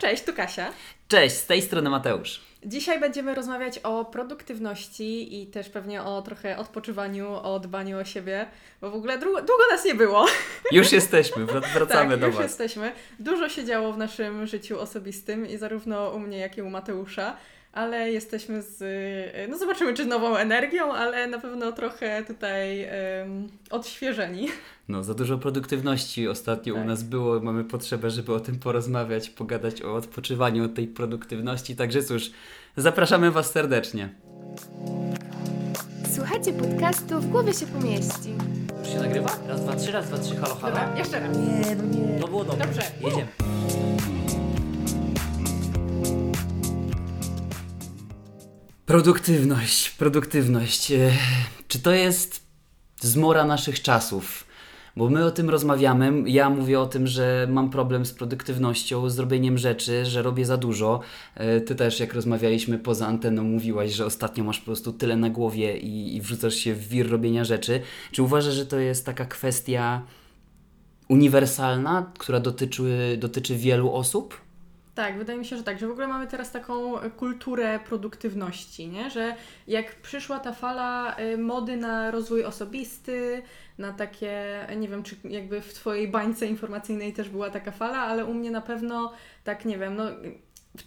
cześć, 0.00 0.24
tu 0.24 0.32
Kasia. 0.32 0.72
Cześć, 1.08 1.36
z 1.36 1.46
tej 1.46 1.62
strony 1.62 1.90
Mateusz. 1.90 2.40
Dzisiaj 2.64 3.00
będziemy 3.00 3.34
rozmawiać 3.34 3.78
o 3.78 4.04
produktywności 4.04 5.42
i 5.42 5.46
też 5.46 5.68
pewnie 5.68 6.02
o 6.02 6.22
trochę 6.22 6.58
odpoczywaniu, 6.58 7.32
o 7.32 7.60
dbaniu 7.60 7.98
o 7.98 8.04
siebie, 8.04 8.46
bo 8.80 8.90
w 8.90 8.94
ogóle 8.94 9.18
długo, 9.18 9.38
długo 9.38 9.62
nas 9.70 9.84
nie 9.84 9.94
było. 9.94 10.26
Już 10.72 10.92
jesteśmy, 10.92 11.46
wracamy 11.74 12.10
tak, 12.10 12.20
do 12.20 12.26
już 12.26 12.36
Was. 12.36 12.44
jesteśmy. 12.44 12.92
Dużo 13.18 13.48
się 13.48 13.64
działo 13.64 13.92
w 13.92 13.98
naszym 13.98 14.46
życiu 14.46 14.80
osobistym 14.80 15.48
i 15.48 15.56
zarówno 15.56 16.10
u 16.10 16.18
mnie, 16.18 16.38
jak 16.38 16.58
i 16.58 16.62
u 16.62 16.70
Mateusza, 16.70 17.36
ale 17.72 18.10
jesteśmy 18.12 18.62
z, 18.62 18.78
no 19.50 19.58
zobaczymy 19.58 19.94
czy 19.94 20.04
z 20.04 20.06
nową 20.06 20.36
energią, 20.36 20.92
ale 20.92 21.26
na 21.26 21.38
pewno 21.38 21.72
trochę 21.72 22.24
tutaj 22.24 22.86
um, 23.20 23.48
odświeżeni. 23.70 24.48
No, 24.88 25.04
za 25.04 25.14
dużo 25.14 25.38
produktywności 25.38 26.28
ostatnio 26.28 26.74
Tak. 26.74 26.84
u 26.84 26.86
nas 26.86 27.02
było. 27.02 27.40
Mamy 27.40 27.64
potrzebę, 27.64 28.10
żeby 28.10 28.34
o 28.34 28.40
tym 28.40 28.58
porozmawiać, 28.58 29.30
pogadać 29.30 29.82
o 29.82 29.94
odpoczywaniu 29.94 30.64
od 30.64 30.74
tej 30.74 30.86
produktywności. 30.86 31.76
Także 31.76 32.02
cóż, 32.02 32.30
zapraszamy 32.76 33.30
Was 33.30 33.50
serdecznie. 33.50 34.08
Słuchajcie 36.14 36.52
podcastu 36.52 37.20
W 37.20 37.26
głowie 37.26 37.54
się 37.54 37.66
pomieści. 37.66 38.34
Już 38.78 38.88
się 38.88 38.98
nagrywa? 38.98 39.30
Raz, 39.48 39.60
dwa, 39.64 39.76
trzy, 39.76 39.92
raz, 39.92 40.06
dwa, 40.08 40.18
trzy, 40.18 40.36
halo, 40.36 40.54
halo. 40.54 40.74
Dobra, 40.76 40.98
jeszcze 40.98 41.20
raz. 41.20 41.36
Nie, 41.36 41.76
no 41.76 41.84
nie. 41.84 42.20
To 42.20 42.28
było 42.28 42.44
dobre. 42.44 42.66
Dobrze. 42.66 42.82
Jedziemy. 43.00 43.26
Produktywność, 48.90 49.90
produktywność. 49.90 50.92
E, 50.92 51.10
Czy 51.68 51.78
to 51.78 51.92
jest 51.92 52.40
zmora 53.00 53.44
naszych 53.44 53.82
czasów? 53.82 54.46
Bo 54.96 55.08
my 55.10 55.24
o 55.24 55.30
tym 55.30 55.50
rozmawiamy. 55.50 56.30
Ja 56.30 56.50
mówię 56.50 56.80
o 56.80 56.86
tym, 56.86 57.06
że 57.06 57.46
mam 57.50 57.70
problem 57.70 58.06
z 58.06 58.12
produktywnością, 58.12 59.10
z 59.10 59.18
robieniem 59.18 59.58
rzeczy, 59.58 60.04
że 60.04 60.22
robię 60.22 60.46
za 60.46 60.56
dużo. 60.56 61.00
E, 61.34 61.60
Ty 61.60 61.74
też, 61.74 62.00
jak 62.00 62.14
rozmawialiśmy 62.14 62.78
poza 62.78 63.06
anteną, 63.06 63.44
mówiłaś, 63.44 63.92
że 63.92 64.06
ostatnio 64.06 64.44
masz 64.44 64.58
po 64.58 64.64
prostu 64.64 64.92
tyle 64.92 65.16
na 65.16 65.30
głowie 65.30 65.78
i, 65.78 66.16
i 66.16 66.20
wrzucasz 66.20 66.54
się 66.54 66.74
w 66.74 66.88
wir 66.88 67.10
robienia 67.10 67.44
rzeczy. 67.44 67.80
Czy 68.12 68.22
uważasz, 68.22 68.54
że 68.54 68.66
to 68.66 68.78
jest 68.78 69.06
taka 69.06 69.24
kwestia 69.24 70.02
uniwersalna, 71.08 72.12
która 72.18 72.40
dotyczy, 72.40 73.16
dotyczy 73.20 73.56
wielu 73.56 73.92
osób? 73.92 74.49
Tak, 75.00 75.18
wydaje 75.18 75.38
mi 75.38 75.44
się, 75.44 75.56
że 75.56 75.62
tak, 75.62 75.78
że 75.78 75.88
w 75.88 75.90
ogóle 75.90 76.06
mamy 76.08 76.26
teraz 76.26 76.50
taką 76.50 76.92
kulturę 77.16 77.80
produktywności, 77.84 78.88
nie? 78.88 79.10
że 79.10 79.36
jak 79.66 79.94
przyszła 79.94 80.38
ta 80.38 80.52
fala 80.52 81.16
y, 81.18 81.38
mody 81.38 81.76
na 81.76 82.10
rozwój 82.10 82.44
osobisty, 82.44 83.42
na 83.78 83.92
takie, 83.92 84.66
nie 84.76 84.88
wiem, 84.88 85.02
czy 85.02 85.16
jakby 85.24 85.60
w 85.60 85.74
Twojej 85.74 86.08
bańce 86.08 86.46
informacyjnej 86.46 87.12
też 87.12 87.28
była 87.28 87.50
taka 87.50 87.70
fala, 87.70 87.98
ale 87.98 88.24
u 88.24 88.34
mnie 88.34 88.50
na 88.50 88.60
pewno 88.60 89.12
tak, 89.44 89.64
nie 89.64 89.78
wiem, 89.78 89.96
no 89.96 90.04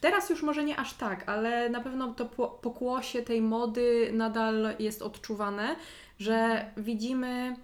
teraz 0.01 0.29
już 0.29 0.43
może 0.43 0.63
nie 0.63 0.77
aż 0.77 0.93
tak, 0.93 1.29
ale 1.29 1.69
na 1.69 1.81
pewno 1.81 2.13
to 2.13 2.25
po- 2.25 2.47
pokłosie 2.47 3.21
tej 3.21 3.41
mody 3.41 4.09
nadal 4.13 4.75
jest 4.79 5.01
odczuwane, 5.01 5.75
że 6.19 6.65
widzimy 6.77 7.55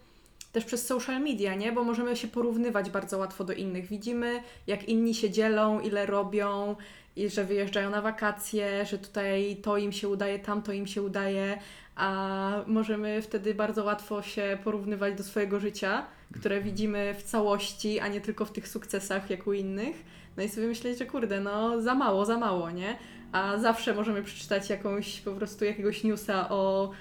też 0.51 0.65
przez 0.65 0.87
social 0.87 1.21
media, 1.21 1.55
nie? 1.55 1.71
Bo 1.71 1.83
możemy 1.83 2.15
się 2.15 2.27
porównywać 2.27 2.89
bardzo 2.89 3.17
łatwo 3.17 3.43
do 3.43 3.53
innych. 3.53 3.87
Widzimy, 3.87 4.43
jak 4.67 4.89
inni 4.89 5.15
się 5.15 5.29
dzielą, 5.29 5.79
ile 5.79 6.05
robią, 6.05 6.75
i 7.15 7.29
że 7.29 7.43
wyjeżdżają 7.43 7.89
na 7.89 8.01
wakacje, 8.01 8.85
że 8.85 8.97
tutaj 8.97 9.57
to 9.61 9.77
im 9.77 9.91
się 9.91 10.09
udaje, 10.09 10.39
tamto 10.39 10.71
im 10.71 10.87
się 10.87 11.01
udaje, 11.01 11.59
a 11.95 12.51
możemy 12.67 13.21
wtedy 13.21 13.53
bardzo 13.53 13.83
łatwo 13.83 14.21
się 14.21 14.57
porównywać 14.63 15.15
do 15.15 15.23
swojego 15.23 15.59
życia, 15.59 16.05
które 16.39 16.61
widzimy 16.61 17.15
w 17.19 17.23
całości, 17.23 17.99
a 17.99 18.07
nie 18.07 18.21
tylko 18.21 18.45
w 18.45 18.51
tych 18.51 18.67
sukcesach 18.67 19.29
jak 19.29 19.47
u 19.47 19.53
innych. 19.53 20.03
No 20.37 20.43
i 20.43 20.49
sobie 20.49 20.67
myśleć, 20.67 20.97
że 20.97 21.05
kurde, 21.05 21.39
no 21.39 21.81
za 21.81 21.95
mało, 21.95 22.25
za 22.25 22.37
mało, 22.37 22.71
nie? 22.71 22.95
A 23.31 23.57
zawsze 23.57 23.93
możemy 23.93 24.23
przeczytać 24.23 24.69
jakąś 24.69 25.21
po 25.21 25.31
prostu 25.31 25.65
jakiegoś 25.65 26.03
newsa 26.03 26.49
o 26.49 26.91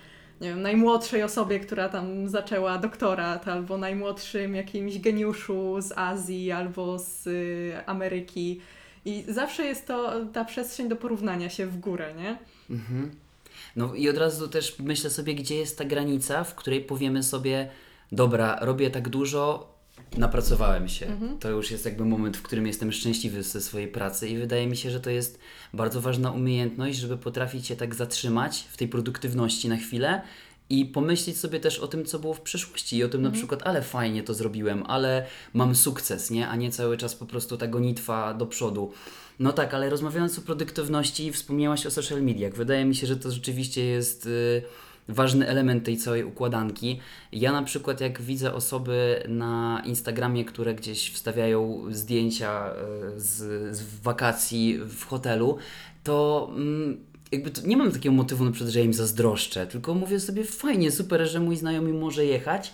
nie 0.41 0.49
wiem, 0.49 0.63
najmłodszej 0.63 1.23
osobie, 1.23 1.61
która 1.61 1.89
tam 1.89 2.29
zaczęła 2.29 2.79
doktorat, 2.79 3.49
albo 3.49 3.79
najmłodszym 3.79 4.55
jakimś 4.55 4.99
geniuszu 4.99 5.77
z 5.81 5.93
Azji 5.99 6.53
albo 6.53 6.99
z 6.99 7.27
y, 7.27 7.73
Ameryki. 7.87 8.61
I 9.05 9.25
zawsze 9.29 9.65
jest 9.65 9.87
to 9.87 10.27
ta 10.33 10.45
przestrzeń 10.45 10.89
do 10.89 10.97
porównania 10.97 11.51
się 11.51 11.67
w 11.67 11.79
górę, 11.79 12.15
nie? 12.15 12.39
Mhm. 12.71 13.11
No 13.77 13.95
i 13.95 14.09
od 14.09 14.19
razu 14.19 14.49
też 14.49 14.79
myślę 14.79 15.11
sobie, 15.11 15.35
gdzie 15.35 15.55
jest 15.55 15.79
ta 15.79 15.85
granica, 15.85 16.45
w 16.45 16.55
której 16.55 16.81
powiemy 16.81 17.23
sobie, 17.23 17.69
dobra, 18.13 18.59
robię 18.61 18.91
tak 18.91 19.09
dużo, 19.09 19.73
napracowałem 20.17 20.89
się. 20.89 21.07
To 21.41 21.51
już 21.51 21.71
jest 21.71 21.85
jakby 21.85 22.05
moment, 22.05 22.37
w 22.37 22.43
którym 22.43 22.67
jestem 22.67 22.93
szczęśliwy 22.93 23.43
ze 23.43 23.61
swojej 23.61 23.89
pracy 23.89 24.29
i 24.29 24.39
wydaje 24.39 24.67
mi 24.67 24.77
się, 24.77 24.91
że 24.91 25.01
to 25.01 25.11
jest 25.11 25.39
bardzo 25.75 26.01
ważna 26.01 26.31
umiejętność, 26.31 26.99
żeby 26.99 27.17
potrafić 27.17 27.67
się 27.67 27.77
tak 27.77 27.95
zatrzymać 27.95 28.67
w 28.71 28.77
tej 28.77 28.89
produktywności 28.89 29.69
na 29.69 29.77
chwilę 29.77 30.23
i 30.71 30.87
pomyśleć 30.87 31.39
sobie 31.39 31.61
też 31.61 31.79
o 31.79 31.89
tym, 31.89 32.05
co 32.05 32.19
było 32.19 32.35
w 32.35 32.41
przeszłości 32.41 32.97
i 32.97 33.05
o 33.05 33.09
tym 33.09 33.23
na 33.23 33.31
przykład, 33.31 33.63
ale 33.65 33.83
fajnie 33.83 34.23
to 34.23 34.35
zrobiłem, 34.35 34.85
ale 34.87 35.27
mam 35.55 35.75
sukces, 35.75 36.31
nie? 36.31 36.49
A 36.49 36.57
nie 36.57 36.71
cały 36.71 36.97
czas 36.97 37.15
po 37.15 37.27
prostu 37.27 37.57
ta 37.57 37.67
gonitwa 37.67 38.35
do 38.35 38.47
przodu. 38.47 38.93
No 39.39 39.53
tak, 39.53 39.75
ale 39.75 39.91
rozmawiając 39.91 40.39
o 40.39 40.43
produktywności, 40.43 41.33
wspomniałaś 41.33 41.87
o 41.87 41.91
social 41.91 42.23
mediach. 42.23 42.55
Wydaje 42.55 42.85
mi 42.85 42.95
się, 42.95 43.07
że 43.07 43.17
to 43.17 43.31
rzeczywiście 43.31 43.85
jest 43.85 44.27
y, 44.27 44.63
ważny 45.09 45.49
element 45.49 45.85
tej 45.85 45.97
całej 45.97 46.25
układanki. 46.25 47.01
Ja 47.33 47.53
na 47.53 47.63
przykład, 47.63 48.01
jak 48.01 48.23
widzę 48.23 48.55
osoby 48.55 49.23
na 49.29 49.83
Instagramie, 49.87 50.45
które 50.45 50.75
gdzieś 50.75 51.11
wstawiają 51.13 51.85
zdjęcia 51.91 52.71
y, 53.17 53.21
z, 53.21 53.37
z 53.77 54.01
wakacji 54.03 54.79
w 54.79 55.05
hotelu, 55.05 55.59
to. 56.05 56.49
Mm, 56.57 57.09
jakby 57.33 57.51
to, 57.51 57.67
nie 57.67 57.77
mam 57.77 57.93
takiego 57.93 58.15
motywu 58.15 58.45
na 58.45 58.51
przykład, 58.51 58.73
że 58.73 58.79
ja 58.79 58.85
im 58.85 58.95
zazdroszczę, 58.95 59.67
tylko 59.67 59.95
mówię 59.95 60.21
sobie 60.21 60.45
fajnie, 60.45 60.91
super, 60.91 61.29
że 61.29 61.41
mój 61.41 61.57
znajomy 61.57 61.93
może 61.93 62.25
jechać, 62.25 62.73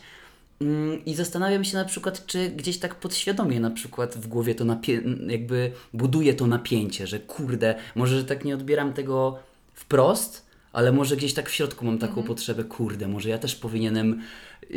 Mm, 0.60 1.04
I 1.04 1.14
zastanawiam 1.14 1.64
się 1.64 1.76
na 1.76 1.84
przykład, 1.84 2.26
czy 2.26 2.50
gdzieś 2.50 2.78
tak 2.78 2.94
podświadomie 2.94 3.60
na 3.60 3.70
przykład 3.70 4.14
w 4.14 4.26
głowie 4.26 4.54
to 4.54 4.64
napie- 4.64 5.30
jakby 5.30 5.72
buduje 5.94 6.34
to 6.34 6.46
napięcie, 6.46 7.06
że 7.06 7.18
kurde, 7.18 7.74
może 7.94 8.18
że 8.18 8.24
tak 8.24 8.44
nie 8.44 8.54
odbieram 8.54 8.92
tego 8.92 9.38
wprost, 9.74 10.43
ale 10.74 10.92
może 10.92 11.16
gdzieś 11.16 11.34
tak 11.34 11.50
w 11.50 11.54
środku 11.54 11.84
mam 11.84 11.98
taką 11.98 12.22
potrzebę, 12.22 12.64
kurde, 12.64 13.08
może 13.08 13.28
ja 13.28 13.38
też 13.38 13.56
powinienem 13.56 14.22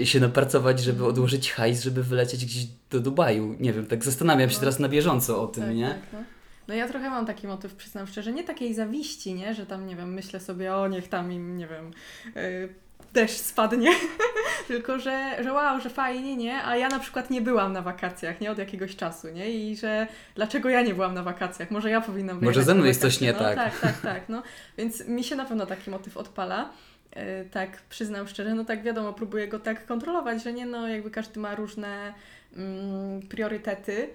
się 0.04 0.20
napracować, 0.20 0.80
żeby 0.80 1.06
odłożyć 1.06 1.52
hajs, 1.52 1.84
żeby 1.84 2.04
wylecieć 2.04 2.46
gdzieś 2.46 2.68
do 2.90 3.00
Dubaju. 3.00 3.56
Nie 3.60 3.74
wiem, 3.74 3.86
tak 3.86 4.04
zastanawiam 4.04 4.50
się 4.50 4.60
teraz 4.60 4.80
na 4.80 4.90
bieżąco 4.90 5.42
o 5.42 5.48
tym, 5.48 5.76
nie? 5.76 5.90
Tak, 5.90 6.00
no. 6.14 6.20
no 6.68 6.74
ja 6.74 6.88
trochę 6.88 7.10
mam 7.10 7.26
taki 7.26 7.48
motyw, 7.48 7.76
przyznam 7.76 8.08
szczerze, 8.08 8.32
nie 8.32 8.44
takiej 8.44 8.74
zawiści, 8.74 9.34
nie? 9.34 9.54
Że 9.54 9.66
tam, 9.66 9.88
nie 9.88 9.96
wiem, 9.96 10.14
myślę 10.14 10.40
sobie, 10.40 10.76
o 10.76 10.88
niech 10.88 11.08
tam 11.08 11.32
im, 11.32 11.58
nie 11.58 11.68
wiem, 11.68 11.92
yy, 12.36 12.70
deszcz 13.14 13.38
spadnie, 13.38 13.92
tylko 14.68 15.00
że, 15.00 15.44
że 15.44 15.54
wow, 15.54 15.80
że 15.82 15.90
fajnie, 15.90 16.38
nie? 16.38 16.64
A 16.64 16.78
ja 16.78 16.90
na 16.90 17.00
przykład 17.00 17.30
nie 17.30 17.42
byłam 17.42 17.74
na 17.74 17.82
wakacjach, 17.82 18.42
nie? 18.42 18.52
Od 18.52 18.58
jakiegoś 18.58 18.96
czasu, 18.96 19.30
nie? 19.30 19.52
I 19.52 19.78
że 19.78 20.08
dlaczego 20.36 20.70
ja 20.70 20.82
nie 20.82 20.94
byłam 20.94 21.14
na 21.14 21.24
wakacjach? 21.24 21.72
Może 21.72 21.90
ja 21.90 22.02
powinnam 22.02 22.44
Może 22.44 22.64
ze 22.64 22.76
mną 22.76 22.86
jest 22.86 23.02
coś 23.02 23.22
nie 23.22 23.34
no, 23.34 23.40
tak. 23.40 23.56
Tak, 23.56 23.80
tak, 23.80 24.02
tak, 24.02 24.22
no. 24.30 24.44
Więc 24.78 25.08
mi 25.08 25.24
się 25.24 25.36
na 25.36 25.46
pewno 25.46 25.66
taki 25.66 25.90
motyw 25.90 26.18
odpala. 26.18 26.70
Yy, 27.16 27.22
tak, 27.52 27.82
przyznam 27.90 28.28
szczerze, 28.28 28.56
no 28.56 28.66
tak 28.66 28.84
wiadomo, 28.84 29.14
próbuję 29.14 29.48
go 29.48 29.60
tak 29.60 29.86
kontrolować, 29.86 30.44
że 30.44 30.54
nie 30.54 30.66
no, 30.66 30.88
jakby 30.88 31.12
każdy 31.12 31.40
ma 31.40 31.56
różne 31.56 32.14
mm, 32.56 33.22
priorytety. 33.22 34.10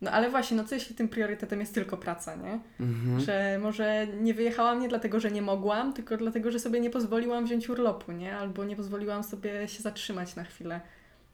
No 0.00 0.10
ale 0.10 0.30
właśnie, 0.30 0.56
no 0.56 0.64
co 0.64 0.74
jeśli 0.74 0.94
tym 0.94 1.08
priorytetem 1.08 1.60
jest 1.60 1.74
tylko 1.74 1.96
praca, 1.96 2.36
nie? 2.36 2.60
Mhm. 2.80 3.20
Że 3.20 3.58
może 3.62 4.06
nie 4.20 4.34
wyjechałam 4.34 4.80
nie 4.80 4.88
dlatego, 4.88 5.20
że 5.20 5.30
nie 5.30 5.42
mogłam, 5.42 5.92
tylko 5.92 6.16
dlatego, 6.16 6.50
że 6.50 6.58
sobie 6.58 6.80
nie 6.80 6.90
pozwoliłam 6.90 7.44
wziąć 7.44 7.68
urlopu, 7.68 8.12
nie? 8.12 8.36
Albo 8.36 8.64
nie 8.64 8.76
pozwoliłam 8.76 9.24
sobie 9.24 9.68
się 9.68 9.82
zatrzymać 9.82 10.36
na 10.36 10.44
chwilę. 10.44 10.80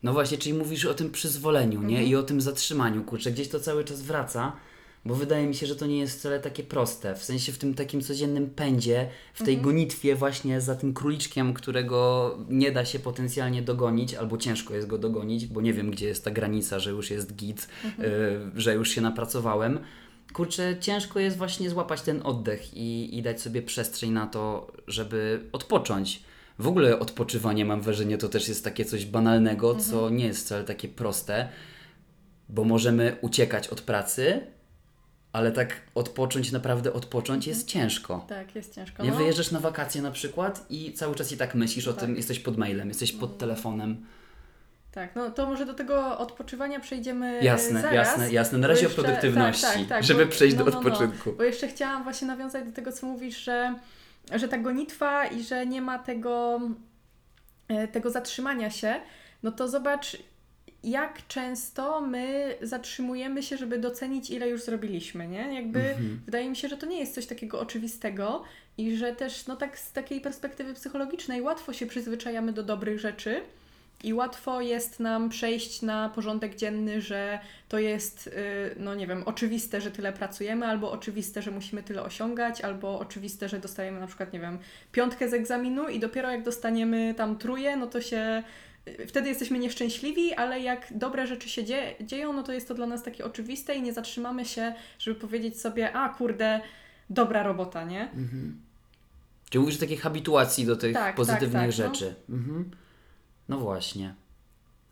No 0.02 0.12
właśnie, 0.12 0.38
czyli 0.38 0.54
mówisz 0.54 0.84
o 0.84 0.94
tym 0.94 1.10
przyzwoleniu, 1.10 1.82
nie? 1.82 2.04
I 2.04 2.16
o 2.16 2.22
tym 2.22 2.40
zatrzymaniu. 2.40 3.04
Kurczę, 3.04 3.30
gdzieś 3.30 3.48
to 3.48 3.60
cały 3.60 3.84
czas 3.84 4.02
wraca, 4.02 4.52
bo 5.04 5.14
wydaje 5.14 5.46
mi 5.46 5.54
się, 5.54 5.66
że 5.66 5.76
to 5.76 5.86
nie 5.86 5.98
jest 5.98 6.18
wcale 6.18 6.40
takie 6.40 6.62
proste. 6.62 7.14
W 7.14 7.24
sensie 7.24 7.52
w 7.52 7.58
tym 7.58 7.74
takim 7.74 8.00
codziennym 8.00 8.50
pędzie, 8.50 9.08
w 9.34 9.42
tej 9.42 9.58
gonitwie 9.58 10.16
właśnie 10.16 10.60
za 10.60 10.74
tym 10.74 10.94
króliczkiem, 10.94 11.54
którego 11.54 12.38
nie 12.48 12.72
da 12.72 12.84
się 12.84 12.98
potencjalnie 12.98 13.62
dogonić, 13.62 14.14
albo 14.14 14.38
ciężko 14.38 14.74
jest 14.74 14.86
go 14.86 14.98
dogonić, 14.98 15.46
bo 15.46 15.60
nie 15.60 15.72
wiem, 15.72 15.90
gdzie 15.90 16.06
jest 16.06 16.24
ta 16.24 16.30
granica, 16.30 16.78
że 16.78 16.90
już 16.90 17.10
jest 17.10 17.36
git, 17.36 17.68
y, 17.84 18.60
że 18.60 18.74
już 18.74 18.90
się 18.90 19.00
napracowałem. 19.00 19.78
Kurczę, 20.32 20.76
ciężko 20.80 21.20
jest 21.20 21.36
właśnie 21.36 21.70
złapać 21.70 22.02
ten 22.02 22.20
oddech 22.24 22.74
i, 22.74 23.18
i 23.18 23.22
dać 23.22 23.40
sobie 23.40 23.62
przestrzeń 23.62 24.10
na 24.10 24.26
to, 24.26 24.72
żeby 24.86 25.48
odpocząć. 25.52 26.22
W 26.58 26.66
ogóle 26.66 26.98
odpoczywanie, 26.98 27.64
mam 27.64 27.80
wrażenie, 27.80 28.18
to 28.18 28.28
też 28.28 28.48
jest 28.48 28.64
takie 28.64 28.84
coś 28.84 29.06
banalnego, 29.06 29.74
co 29.74 30.10
nie 30.10 30.26
jest 30.26 30.44
wcale 30.44 30.64
takie 30.64 30.88
proste, 30.88 31.48
bo 32.48 32.64
możemy 32.64 33.16
uciekać 33.20 33.68
od 33.68 33.80
pracy, 33.80 34.40
ale 35.32 35.52
tak 35.52 35.80
odpocząć, 35.94 36.52
naprawdę 36.52 36.92
odpocząć 36.92 37.46
jest 37.46 37.66
ciężko. 37.68 38.24
Tak, 38.28 38.54
jest 38.54 38.74
ciężko. 38.74 39.02
Nie 39.02 39.10
No, 39.10 39.16
wyjeżdżasz 39.16 39.50
na 39.50 39.60
wakacje 39.60 40.02
na 40.02 40.10
przykład 40.10 40.66
i 40.70 40.92
cały 40.92 41.14
czas 41.14 41.32
i 41.32 41.36
tak 41.36 41.54
myślisz 41.54 41.88
o 41.88 41.92
Tak. 41.92 42.00
tym, 42.00 42.16
jesteś 42.16 42.38
pod 42.40 42.56
mailem, 42.56 42.88
jesteś 42.88 43.12
pod 43.12 43.38
telefonem. 43.38 44.06
Tak, 44.92 45.16
no 45.16 45.30
to 45.30 45.46
może 45.46 45.66
do 45.66 45.74
tego 45.74 46.18
odpoczywania 46.18 46.80
przejdziemy 46.80 47.26
e, 47.26 47.44
Jasne, 47.44 47.80
zaraz. 47.80 47.94
jasne, 47.94 48.32
jasne. 48.32 48.58
Na 48.58 48.68
razie 48.68 48.82
jeszcze- 48.82 49.00
o 49.00 49.04
produktywności, 49.04 49.62
tak, 49.62 49.76
tak, 49.78 49.88
tak, 49.88 50.04
żeby 50.04 50.24
bo- 50.26 50.30
przejść 50.32 50.56
no, 50.56 50.64
do 50.64 50.70
no, 50.70 50.80
no. 50.80 50.86
odpoczynku. 50.88 51.32
Bo 51.32 51.42
jeszcze 51.42 51.68
chciałam 51.68 52.02
właśnie 52.04 52.28
nawiązać 52.28 52.64
do 52.64 52.72
tego, 52.72 52.92
co 52.92 53.06
mówisz, 53.06 53.38
że, 53.38 53.74
że 54.34 54.48
ta 54.48 54.58
gonitwa 54.58 55.26
i 55.26 55.42
że 55.42 55.66
nie 55.66 55.82
ma 55.82 55.98
tego, 55.98 56.60
e, 57.68 57.88
tego 57.88 58.10
zatrzymania 58.10 58.70
się, 58.70 58.94
no 59.42 59.52
to 59.52 59.68
zobacz, 59.68 60.16
jak 60.84 61.26
często 61.28 62.00
my 62.00 62.54
zatrzymujemy 62.62 63.42
się, 63.42 63.56
żeby 63.56 63.78
docenić, 63.78 64.30
ile 64.30 64.48
już 64.48 64.62
zrobiliśmy, 64.62 65.28
nie? 65.28 65.54
Jakby 65.54 65.80
Mhm. 65.80 66.20
wydaje 66.24 66.50
mi 66.50 66.56
się, 66.56 66.68
że 66.68 66.76
to 66.76 66.86
nie 66.86 66.98
jest 67.00 67.14
coś 67.14 67.26
takiego 67.26 67.60
oczywistego 67.60 68.42
i 68.78 68.96
że 68.96 69.12
też, 69.12 69.46
no 69.46 69.56
tak 69.56 69.78
z 69.78 69.92
takiej 69.92 70.20
perspektywy 70.20 70.74
psychologicznej 70.74 71.42
łatwo 71.42 71.72
się 71.72 71.86
przyzwyczajamy 71.86 72.52
do 72.52 72.62
dobrych 72.62 73.00
rzeczy. 73.00 73.40
I 74.04 74.14
łatwo 74.14 74.60
jest 74.60 75.00
nam 75.00 75.28
przejść 75.28 75.82
na 75.82 76.08
porządek 76.08 76.56
dzienny, 76.56 77.00
że 77.00 77.38
to 77.68 77.78
jest, 77.78 78.26
y, 78.26 78.30
no 78.76 78.94
nie 78.94 79.06
wiem, 79.06 79.22
oczywiste, 79.26 79.80
że 79.80 79.90
tyle 79.90 80.12
pracujemy, 80.12 80.66
albo 80.66 80.92
oczywiste, 80.92 81.42
że 81.42 81.50
musimy 81.50 81.82
tyle 81.82 82.02
osiągać, 82.02 82.60
albo 82.60 82.98
oczywiste, 82.98 83.48
że 83.48 83.58
dostajemy 83.58 84.00
na 84.00 84.06
przykład, 84.06 84.32
nie 84.32 84.40
wiem, 84.40 84.58
piątkę 84.92 85.28
z 85.28 85.34
egzaminu 85.34 85.88
i 85.88 85.98
dopiero 85.98 86.30
jak 86.30 86.42
dostaniemy 86.42 87.14
tam 87.16 87.38
truje, 87.38 87.76
no 87.76 87.86
to 87.86 88.00
się. 88.00 88.42
Wtedy 89.08 89.28
jesteśmy 89.28 89.58
nieszczęśliwi, 89.58 90.34
ale 90.34 90.60
jak 90.60 90.86
dobre 90.90 91.26
rzeczy 91.26 91.48
się 91.48 91.64
dzie- 91.64 91.94
dzieją, 92.00 92.32
no 92.32 92.42
to 92.42 92.52
jest 92.52 92.68
to 92.68 92.74
dla 92.74 92.86
nas 92.86 93.02
takie 93.02 93.24
oczywiste 93.24 93.74
i 93.74 93.82
nie 93.82 93.92
zatrzymamy 93.92 94.44
się, 94.44 94.74
żeby 94.98 95.20
powiedzieć 95.20 95.60
sobie, 95.60 95.92
a 95.92 96.08
kurde, 96.08 96.60
dobra 97.10 97.42
robota, 97.42 97.84
nie? 97.84 98.02
Mhm. 98.02 98.60
Czyli 99.50 99.60
mówisz 99.62 99.76
o 99.76 99.80
takiej 99.80 99.96
habituacji 99.96 100.66
do 100.66 100.76
tych 100.76 100.94
Tak, 100.94 101.16
pozytywnych 101.16 101.52
tak, 101.52 101.60
tak, 101.76 101.78
no. 101.88 101.94
rzeczy. 101.94 102.14
Mhm. 102.28 102.70
No 103.48 103.58
właśnie. 103.58 104.14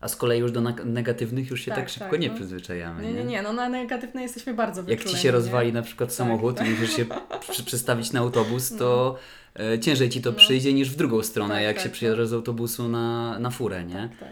A 0.01 0.07
z 0.07 0.15
kolei 0.15 0.39
już 0.39 0.51
do 0.51 0.61
negatywnych 0.85 1.49
już 1.49 1.61
się 1.61 1.71
tak, 1.71 1.79
Tak, 1.79 1.89
szybko 1.89 2.11
tak, 2.11 2.19
nie 2.19 2.29
no. 2.29 2.35
przyzwyczajamy. 2.35 3.03
Nie, 3.03 3.13
nie, 3.13 3.23
nie, 3.23 3.41
no 3.41 3.53
na 3.53 3.69
negatywne 3.69 4.21
jesteśmy 4.21 4.53
bardzo 4.53 4.83
Jak 4.87 5.03
ci 5.03 5.17
się 5.17 5.27
nie? 5.27 5.31
rozwali 5.31 5.73
na 5.73 5.81
przykład 5.81 6.13
samochód 6.13 6.57
tak. 6.57 6.67
i 6.67 6.69
musisz 6.69 6.95
się 6.95 7.05
przy, 7.51 7.63
przestawić 7.63 8.11
na 8.11 8.19
autobus, 8.19 8.75
to 8.77 9.17
e, 9.59 9.79
ciężej 9.79 10.09
ci 10.09 10.21
to 10.21 10.31
No. 10.31 10.37
przyjdzie 10.37 10.73
niż 10.73 10.89
w 10.89 10.95
drugą 10.95 11.23
stronę, 11.23 11.53
Tak, 11.53 11.63
jak 11.63 11.75
tak, 11.75 11.83
się 11.83 11.89
tak. 11.89 11.93
przyjeżdża 11.93 12.25
z 12.25 12.33
autobusu 12.33 12.87
na, 12.87 13.39
na 13.39 13.49
furę, 13.49 13.83
nie? 13.83 14.09
Tak, 14.09 14.19
tak. 14.19 14.31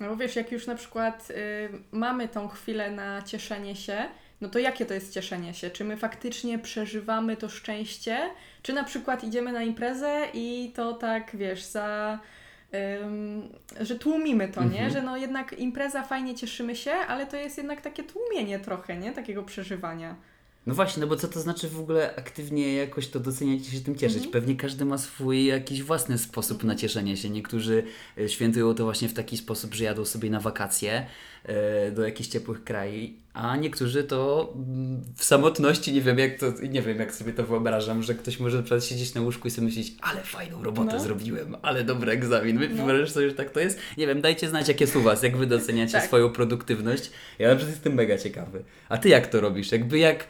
No 0.00 0.16
wiesz, 0.16 0.36
jak 0.36 0.52
już 0.52 0.66
na 0.66 0.74
przykład 0.74 1.30
y, 1.30 1.34
mamy 1.92 2.28
tą 2.28 2.48
chwilę 2.48 2.90
na 2.90 3.22
cieszenie 3.22 3.76
się, 3.76 4.04
no 4.40 4.48
to 4.48 4.58
jakie 4.58 4.86
to 4.86 4.94
jest 4.94 5.12
cieszenie 5.14 5.54
się? 5.54 5.70
Czy 5.70 5.84
my 5.84 5.96
faktycznie 5.96 6.58
przeżywamy 6.58 7.36
to 7.36 7.48
szczęście, 7.48 8.18
czy 8.62 8.72
na 8.72 8.84
przykład 8.84 9.24
idziemy 9.24 9.52
na 9.52 9.62
imprezę 9.62 10.22
i 10.34 10.72
to 10.76 10.92
tak, 10.92 11.30
wiesz, 11.36 11.62
za... 11.64 12.18
że 13.80 13.98
tłumimy 13.98 14.48
to, 14.48 14.64
nie? 14.64 14.68
Mhm. 14.68 14.90
Że 14.90 15.02
no 15.02 15.16
jednak 15.16 15.58
impreza 15.58 16.02
fajnie 16.02 16.34
cieszymy 16.34 16.76
się, 16.76 16.90
ale 16.90 17.26
to 17.26 17.36
jest 17.36 17.58
jednak 17.58 17.80
takie 17.80 18.02
tłumienie 18.02 18.58
trochę, 18.58 18.96
nie? 18.96 19.12
Takiego 19.12 19.42
przeżywania. 19.42 20.16
No 20.66 20.74
właśnie, 20.74 21.00
no 21.00 21.06
bo 21.06 21.16
co 21.16 21.28
to 21.28 21.40
znaczy 21.40 21.68
w 21.68 21.80
ogóle 21.80 22.16
aktywnie 22.16 22.74
jakoś 22.74 23.08
to 23.08 23.20
doceniać 23.20 23.60
i 23.60 23.70
się 23.70 23.80
tym 23.80 23.96
cieszyć? 23.96 24.16
Mhm. 24.16 24.32
Pewnie 24.32 24.56
każdy 24.56 24.84
ma 24.84 24.98
swój 24.98 25.44
jakiś 25.44 25.82
własny 25.82 26.18
sposób 26.18 26.64
na 26.64 26.74
cieszenie 26.74 27.16
się. 27.16 27.30
Niektórzy 27.30 27.82
e, 28.18 28.28
świętują 28.28 28.74
to 28.74 28.84
właśnie 28.84 29.08
w 29.08 29.14
taki 29.14 29.36
sposób, 29.36 29.74
że 29.74 29.84
jadą 29.84 30.04
sobie 30.04 30.30
na 30.30 30.40
wakacje 30.40 31.06
e, 31.44 31.90
do 31.92 32.04
jakichś 32.04 32.28
ciepłych 32.28 32.64
krajów, 32.64 33.10
a 33.38 33.56
niektórzy 33.56 34.04
to 34.04 34.52
mm, 34.56 35.02
w 35.16 35.24
samotności, 35.24 35.92
nie 35.92 36.00
wiem 36.00 36.18
jak 36.18 36.38
to, 36.38 36.46
nie 36.68 36.82
wiem 36.82 36.98
jak 36.98 37.14
sobie 37.14 37.32
to 37.32 37.46
wyobrażam, 37.46 38.02
że 38.02 38.14
ktoś 38.14 38.40
może 38.40 38.56
na 38.56 38.62
przykład 38.62 38.84
siedzieć 38.84 39.14
na 39.14 39.20
łóżku 39.20 39.48
i 39.48 39.50
sobie 39.50 39.66
myśleć, 39.66 39.92
ale 40.00 40.20
fajną 40.20 40.62
robotę 40.62 40.92
No. 40.94 41.00
zrobiłem, 41.00 41.56
ale 41.62 41.84
dobry 41.84 42.12
egzamin. 42.12 42.58
Wy 42.58 42.68
No. 42.68 42.74
wyobrażasz 42.76 43.10
sobie, 43.10 43.28
że 43.28 43.34
tak 43.34 43.50
to 43.50 43.60
jest? 43.60 43.78
Nie 43.98 44.06
wiem, 44.06 44.20
dajcie 44.20 44.48
znać 44.48 44.68
jak 44.68 44.80
jest 44.80 44.96
u 44.96 45.02
Was, 45.02 45.22
jak 45.22 45.36
Wy 45.36 45.46
doceniacie 45.46 45.92
Tak. 45.92 46.04
swoją 46.06 46.30
produktywność. 46.30 47.10
Ja 47.38 47.48
na 47.48 47.56
przykład 47.56 47.74
jestem 47.76 47.94
mega 47.94 48.18
ciekawy. 48.18 48.64
A 48.88 48.98
Ty 48.98 49.08
jak 49.08 49.26
to 49.26 49.40
robisz? 49.40 49.72
Jakby 49.72 49.98
jak 49.98 50.24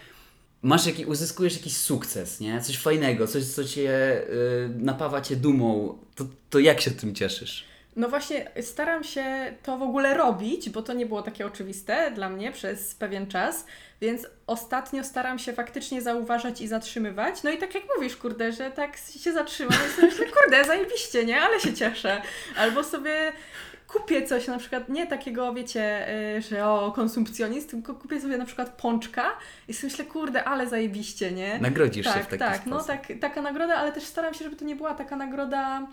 masz 0.63 0.87
jaki, 0.87 1.05
uzyskujesz 1.07 1.55
jakiś 1.57 1.77
sukces, 1.77 2.41
nie? 2.41 2.61
Coś 2.61 2.79
fajnego, 2.79 3.27
coś, 3.27 3.45
co 3.45 3.65
cię 3.65 4.23
y, 4.31 4.71
napawa 4.79 5.21
cię 5.21 5.37
dumą, 5.37 5.99
to, 6.15 6.27
to 6.51 6.59
jak 6.59 6.81
się 6.81 6.91
tym 6.91 7.15
cieszysz? 7.15 7.65
No 7.99 8.09
właśnie, 8.09 8.51
staram 8.61 9.05
się 9.05 9.55
to 9.63 9.79
w 9.79 9.83
ogóle 9.83 10.15
robić, 10.15 10.71
bo 10.71 10.83
to 10.83 10.93
nie 10.93 11.07
było 11.07 11.23
takie 11.23 11.47
oczywiste 11.47 12.11
dla 12.11 12.29
mnie 12.29 12.53
przez 12.53 12.95
pewien 12.95 13.27
czas, 13.27 13.67
więc 14.01 14.27
ostatnio 14.47 15.05
staram 15.05 15.39
się 15.39 15.53
faktycznie 15.53 16.03
zauważać 16.03 16.61
i 16.61 16.69
zatrzymywać. 16.69 17.43
No 17.43 17.51
i 17.51 17.59
tak 17.59 17.75
jak 17.75 17.85
mówisz, 17.97 18.17
kurde, 18.17 18.53
że 18.53 18.71
tak 18.71 18.97
się 19.21 19.33
zatrzymam 19.33 19.79
i 19.89 19.93
sobie 19.97 20.09
myślę, 20.09 20.27
kurde, 20.27 20.65
zajebiście, 20.65 21.25
nie? 21.25 21.41
Ale 21.41 21.61
się 21.61 21.75
cieszę. 21.75 22.23
Albo 22.57 22.85
sobie 22.85 23.33
kupię 23.89 24.27
coś, 24.27 24.47
na 24.47 24.59
przykład 24.59 24.89
nie 24.89 25.07
takiego, 25.07 25.55
wiecie, 25.55 26.09
y, 26.37 26.43
że 26.43 26.67
o, 26.67 26.93
konsumpcjonizm, 26.93 27.69
tylko 27.69 27.95
kupię 27.95 28.21
sobie 28.21 28.39
na 28.39 28.45
przykład 28.45 28.71
pączka 28.71 29.31
i 29.69 29.75
sobie 29.75 29.91
myślę, 29.91 30.05
kurde, 30.05 30.45
ale 30.45 30.67
zajebiście, 30.67 31.33
nie? 31.33 31.59
Nagrodzisz 31.59 32.07
się 32.07 32.13
tak, 32.13 32.23
w 32.23 32.27
taki 32.27 32.39
tak, 32.39 32.57
sposób. 32.57 32.71
no 32.71 32.85
tak, 32.85 33.07
taka 33.21 33.43
nagroda, 33.43 33.75
ale 33.75 33.93
też 33.93 34.05
staram 34.05 34.35
się, 34.35 34.45
żeby 34.45 34.57
to 34.57 34.65
nie 34.65 34.77
była 34.77 34.95
taka 34.95 35.17
nagroda 35.17 35.87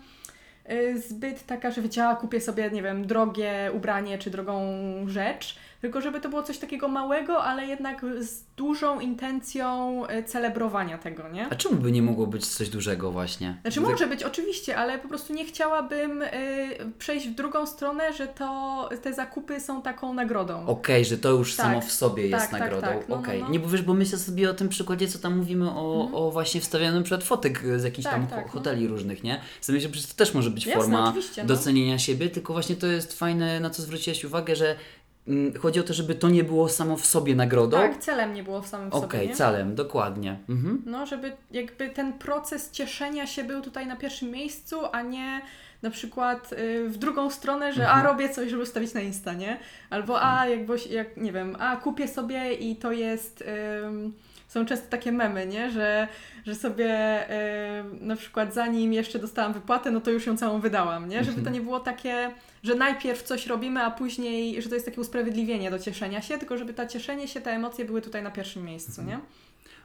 zbyt 1.08 1.46
taka, 1.46 1.70
że 1.70 1.82
wiecie, 1.82 2.04
a 2.08 2.16
kupię 2.16 2.40
sobie, 2.40 2.70
nie 2.70 2.82
wiem, 2.82 3.06
drogie 3.06 3.70
ubranie 3.74 4.18
czy 4.18 4.30
drogą 4.30 4.62
rzecz, 5.06 5.58
tylko 5.80 6.00
żeby 6.00 6.20
to 6.20 6.28
było 6.28 6.42
coś 6.42 6.58
takiego 6.58 6.88
małego, 6.88 7.44
ale 7.44 7.66
jednak 7.66 8.00
z 8.20 8.42
dużą 8.56 9.00
intencją 9.00 10.02
y, 10.10 10.22
celebrowania 10.24 10.98
tego, 10.98 11.28
nie? 11.28 11.46
A 11.50 11.54
czemu 11.54 11.76
by 11.76 11.92
nie 11.92 12.02
mogło 12.02 12.26
być 12.26 12.46
coś 12.46 12.68
dużego 12.68 13.10
właśnie? 13.12 13.56
Znaczy 13.62 13.80
Tak- 13.80 13.90
może 13.90 14.06
być 14.06 14.22
oczywiście, 14.22 14.76
ale 14.76 14.98
po 14.98 15.08
prostu 15.08 15.32
nie 15.34 15.44
chciałabym 15.44 16.22
y, 16.22 16.28
przejść 16.98 17.28
w 17.28 17.34
drugą 17.34 17.66
stronę, 17.66 18.12
że 18.12 18.26
to 18.26 18.88
te 19.02 19.12
zakupy 19.14 19.60
są 19.60 19.82
taką 19.82 20.14
nagrodą. 20.14 20.66
Okej, 20.66 21.04
że 21.04 21.18
to 21.18 21.30
już 21.30 21.56
Tak, 21.56 21.66
samo 21.66 21.80
w 21.80 21.92
sobie 21.92 22.22
tak, 22.30 22.40
jest 22.40 22.50
tak, 22.50 22.60
nagrodą. 22.60 22.86
tak, 22.86 23.08
no, 23.08 23.14
no, 23.16 23.20
Okej. 23.22 23.42
no. 23.42 23.48
Nie, 23.48 23.60
bo 23.60 23.68
wiesz, 23.68 23.82
bo 23.82 23.94
myślę 23.94 24.18
sobie 24.18 24.50
o 24.50 24.54
tym 24.54 24.68
przykładzie, 24.68 25.08
co 25.08 25.18
tam 25.18 25.36
mówimy 25.38 25.70
o, 25.70 25.96
Mhm. 25.96 26.14
o 26.14 26.30
właśnie 26.30 26.60
wstawianym 26.60 27.02
przed 27.02 27.24
fotek 27.24 27.62
z 27.76 27.84
jakichś 27.84 28.04
Tak, 28.04 28.12
tam 28.14 28.26
tak, 28.26 28.46
no. 28.46 28.52
hoteli 28.52 28.88
różnych, 28.88 29.24
nie? 29.24 29.40
Sobie 29.60 29.78
myślę, 29.78 29.94
że 29.94 30.08
to 30.08 30.14
też 30.14 30.34
może 30.34 30.50
być 30.50 30.66
Jasne, 30.66 30.80
forma 30.82 31.14
no. 31.38 31.44
docenienia 31.44 31.98
siebie, 31.98 32.28
tylko 32.30 32.52
właśnie 32.52 32.76
to 32.76 32.86
jest 32.86 33.18
fajne, 33.18 33.60
na 33.60 33.70
co 33.70 33.82
zwróciłaś 33.82 34.24
uwagę, 34.24 34.56
że 34.56 34.76
chodzi 35.60 35.80
o 35.80 35.82
to, 35.82 35.94
żeby 35.94 36.14
to 36.14 36.28
nie 36.28 36.44
było 36.44 36.68
samo 36.68 36.96
w 36.96 37.06
sobie 37.06 37.34
nagrodą. 37.34 37.76
Tak, 37.76 37.98
celem 37.98 38.34
nie 38.34 38.42
było 38.42 38.62
w 38.62 38.66
samym 38.66 38.88
Okej, 38.88 39.00
sobie, 39.20 39.26
nie? 39.26 39.34
celem, 39.34 39.74
dokładnie. 39.74 40.38
Mhm. 40.48 40.82
No, 40.86 41.06
żeby 41.06 41.32
jakby 41.50 41.88
ten 41.90 42.12
proces 42.12 42.70
cieszenia 42.70 43.26
się 43.26 43.44
był 43.44 43.60
tutaj 43.62 43.86
na 43.86 43.96
pierwszym 43.96 44.30
miejscu, 44.30 44.76
a 44.92 45.02
nie 45.02 45.40
na 45.82 45.90
przykład 45.90 46.52
y, 46.52 46.88
w 46.88 46.98
drugą 46.98 47.30
stronę, 47.30 47.72
że 47.72 47.82
Mhm. 47.82 48.00
a 48.00 48.08
robię 48.08 48.28
coś, 48.28 48.50
żeby 48.50 48.64
wstawić 48.66 48.94
na 48.94 49.00
Insta, 49.00 49.32
nie? 49.34 49.58
Albo 49.90 50.22
a 50.22 50.46
jakby, 50.46 50.76
jak 50.90 51.16
nie 51.16 51.32
wiem, 51.32 51.56
a 51.58 51.76
kupię 51.76 52.08
sobie 52.08 52.54
i 52.54 52.76
to 52.76 52.92
jest. 52.92 53.44
ym, 53.86 54.12
są 54.48 54.66
często 54.66 54.86
takie 54.90 55.12
memy, 55.12 55.46
nie? 55.46 55.70
Że, 55.70 56.08
że 56.46 56.54
sobie 56.54 56.90
ym, 57.80 57.98
na 58.06 58.16
przykład 58.16 58.54
zanim 58.54 58.92
jeszcze 58.92 59.18
dostałam 59.18 59.52
wypłatę, 59.52 59.90
no 59.90 60.00
to 60.00 60.10
już 60.10 60.26
ją 60.26 60.36
całą 60.36 60.60
wydałam, 60.60 61.08
nie? 61.08 61.24
Żeby 61.24 61.42
to 61.42 61.50
nie 61.50 61.60
było 61.60 61.80
takie, 61.80 62.30
że 62.62 62.74
najpierw 62.74 63.22
coś 63.22 63.46
robimy, 63.46 63.80
a 63.82 63.90
później, 63.90 64.62
że 64.62 64.68
to 64.68 64.74
jest 64.74 64.86
takie 64.86 65.00
usprawiedliwienie 65.00 65.70
do 65.70 65.78
cieszenia 65.78 66.22
się, 66.22 66.38
tylko 66.38 66.56
żeby 66.56 66.74
ta 66.74 66.86
cieszenie 66.86 67.28
się, 67.28 67.40
te 67.40 67.50
emocje 67.50 67.84
były 67.84 68.02
tutaj 68.02 68.22
na 68.22 68.30
pierwszym 68.30 68.64
miejscu, 68.64 69.02
nie? 69.02 69.18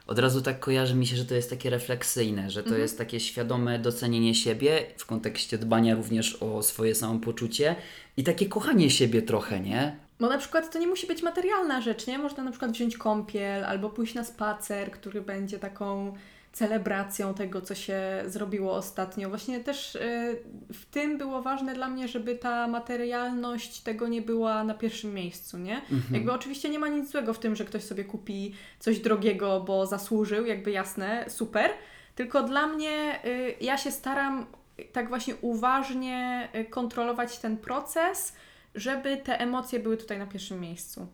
Od 0.06 0.18
razu 0.18 0.42
tak 0.42 0.60
kojarzy 0.60 0.94
mi 0.94 1.06
się, 1.06 1.16
że 1.16 1.24
to 1.24 1.34
jest 1.34 1.50
takie 1.50 1.70
refleksyjne, 1.70 2.50
że 2.50 2.60
to 2.62 2.66
Mhm. 2.66 2.82
jest 2.82 2.98
takie 2.98 3.20
świadome 3.20 3.78
docenienie 3.78 4.34
siebie 4.34 4.84
w 4.96 5.06
kontekście 5.06 5.58
dbania 5.58 5.94
również 5.94 6.34
o 6.42 6.62
swoje 6.62 6.94
samopoczucie 6.94 7.76
i 8.16 8.24
takie 8.24 8.46
kochanie 8.46 8.90
siebie 8.90 9.22
trochę, 9.22 9.60
nie? 9.60 9.96
Bo 10.20 10.28
na 10.28 10.38
przykład 10.38 10.72
to 10.72 10.78
nie 10.78 10.86
musi 10.86 11.06
być 11.06 11.22
materialna 11.22 11.80
rzecz, 11.80 12.06
nie? 12.06 12.18
Można 12.18 12.44
na 12.44 12.50
przykład 12.50 12.72
wziąć 12.72 12.96
kąpiel 12.96 13.64
albo 13.64 13.90
pójść 13.90 14.14
na 14.14 14.24
spacer, 14.24 14.90
który 14.90 15.20
będzie 15.20 15.58
taką 15.58 16.14
celebracją 16.52 17.34
tego, 17.34 17.60
co 17.60 17.74
się 17.74 18.00
zrobiło 18.26 18.72
ostatnio. 18.72 19.28
Właśnie 19.28 19.60
też 19.60 19.94
y, 19.94 20.38
w 20.72 20.84
tym 20.84 21.18
było 21.18 21.42
ważne 21.42 21.74
dla 21.74 21.88
mnie, 21.88 22.08
żeby 22.08 22.34
ta 22.34 22.68
materialność 22.68 23.80
tego 23.80 24.08
nie 24.08 24.22
była 24.22 24.64
na 24.64 24.74
pierwszym 24.74 25.14
miejscu, 25.14 25.58
nie? 25.58 25.76
Mhm. 25.76 26.14
Jakby 26.14 26.32
oczywiście 26.32 26.68
nie 26.68 26.78
ma 26.78 26.88
nic 26.88 27.10
złego 27.10 27.34
w 27.34 27.38
tym, 27.38 27.56
że 27.56 27.64
ktoś 27.64 27.82
sobie 27.82 28.04
kupi 28.04 28.54
coś 28.78 28.98
drogiego, 28.98 29.60
bo 29.60 29.86
zasłużył, 29.86 30.46
jakby 30.46 30.70
jasne, 30.70 31.24
super. 31.28 31.70
Tylko 32.14 32.42
dla 32.42 32.66
mnie 32.66 33.20
y, 33.24 33.54
ja 33.60 33.78
się 33.78 33.90
staram 33.90 34.46
tak 34.92 35.08
właśnie 35.08 35.34
uważnie 35.40 36.48
y, 36.54 36.64
kontrolować 36.64 37.38
ten 37.38 37.56
proces, 37.56 38.36
żeby 38.74 39.16
te 39.16 39.40
emocje 39.40 39.80
były 39.80 39.96
tutaj 39.96 40.18
na 40.18 40.26
pierwszym 40.26 40.60
miejscu. 40.60 41.06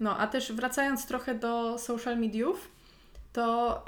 No, 0.00 0.18
a 0.18 0.26
też 0.26 0.52
wracając 0.52 1.06
trochę 1.06 1.34
do 1.34 1.78
social 1.78 2.18
mediów, 2.18 2.70
to 3.32 3.84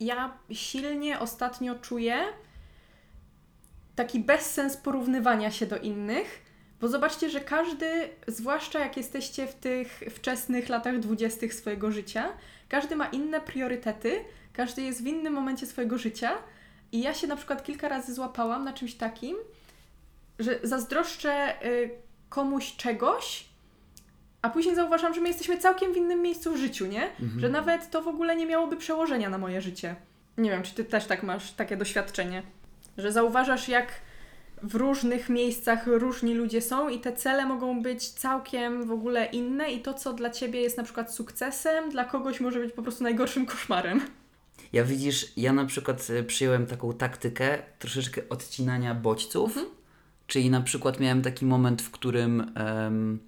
ja 0.00 0.38
silnie 0.52 1.18
ostatnio 1.20 1.74
czuję 1.74 2.16
taki 3.96 4.20
bezsens 4.20 4.76
porównywania 4.76 5.50
się 5.50 5.66
do 5.66 5.78
innych, 5.78 6.42
bo 6.80 6.88
zobaczcie, 6.88 7.30
że 7.30 7.40
każdy, 7.40 8.08
zwłaszcza 8.26 8.78
jak 8.78 8.96
jesteście 8.96 9.46
w 9.46 9.54
tych 9.54 10.02
wczesnych 10.10 10.68
latach 10.68 10.98
dwudziestych 10.98 11.54
swojego 11.54 11.90
życia, 11.90 12.28
każdy 12.68 12.96
ma 12.96 13.06
inne 13.06 13.40
priorytety, 13.40 14.24
każdy 14.52 14.82
jest 14.82 15.02
w 15.02 15.06
innym 15.06 15.32
momencie 15.32 15.66
swojego 15.66 15.98
życia 15.98 16.32
i 16.92 17.02
ja 17.02 17.14
się 17.14 17.26
na 17.26 17.36
przykład 17.36 17.64
kilka 17.64 17.88
razy 17.88 18.14
złapałam 18.14 18.64
na 18.64 18.72
czymś 18.72 18.94
takim, 18.94 19.36
że 20.38 20.58
zazdroszczę 20.62 21.64
y, 21.66 21.90
komuś 22.28 22.76
czegoś, 22.76 23.45
a 24.46 24.50
później 24.50 24.74
zauważam, 24.74 25.14
że 25.14 25.20
my 25.20 25.28
jesteśmy 25.28 25.58
całkiem 25.58 25.92
w 25.92 25.96
innym 25.96 26.22
miejscu 26.22 26.52
w 26.52 26.56
życiu, 26.56 26.86
nie? 26.86 27.08
Że 27.38 27.48
nawet 27.48 27.90
to 27.90 28.02
w 28.02 28.08
ogóle 28.08 28.36
nie 28.36 28.46
miałoby 28.46 28.76
przełożenia 28.76 29.30
na 29.30 29.38
moje 29.38 29.60
życie. 29.60 29.96
Nie 30.38 30.50
wiem, 30.50 30.62
czy 30.62 30.74
ty 30.74 30.84
też 30.84 31.04
tak 31.04 31.22
masz 31.22 31.52
takie 31.52 31.76
doświadczenie, 31.76 32.42
że 32.98 33.12
zauważasz, 33.12 33.68
jak 33.68 33.88
w 34.62 34.74
różnych 34.74 35.28
miejscach 35.28 35.86
różni 35.86 36.34
ludzie 36.34 36.62
są 36.62 36.88
i 36.88 37.00
te 37.00 37.12
cele 37.12 37.46
mogą 37.46 37.82
być 37.82 38.08
całkiem 38.08 38.86
w 38.86 38.90
ogóle 38.90 39.24
inne 39.24 39.72
i 39.72 39.80
to, 39.80 39.94
co 39.94 40.12
dla 40.12 40.30
ciebie 40.30 40.60
jest 40.60 40.76
na 40.76 40.84
przykład 40.84 41.14
sukcesem, 41.14 41.90
dla 41.90 42.04
kogoś 42.04 42.40
może 42.40 42.60
być 42.60 42.72
po 42.72 42.82
prostu 42.82 43.04
najgorszym 43.04 43.46
koszmarem. 43.46 44.00
Ja 44.72 44.84
widzisz, 44.84 45.32
ja 45.36 45.52
na 45.52 45.64
przykład 45.64 46.08
e, 46.10 46.22
przyjąłem 46.22 46.66
taką 46.66 46.92
taktykę 46.92 47.58
troszeczkę 47.78 48.22
odcinania 48.28 48.94
bodźców, 48.94 49.58
czyli 50.26 50.50
na 50.50 50.60
przykład 50.60 51.00
miałem 51.00 51.22
taki 51.22 51.46
moment, 51.46 51.82
w 51.82 51.90
którym 51.90 52.52
em, 52.54 53.18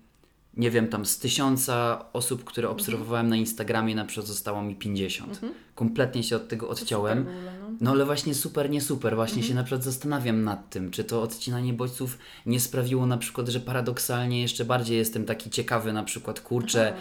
nie 0.59 0.71
wiem, 0.71 0.89
tam 0.89 1.07
z 1.07 1.19
tysiąca 1.19 2.05
osób, 2.13 2.45
które 2.45 2.69
obserwowałem 2.69 3.29
na 3.29 3.37
Instagramie, 3.37 3.95
na 3.95 4.05
przykład 4.05 4.27
zostało 4.27 4.63
mi 4.63 4.75
50. 4.77 5.41
Kompletnie 5.75 6.23
się 6.23 6.37
od 6.37 6.49
tego 6.49 6.69
odciąłem. 6.69 7.19
Ogóle, 7.21 7.35
no. 7.61 7.69
No 7.81 7.91
ale 7.91 8.05
właśnie 8.05 8.35
super, 8.35 8.71
nie 8.71 8.81
super. 8.81 9.15
Właśnie 9.17 9.43
się 9.43 9.55
na 9.55 9.63
przykład 9.65 9.85
zastanawiam 9.85 10.45
nad 10.45 10.71
tym, 10.71 10.91
czy 10.91 11.05
to 11.05 11.23
odcinanie 11.23 11.73
bodźców 11.73 12.19
nie 12.47 12.61
sprawiło 12.61 13.07
na 13.07 13.19
przykład, 13.19 13.49
że 13.49 13.61
paradoksalnie 13.61 14.43
jeszcze 14.43 14.65
bardziej 14.65 14.99
jestem 14.99 15.25
taki 15.25 15.51
ciekawy 15.51 15.93
na 15.93 16.03
przykład, 16.05 16.41
kurczę, 16.41 16.93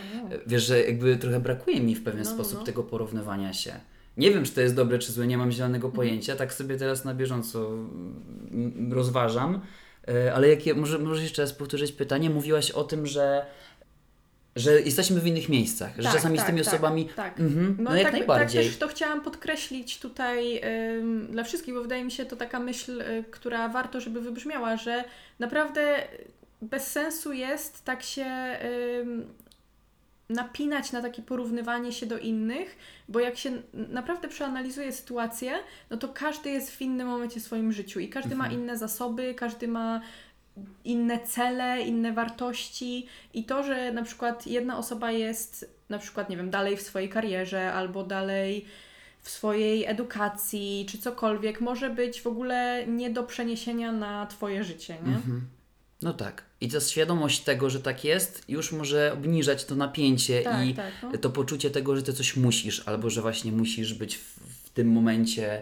wiesz, 0.47 0.65
że 0.65 0.83
jakby 0.83 1.17
trochę 1.17 1.39
brakuje 1.39 1.81
mi 1.81 1.95
w 1.95 2.03
pewien 2.03 2.23
No, 2.23 2.29
no, 2.29 2.35
sposób 2.35 2.59
no. 2.59 2.65
tego 2.65 2.83
porównywania 2.83 3.53
się. 3.53 3.73
Nie 4.17 4.31
wiem, 4.31 4.43
czy 4.43 4.51
to 4.51 4.61
jest 4.61 4.75
dobre, 4.75 4.99
czy 4.99 5.11
złe, 5.11 5.27
nie 5.27 5.37
mam 5.37 5.51
zielonego 5.51 5.87
Mhm. 5.87 5.95
pojęcia, 5.95 6.35
tak 6.35 6.53
sobie 6.53 6.77
teraz 6.77 7.05
na 7.05 7.13
bieżąco 7.13 7.69
mm, 8.51 8.93
rozważam. 8.93 9.61
E, 10.07 10.33
Ale 10.33 10.49
jakie, 10.49 10.73
może, 10.73 10.99
może 10.99 11.21
jeszcze 11.21 11.41
raz 11.41 11.53
powtórzyć 11.53 11.91
pytanie, 11.91 12.29
mówiłaś 12.29 12.71
o 12.71 12.83
tym, 12.83 13.07
że 13.07 13.45
że 14.55 14.81
jesteśmy 14.81 15.19
w 15.21 15.27
innych 15.27 15.49
miejscach, 15.49 15.91
że 15.97 16.03
Tak, 16.03 16.13
czasami 16.13 16.37
z 16.37 16.41
tak, 16.41 16.47
tymi 16.47 16.63
tak, 16.63 16.73
osobami 16.73 17.09
tak. 17.15 17.39
Mhm, 17.39 17.77
no, 17.79 17.95
jak 17.95 18.03
tak, 18.03 18.13
najbardziej. 18.13 18.63
Tak 18.63 18.71
też 18.71 18.79
to 18.79 18.87
chciałam 18.87 19.21
podkreślić 19.21 19.99
tutaj 19.99 20.61
ym, 20.97 21.27
dla 21.31 21.43
wszystkich, 21.43 21.73
bo 21.73 21.81
wydaje 21.81 22.03
mi 22.03 22.11
się 22.11 22.25
to 22.25 22.35
taka 22.35 22.59
myśl, 22.59 23.01
y, 23.01 23.23
która 23.31 23.69
warto, 23.69 24.01
żeby 24.01 24.21
wybrzmiała, 24.21 24.77
że 24.77 25.03
naprawdę 25.39 26.03
bez 26.61 26.87
sensu 26.87 27.33
jest 27.33 27.85
tak 27.85 28.03
się 28.03 28.25
ym, 29.01 29.27
napinać 30.29 30.91
na 30.91 31.01
takie 31.01 31.21
porównywanie 31.21 31.91
się 31.91 32.05
do 32.05 32.17
innych, 32.17 32.77
bo 33.09 33.19
jak 33.19 33.37
się 33.37 33.51
naprawdę 33.73 34.27
przeanalizuje 34.27 34.91
sytuację, 34.91 35.53
no 35.89 35.97
to 35.97 36.07
każdy 36.07 36.49
jest 36.49 36.71
w 36.71 36.81
innym 36.81 37.07
momencie 37.07 37.39
w 37.39 37.43
swoim 37.43 37.73
życiu 37.73 37.99
i 37.99 38.09
każdy 38.09 38.35
ma 38.35 38.47
inne 38.47 38.77
zasoby, 38.77 39.33
każdy 39.33 39.67
ma 39.67 40.01
inne 40.85 41.19
cele, 41.19 41.81
inne 41.81 42.13
wartości 42.13 43.07
i 43.33 43.43
to, 43.43 43.63
że 43.63 43.91
na 43.91 44.03
przykład 44.03 44.47
jedna 44.47 44.77
osoba 44.77 45.11
jest 45.11 45.77
na 45.89 45.99
przykład, 45.99 46.29
nie 46.29 46.37
wiem, 46.37 46.49
dalej 46.49 46.77
w 46.77 46.81
swojej 46.81 47.09
karierze 47.09 47.73
albo 47.73 48.03
dalej 48.03 48.65
w 49.21 49.29
swojej 49.29 49.85
edukacji 49.85 50.85
czy 50.89 50.97
cokolwiek, 50.97 51.61
może 51.61 51.89
być 51.89 52.21
w 52.21 52.27
ogóle 52.27 52.83
nie 52.87 53.09
do 53.09 53.23
przeniesienia 53.23 53.91
na 53.91 54.25
Twoje 54.25 54.63
życie, 54.63 54.97
nie? 55.05 55.17
No 56.01 56.13
tak. 56.13 56.43
I 56.61 56.69
ta 56.69 56.79
świadomość 56.79 57.39
tego, 57.39 57.69
że 57.69 57.79
tak 57.79 58.03
jest, 58.03 58.43
już 58.47 58.71
może 58.71 59.13
obniżać 59.13 59.65
to 59.65 59.75
napięcie 59.75 60.41
Tak, 60.41 60.67
i 60.67 60.73
tak, 60.73 60.93
no. 61.03 61.17
to 61.17 61.29
poczucie 61.29 61.69
tego, 61.69 61.95
że 61.95 62.03
ty 62.03 62.13
coś 62.13 62.35
musisz, 62.35 62.83
albo 62.85 63.09
że 63.09 63.21
właśnie 63.21 63.51
musisz 63.51 63.93
być 63.93 64.17
w, 64.17 64.39
w 64.65 64.69
tym 64.69 64.91
momencie 64.91 65.61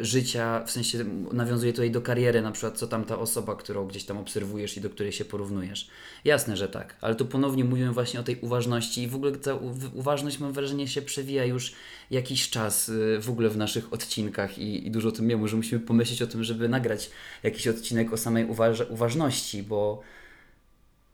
życia, 0.00 0.64
w 0.64 0.70
sensie 0.70 1.04
nawiązuje 1.32 1.72
tutaj 1.72 1.90
do 1.90 2.00
kariery, 2.00 2.42
na 2.42 2.52
przykład 2.52 2.78
co 2.78 2.86
tam 2.86 3.04
ta 3.04 3.18
osoba, 3.18 3.56
którą 3.56 3.86
gdzieś 3.86 4.04
tam 4.04 4.18
obserwujesz 4.18 4.76
i 4.76 4.80
do 4.80 4.90
której 4.90 5.12
się 5.12 5.24
porównujesz. 5.24 5.88
Jasne, 6.24 6.56
że 6.56 6.68
tak, 6.68 6.96
ale 7.00 7.14
tu 7.14 7.26
ponownie 7.26 7.64
mówimy 7.64 7.92
właśnie 7.92 8.20
o 8.20 8.22
tej 8.22 8.40
uważności 8.40 9.02
i 9.02 9.08
w 9.08 9.14
ogóle 9.14 9.32
ta 9.32 9.54
uważność 9.94 10.38
mam 10.38 10.52
wrażenie 10.52 10.88
się 10.88 11.02
przewija 11.02 11.44
już 11.44 11.72
jakiś 12.10 12.50
czas 12.50 12.88
y, 12.88 13.18
w 13.20 13.30
ogóle 13.30 13.48
w 13.48 13.56
naszych 13.56 13.92
odcinkach 13.92 14.58
i, 14.58 14.86
i 14.86 14.90
dużo 14.90 15.08
o 15.08 15.12
tym 15.12 15.28
wiemy, 15.28 15.48
że 15.48 15.56
musimy 15.56 15.80
pomyśleć 15.80 16.22
o 16.22 16.26
tym, 16.26 16.44
żeby 16.44 16.68
nagrać 16.68 17.10
jakiś 17.42 17.68
odcinek 17.68 18.12
o 18.12 18.16
samej 18.16 18.44
uważ 18.44 18.80
uważności, 18.90 19.62
bo, 19.62 20.02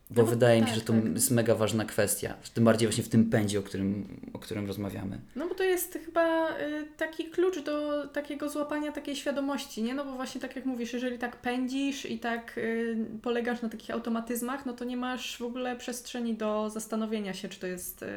bo 0.09 0.21
No 0.21 0.27
wydaje 0.27 0.59
mi 0.59 0.65
tak, 0.65 0.75
się, 0.75 0.79
że 0.79 0.85
to 0.85 0.93
tak. 0.93 1.13
jest 1.13 1.31
mega 1.31 1.55
ważna 1.55 1.85
kwestia, 1.85 2.33
tym 2.53 2.63
bardziej 2.63 2.87
właśnie 2.87 3.03
w 3.03 3.09
tym 3.09 3.29
pędzie, 3.29 3.59
o 3.59 3.63
którym, 3.63 4.07
o 4.33 4.39
którym 4.39 4.67
rozmawiamy. 4.67 5.19
No 5.35 5.47
bo 5.47 5.55
to 5.55 5.63
jest 5.63 5.99
chyba 6.05 6.49
y, 6.49 6.87
taki 6.97 7.25
klucz 7.25 7.59
do 7.59 8.07
takiego 8.07 8.49
złapania 8.49 8.91
takiej 8.91 9.15
świadomości, 9.15 9.83
nie? 9.83 9.93
No 9.93 10.05
bo 10.05 10.11
właśnie 10.11 10.41
tak 10.41 10.55
jak 10.55 10.65
mówisz, 10.65 10.93
jeżeli 10.93 11.17
tak 11.17 11.35
pędzisz 11.35 12.05
i 12.05 12.19
tak 12.19 12.57
y, 12.57 12.97
polegasz 13.21 13.61
na 13.61 13.69
takich 13.69 13.91
automatyzmach, 13.91 14.65
no 14.65 14.73
to 14.73 14.85
nie 14.85 14.97
masz 14.97 15.37
w 15.37 15.41
ogóle 15.41 15.75
przestrzeni 15.75 16.33
do 16.35 16.69
zastanowienia 16.69 17.33
się, 17.33 17.49
czy 17.49 17.59
to 17.59 17.67
jest 17.67 18.03
y, 18.03 18.07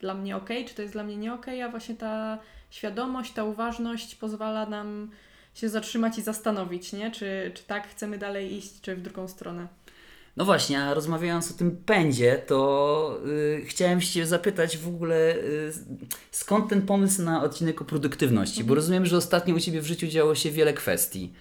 dla 0.00 0.14
mnie 0.14 0.36
ok, 0.36 0.48
czy 0.66 0.74
to 0.74 0.82
jest 0.82 0.94
dla 0.94 1.04
mnie 1.04 1.16
nie 1.16 1.34
ok, 1.34 1.46
a 1.64 1.68
właśnie 1.68 1.94
ta 1.94 2.38
świadomość, 2.70 3.32
ta 3.32 3.44
uważność 3.44 4.14
pozwala 4.14 4.66
nam 4.66 5.10
się 5.54 5.68
zatrzymać 5.68 6.18
i 6.18 6.22
zastanowić, 6.22 6.92
nie? 6.92 7.10
Czy, 7.10 7.50
czy 7.54 7.62
tak 7.64 7.88
chcemy 7.88 8.18
dalej 8.18 8.54
iść, 8.56 8.80
czy 8.80 8.96
w 8.96 9.02
drugą 9.02 9.28
stronę. 9.28 9.66
No 10.36 10.44
właśnie, 10.44 10.82
a 10.82 10.94
rozmawiając 10.94 11.50
o 11.50 11.54
tym 11.54 11.76
pędzie, 11.86 12.42
to 12.46 13.18
y, 13.26 13.64
chciałem 13.66 14.00
się 14.00 14.26
zapytać 14.26 14.78
w 14.78 14.88
ogóle, 14.88 15.34
y, 15.36 15.72
skąd 16.30 16.68
ten 16.68 16.82
pomysł 16.82 17.22
na 17.22 17.42
odcinek 17.42 17.82
o 17.82 17.84
produktywności? 17.84 18.60
Mhm. 18.60 18.68
Bo 18.68 18.74
rozumiem, 18.74 19.06
że 19.06 19.16
ostatnio 19.16 19.54
u 19.54 19.60
Ciebie 19.60 19.80
w 19.80 19.86
życiu 19.86 20.06
działo 20.06 20.34
się 20.34 20.50
wiele 20.50 20.72
kwestii. 20.72 21.32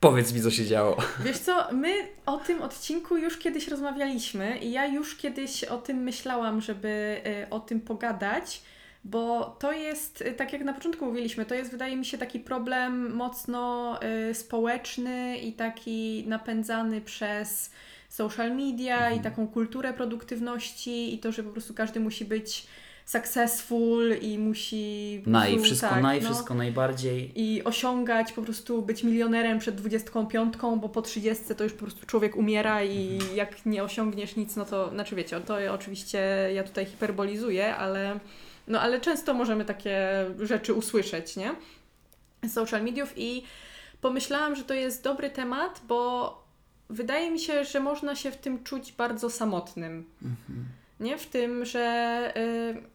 Powiedz 0.00 0.32
mi, 0.32 0.42
co 0.42 0.50
się 0.50 0.66
działo. 0.66 0.96
Wiesz 1.24 1.38
co, 1.38 1.68
my 1.72 2.08
o 2.26 2.36
tym 2.36 2.62
odcinku 2.62 3.16
już 3.16 3.38
kiedyś 3.38 3.68
rozmawialiśmy 3.68 4.58
i 4.58 4.72
ja 4.72 4.86
już 4.86 5.16
kiedyś 5.16 5.64
o 5.64 5.78
tym 5.78 5.96
myślałam, 5.96 6.60
żeby 6.60 7.20
y, 7.26 7.50
o 7.50 7.60
tym 7.60 7.80
pogadać, 7.80 8.62
bo 9.04 9.56
to 9.58 9.72
jest, 9.72 10.20
y, 10.20 10.32
tak 10.32 10.52
jak 10.52 10.62
na 10.62 10.72
początku 10.72 11.06
mówiliśmy, 11.06 11.44
to 11.44 11.54
jest 11.54 11.70
wydaje 11.70 11.96
mi 11.96 12.04
się 12.04 12.18
taki 12.18 12.40
problem 12.40 13.12
mocno 13.14 13.94
y, 14.30 14.34
społeczny 14.34 15.38
i 15.38 15.52
taki 15.52 16.24
napędzany 16.26 17.00
przez 17.00 17.70
social 18.08 18.56
media 18.56 19.10
i 19.10 19.20
taką 19.20 19.48
kulturę 19.48 19.92
produktywności 19.92 21.14
i 21.14 21.18
to, 21.18 21.32
że 21.32 21.42
po 21.42 21.50
prostu 21.50 21.74
każdy 21.74 22.00
musi 22.00 22.24
być 22.24 22.66
successful 23.08 24.16
i 24.20 24.38
musi... 24.38 25.22
Naj, 25.26 25.48
prostu, 25.48 25.64
wszystko 25.64 25.88
tak, 25.88 26.02
naj, 26.02 26.20
no 26.20 26.24
wszystko 26.24 26.54
najbardziej. 26.54 27.32
i 27.34 27.64
osiągać, 27.64 28.32
po 28.32 28.42
prostu 28.42 28.82
być 28.82 29.04
milionerem 29.04 29.58
przed 29.58 29.74
25, 29.74 30.54
bo 30.80 30.88
po 30.88 31.02
30 31.02 31.44
to 31.54 31.64
już 31.64 31.72
po 31.72 31.78
prostu 31.78 32.06
człowiek 32.06 32.36
umiera 32.36 32.84
i 32.84 33.18
jak 33.34 33.66
nie 33.66 33.84
osiągniesz 33.84 34.36
nic, 34.36 34.56
no 34.56 34.64
to, 34.64 34.90
znaczy 34.90 35.16
wiecie, 35.16 35.40
to 35.40 35.56
oczywiście 35.70 36.18
ja 36.54 36.64
tutaj 36.64 36.86
hiperbolizuję, 36.86 37.76
ale, 37.76 38.20
no 38.66 38.80
ale 38.80 39.00
często 39.00 39.34
możemy 39.34 39.64
takie 39.64 40.26
rzeczy 40.40 40.74
usłyszeć, 40.74 41.36
nie? 41.36 41.54
Z 42.44 42.52
social 42.52 42.84
mediów 42.84 43.12
i 43.16 43.42
pomyślałam, 44.00 44.56
że 44.56 44.64
to 44.64 44.74
jest 44.74 45.04
dobry 45.04 45.30
temat, 45.30 45.80
bo 45.88 46.47
wydaje 46.90 47.30
mi 47.30 47.38
się, 47.38 47.64
że 47.64 47.80
można 47.80 48.16
się 48.16 48.30
w 48.30 48.36
tym 48.36 48.64
czuć 48.64 48.92
bardzo 48.92 49.30
samotnym. 49.30 50.04
Nie 51.00 51.18
w 51.18 51.26
tym, 51.26 51.64
że. 51.64 52.32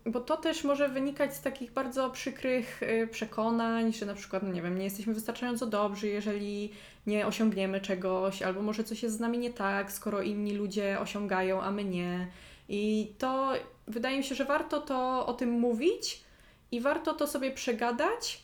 y, 0.06 0.10
bo 0.12 0.20
to 0.20 0.38
też 0.38 0.64
może 0.64 0.90
wynikać 0.90 1.36
z 1.36 1.42
takich 1.42 1.72
bardzo 1.72 2.10
przykrych 2.10 2.84
y, 2.84 3.08
przekonań, 3.12 3.94
że 3.94 4.06
na 4.06 4.14
przykład, 4.14 4.44
no 4.44 4.52
nie 4.52 4.62
wiem, 4.62 4.78
nie 4.78 4.84
jesteśmy 4.84 5.14
wystarczająco 5.14 5.66
dobrzy, 5.66 6.08
jeżeli 6.08 6.72
nie 7.08 7.28
osiągniemy 7.28 7.82
czegoś, 7.82 8.42
albo 8.42 8.62
może 8.62 8.84
coś 8.84 9.04
jest 9.04 9.18
z 9.18 9.20
nami 9.20 9.38
nie 9.38 9.54
tak, 9.54 9.92
skoro 9.92 10.22
inni 10.22 10.54
ludzie 10.56 11.00
osiągają, 11.00 11.62
a 11.62 11.72
my 11.72 11.84
nie. 11.84 12.28
I 12.70 13.14
to 13.18 13.54
wydaje 13.88 14.18
mi 14.18 14.24
się, 14.24 14.36
że 14.36 14.46
warto 14.46 14.82
to 14.82 15.26
o 15.26 15.34
tym 15.34 15.50
mówić 15.50 16.24
i 16.72 16.82
warto 16.82 17.14
to 17.14 17.28
sobie 17.28 17.52
przegadać. 17.52 18.43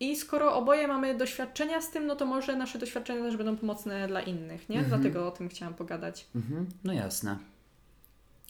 I 0.00 0.16
skoro 0.16 0.54
oboje 0.54 0.88
mamy 0.88 1.14
doświadczenia 1.14 1.80
z 1.80 1.90
tym, 1.90 2.06
no 2.06 2.16
to 2.16 2.26
może 2.26 2.56
nasze 2.56 2.78
doświadczenia 2.78 3.22
też 3.22 3.36
będą 3.36 3.56
pomocne 3.56 4.08
dla 4.08 4.20
innych, 4.20 4.68
nie? 4.68 4.82
Dlatego 4.82 5.28
o 5.28 5.30
tym 5.30 5.48
chciałam 5.48 5.74
pogadać. 5.74 6.26
Mhm, 6.34 6.66
no 6.84 6.92
jasne. 6.92 7.38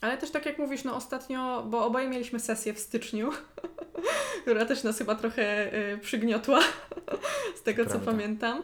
Ale 0.01 0.19
też 0.19 0.31
tak 0.31 0.47
jak 0.47 0.59
mówisz, 0.59 0.85
no 0.85 0.97
ostatnio, 0.97 1.63
bo 1.63 1.87
oboje 1.87 2.09
mieliśmy 2.09 2.41
sesję 2.41 2.75
w 2.75 2.79
styczniu, 2.79 3.31
która 4.43 4.67
też 4.67 4.83
nas 4.83 4.99
chyba 4.99 5.15
trochę 5.15 5.75
y, 5.93 5.99
przygniotła, 5.99 6.61
z 7.59 7.63
tego 7.63 7.85
co 7.85 7.91
Prawda. 7.91 8.13
pamiętam. 8.13 8.63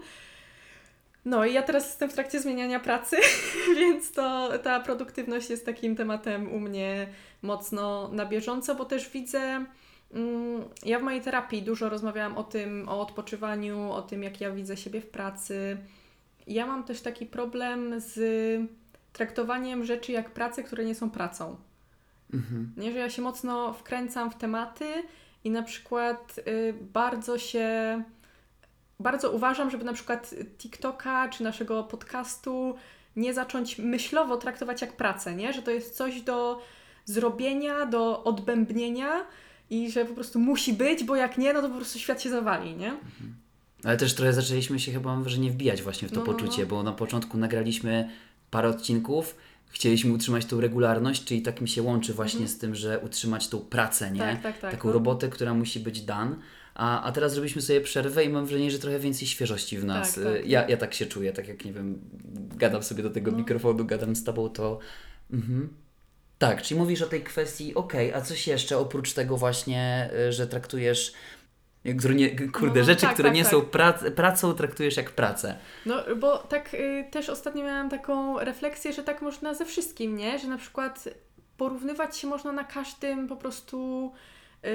No 1.24 1.44
i 1.44 1.52
ja 1.52 1.62
teraz 1.62 1.86
jestem 1.86 2.10
w 2.10 2.14
trakcie 2.14 2.40
zmieniania 2.40 2.80
pracy, 2.80 3.16
więc 3.80 4.12
to 4.12 4.50
ta 4.58 4.80
produktywność 4.80 5.50
jest 5.50 5.66
takim 5.66 5.96
tematem 5.96 6.52
u 6.52 6.60
mnie 6.60 7.06
mocno 7.42 8.08
na 8.12 8.26
bieżąco, 8.26 8.74
bo 8.74 8.84
też 8.84 9.10
widzę, 9.10 9.64
ja 10.84 10.98
w 10.98 11.02
mojej 11.02 11.20
terapii 11.20 11.62
dużo 11.62 11.88
rozmawiałam 11.88 12.36
o 12.36 12.44
tym, 12.44 12.88
o 12.88 13.00
odpoczywaniu, 13.00 13.90
o 13.90 14.02
tym, 14.02 14.22
jak 14.22 14.40
ja 14.40 14.50
widzę 14.50 14.76
siebie 14.76 15.00
w 15.00 15.06
pracy. 15.06 15.76
Ja 16.46 16.66
mam 16.66 16.84
też 16.84 17.00
taki 17.00 17.26
problem 17.26 17.94
z 18.00 18.18
traktowaniem 19.12 19.84
rzeczy 19.84 20.12
jak 20.12 20.30
prace, 20.30 20.62
które 20.62 20.84
nie 20.84 20.94
są 20.94 21.10
pracą. 21.10 21.56
Mhm. 22.34 22.72
Nie, 22.76 22.92
że 22.92 22.98
ja 22.98 23.10
się 23.10 23.22
mocno 23.22 23.72
wkręcam 23.72 24.30
w 24.30 24.36
tematy 24.36 24.84
i 25.44 25.50
na 25.50 25.62
przykład 25.62 26.38
y, 26.38 26.74
bardzo 26.92 27.38
się, 27.38 28.02
bardzo 29.00 29.30
uważam, 29.30 29.70
żeby 29.70 29.84
na 29.84 29.92
przykład 29.92 30.34
TikToka 30.58 31.28
czy 31.28 31.44
naszego 31.44 31.84
podcastu 31.84 32.74
nie 33.16 33.34
zacząć 33.34 33.78
myślowo 33.78 34.36
traktować 34.36 34.82
jak 34.82 34.92
pracę, 34.92 35.34
nie? 35.34 35.52
Że 35.52 35.62
to 35.62 35.70
jest 35.70 35.96
coś 35.96 36.20
do 36.20 36.62
zrobienia, 37.04 37.86
do 37.86 38.24
odbębnienia 38.24 39.26
i 39.70 39.90
że 39.90 40.04
po 40.04 40.14
prostu 40.14 40.38
musi 40.38 40.72
być, 40.72 41.04
bo 41.04 41.16
jak 41.16 41.38
nie, 41.38 41.52
no 41.52 41.62
to 41.62 41.68
po 41.68 41.76
prostu 41.76 41.98
świat 41.98 42.22
się 42.22 42.30
zawali, 42.30 42.76
nie? 42.76 42.96
Ale 43.84 43.96
też 43.96 44.14
trochę 44.14 44.32
zaczęliśmy 44.32 44.80
się 44.80 44.92
chyba, 44.92 45.14
mam 45.14 45.22
wrażenie, 45.22 45.50
wbijać 45.50 45.82
właśnie 45.82 46.08
w 46.08 46.10
to 46.12 46.20
No, 46.20 46.26
no, 46.26 46.32
poczucie, 46.32 46.62
no. 46.62 46.68
bo 46.68 46.82
na 46.82 46.92
początku 46.92 47.38
nagraliśmy 47.38 48.08
parę 48.50 48.68
odcinków, 48.68 49.36
chcieliśmy 49.68 50.12
utrzymać 50.12 50.44
tą 50.46 50.60
regularność, 50.60 51.24
czyli 51.24 51.42
tak 51.42 51.60
mi 51.60 51.68
się 51.68 51.82
łączy 51.82 52.14
właśnie 52.14 52.48
z 52.48 52.58
tym, 52.58 52.74
że 52.74 52.98
utrzymać 53.00 53.48
tą 53.48 53.60
pracę, 53.60 54.10
nie? 54.10 54.20
Mhm. 54.22 54.36
Tak, 54.36 54.42
tak, 54.52 54.60
tak, 54.60 54.70
Taką 54.70 54.88
no. 54.88 54.94
robotę, 54.94 55.28
która 55.28 55.54
musi 55.54 55.80
być 55.80 56.02
dan. 56.02 56.36
A, 56.74 57.02
a 57.02 57.12
teraz 57.12 57.32
zrobiliśmy 57.32 57.62
sobie 57.62 57.80
przerwę 57.80 58.24
i 58.24 58.28
mam 58.28 58.46
wrażenie, 58.46 58.70
że 58.70 58.78
trochę 58.78 58.98
więcej 58.98 59.28
świeżości 59.28 59.78
w 59.78 59.84
nas. 59.84 60.14
Tak, 60.14 60.24
tak. 60.24 60.46
Ja, 60.46 60.68
ja 60.68 60.76
tak 60.76 60.94
się 60.94 61.06
czuję, 61.06 61.32
tak 61.32 61.48
jak 61.48 61.64
nie 61.64 61.72
wiem, 61.72 61.98
gadam 62.56 62.82
sobie 62.82 63.02
do 63.02 63.10
tego 63.10 63.30
No. 63.30 63.38
mikrofonu, 63.38 63.84
gadam 63.84 64.16
z 64.16 64.24
tobą, 64.24 64.48
to. 64.48 64.78
Mhm. 65.32 65.68
Tak, 66.38 66.62
czyli 66.62 66.80
mówisz 66.80 67.02
o 67.02 67.06
tej 67.06 67.22
kwestii, 67.22 67.74
okej, 67.74 68.14
a 68.14 68.20
coś 68.20 68.46
jeszcze 68.46 68.78
oprócz 68.78 69.12
tego 69.12 69.36
właśnie, 69.36 70.10
y, 70.28 70.32
że 70.32 70.46
traktujesz. 70.46 71.12
Które 71.98 72.14
nie, 72.14 72.48
kurde, 72.48 72.80
No, 72.80 72.86
rzeczy, 72.86 73.00
tak, 73.02 73.14
które 73.14 73.28
tak, 73.28 73.36
nie 73.36 73.42
tak. 73.42 73.50
są 73.52 73.60
prac, 73.62 74.04
pracą, 74.16 74.54
traktujesz 74.54 74.96
jak 74.96 75.10
pracę. 75.10 75.58
No, 75.86 76.02
bo 76.16 76.38
tak 76.38 76.74
y, 76.74 77.04
też 77.10 77.28
ostatnio 77.28 77.64
miałam 77.64 77.90
taką 77.90 78.38
refleksję, 78.38 78.92
że 78.92 79.02
tak 79.02 79.22
można 79.22 79.54
ze 79.54 79.64
wszystkim, 79.64 80.16
nie? 80.16 80.38
Że 80.38 80.48
na 80.48 80.58
przykład 80.58 81.04
porównywać 81.56 82.16
się 82.16 82.26
można 82.26 82.52
na 82.52 82.64
każdym 82.64 83.28
po 83.28 83.36
prostu, 83.36 84.12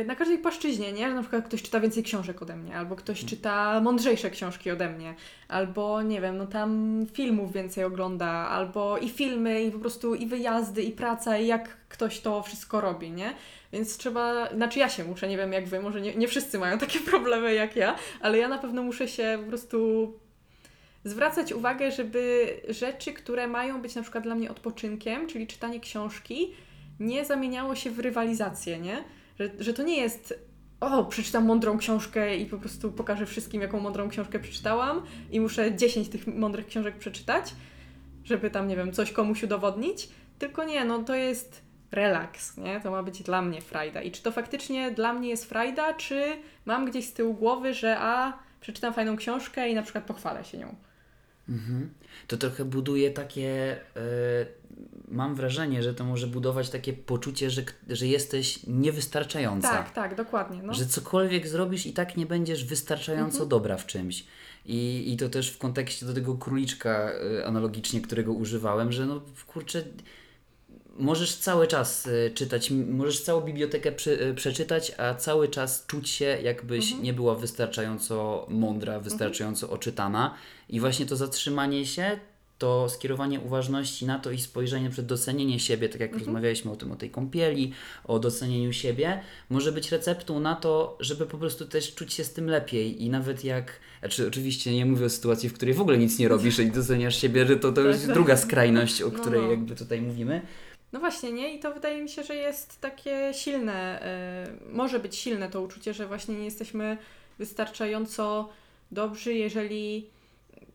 na 0.06 0.16
każdej 0.16 0.38
płaszczyźnie, 0.38 0.94
nie? 0.94 1.10
Że 1.10 1.16
na 1.16 1.22
przykład 1.22 1.46
ktoś 1.46 1.64
czyta 1.64 1.80
więcej 1.80 2.04
książek 2.04 2.42
ode 2.42 2.56
mnie, 2.56 2.76
albo 2.76 2.96
ktoś 2.96 3.26
czyta 3.26 3.82
mądrzejsze 3.82 4.30
książki 4.30 4.72
ode 4.72 4.90
mnie, 4.90 5.16
albo 5.48 6.02
nie 6.02 6.22
wiem, 6.22 6.38
no 6.38 6.48
tam 6.48 7.02
filmów 7.14 7.54
więcej 7.54 7.84
ogląda, 7.84 8.28
albo 8.28 8.98
i 8.98 9.10
filmy, 9.10 9.64
i 9.64 9.72
po 9.72 9.80
prostu 9.80 10.16
i 10.16 10.28
wyjazdy, 10.28 10.84
i 10.84 10.92
praca, 10.92 11.38
i 11.38 11.48
jak 11.48 11.78
ktoś 11.90 12.20
to 12.20 12.44
wszystko 12.44 12.82
robi, 12.82 13.12
nie? 13.12 13.34
Więc 13.74 13.98
trzeba, 13.98 14.54
znaczy 14.56 14.80
ja 14.80 14.90
się 14.90 15.04
muszę, 15.04 15.28
nie 15.28 15.38
wiem 15.38 15.54
jak 15.54 15.68
wy, 15.68 15.80
może 15.80 16.02
nie, 16.02 16.16
nie 16.16 16.28
wszyscy 16.28 16.60
mają 16.60 16.78
takie 16.78 17.00
problemy 17.12 17.54
jak 17.54 17.76
ja, 17.76 17.96
ale 18.22 18.38
ja 18.38 18.48
na 18.48 18.58
pewno 18.58 18.84
muszę 18.84 19.08
się 19.08 19.38
po 19.44 19.50
prostu 19.50 20.14
zwracać 21.04 21.54
uwagę, 21.54 21.92
żeby 21.92 22.48
rzeczy, 22.70 23.14
które 23.14 23.48
mają 23.48 23.82
być 23.82 23.96
na 23.96 24.02
przykład 24.02 24.24
dla 24.24 24.36
mnie 24.36 24.52
odpoczynkiem, 24.52 25.28
czyli 25.28 25.48
czytanie 25.48 25.80
książki, 25.80 26.54
nie 27.00 27.26
zamieniało 27.26 27.76
się 27.76 27.92
w 27.92 28.00
rywalizację, 28.00 28.80
nie? 28.80 29.04
Że, 29.40 29.50
że 29.60 29.74
to 29.74 29.84
nie 29.84 29.98
jest 29.98 30.52
o, 30.80 31.06
przeczytam 31.06 31.46
mądrą 31.46 31.78
książkę 31.78 32.38
i 32.38 32.46
po 32.46 32.58
prostu 32.58 32.92
pokażę 32.92 33.26
wszystkim, 33.26 33.62
jaką 33.62 33.80
mądrą 33.80 34.10
książkę 34.10 34.40
przeczytałam 34.40 35.02
i 35.32 35.40
muszę 35.40 35.76
10 35.76 36.10
tych 36.10 36.28
mądrych 36.28 36.68
książek 36.68 36.98
przeczytać, 36.98 37.54
żeby 38.24 38.50
tam, 38.50 38.68
nie 38.68 38.76
wiem, 38.76 38.92
coś 38.92 39.12
komuś 39.12 39.44
udowodnić, 39.44 40.10
tylko 40.40 40.64
nie, 40.64 40.86
no 40.86 41.04
to 41.04 41.16
jest 41.16 41.62
relaks, 41.92 42.58
nie? 42.58 42.82
To 42.82 42.92
ma 42.92 43.04
być 43.04 43.24
dla 43.24 43.42
mnie 43.42 43.62
frajda. 43.62 44.02
I 44.02 44.12
czy 44.12 44.24
to 44.24 44.32
faktycznie 44.32 44.92
dla 44.92 45.14
mnie 45.14 45.30
jest 45.30 45.46
frajda, 45.46 45.94
czy 45.94 46.24
mam 46.66 46.86
gdzieś 46.86 47.06
z 47.06 47.14
tyłu 47.14 47.34
głowy, 47.34 47.74
że 47.74 47.98
a, 48.00 48.40
przeczytam 48.62 48.94
fajną 48.94 49.18
książkę 49.18 49.70
i 49.70 49.76
na 49.76 49.82
przykład 49.82 50.04
pochwalę 50.04 50.46
się 50.46 50.58
nią. 50.58 50.76
Mhm. 51.50 51.90
To 52.28 52.38
trochę 52.38 52.66
buduje 52.66 53.12
takie. 53.12 53.78
e, 53.96 54.62
mam 55.12 55.36
wrażenie, 55.36 55.84
że 55.84 55.94
to 55.94 56.03
może 56.03 56.27
budować 56.27 56.70
takie 56.70 56.94
poczucie, 56.94 57.50
że, 57.50 57.62
że 57.89 58.08
jesteś 58.08 58.60
niewystarczająca. 58.68 59.70
Tak, 59.70 59.91
tak, 59.91 60.15
dokładnie. 60.15 60.63
No. 60.63 60.74
Że 60.74 60.86
cokolwiek 60.86 61.48
zrobisz 61.48 61.86
i 61.86 61.94
tak 61.94 62.18
nie 62.18 62.25
będziesz 62.25 62.65
wystarczająco 62.65 63.32
Mhm. 63.34 63.50
dobra 63.50 63.77
w 63.77 63.86
czymś. 63.86 64.25
I, 64.65 65.03
I 65.13 65.18
to 65.18 65.30
też 65.30 65.51
w 65.51 65.58
kontekście 65.58 66.06
do 66.06 66.13
tego 66.13 66.36
króliczka 66.36 67.12
y, 67.39 67.46
analogicznie, 67.46 68.01
którego 68.01 68.34
używałem, 68.34 68.91
że 68.91 69.06
no 69.06 69.22
kurczę, 69.48 69.84
możesz 71.00 71.36
cały 71.36 71.68
czas 71.68 72.08
y, 72.08 72.32
czytać, 72.36 72.72
możesz 72.72 73.22
całą 73.22 73.41
bibliotekę 73.41 73.91
przy, 73.91 74.22
y, 74.22 74.34
przeczytać, 74.34 74.91
a 74.98 75.15
cały 75.15 75.48
czas 75.48 75.86
czuć 75.88 76.10
się, 76.10 76.25
jakbyś 76.25 76.86
Mhm. 76.86 77.03
nie 77.03 77.13
była 77.13 77.36
wystarczająco 77.36 78.46
mądra, 78.50 79.00
wystarczająco 79.00 79.70
oczytana. 79.70 80.33
I 80.70 80.79
właśnie 80.79 81.05
to 81.05 81.16
zatrzymanie 81.16 81.86
się, 81.86 82.20
to 82.62 82.90
skierowanie 82.90 83.40
uważności 83.40 84.06
na 84.06 84.20
to 84.20 84.32
i 84.32 84.40
spojrzenie 84.40 84.90
przed 84.90 85.06
docenienie 85.06 85.60
siebie, 85.60 85.90
tak 85.90 86.02
jak 86.02 86.18
rozmawialiśmy 86.18 86.72
o 86.72 86.76
tym, 86.76 86.92
o 86.92 86.96
tej 86.96 87.10
kąpieli, 87.10 87.74
o 88.04 88.20
docenieniu 88.20 88.74
siebie, 88.74 89.22
może 89.50 89.72
być 89.72 89.92
receptą 89.92 90.40
na 90.40 90.56
to, 90.56 90.98
żeby 91.00 91.26
po 91.26 91.38
prostu 91.38 91.66
też 91.66 91.96
czuć 91.96 92.14
się 92.14 92.24
z 92.24 92.34
tym 92.34 92.46
lepiej 92.50 93.04
i 93.04 93.10
nawet 93.10 93.44
jak, 93.44 93.80
znaczy 94.00 94.28
oczywiście 94.28 94.74
nie 94.74 94.86
mówię 94.86 95.06
o 95.06 95.10
sytuacji, 95.10 95.50
w 95.50 95.54
której 95.54 95.74
w 95.74 95.82
ogóle 95.82 95.98
nic 95.98 96.20
nie 96.20 96.28
robisz 96.28 96.60
i 96.60 96.72
doceniasz 96.72 97.22
siebie, 97.22 97.46
że 97.46 97.58
to, 97.58 97.72
to 97.72 97.82
jest 97.82 98.06
tak. 98.06 98.14
druga 98.14 98.38
skrajność, 98.38 99.02
o 99.02 99.10
No, 99.10 99.20
której 99.20 99.42
no. 99.42 99.52
jakby 99.52 99.76
tutaj 99.76 100.02
mówimy. 100.02 100.42
No 100.94 101.00
właśnie, 101.00 101.32
nie? 101.32 101.56
I 101.56 101.60
to 101.60 101.74
wydaje 101.74 102.04
mi 102.04 102.10
się, 102.10 102.24
że 102.24 102.36
jest 102.36 102.82
takie 102.82 103.32
silne, 103.34 104.02
y, 104.70 104.74
może 104.74 105.00
być 105.00 105.16
silne 105.16 105.50
to 105.50 105.62
uczucie, 105.62 105.94
że 105.94 106.08
właśnie 106.08 106.36
nie 106.36 106.46
jesteśmy 106.46 106.98
wystarczająco 107.40 108.50
dobrzy, 108.92 109.34
jeżeli 109.34 110.06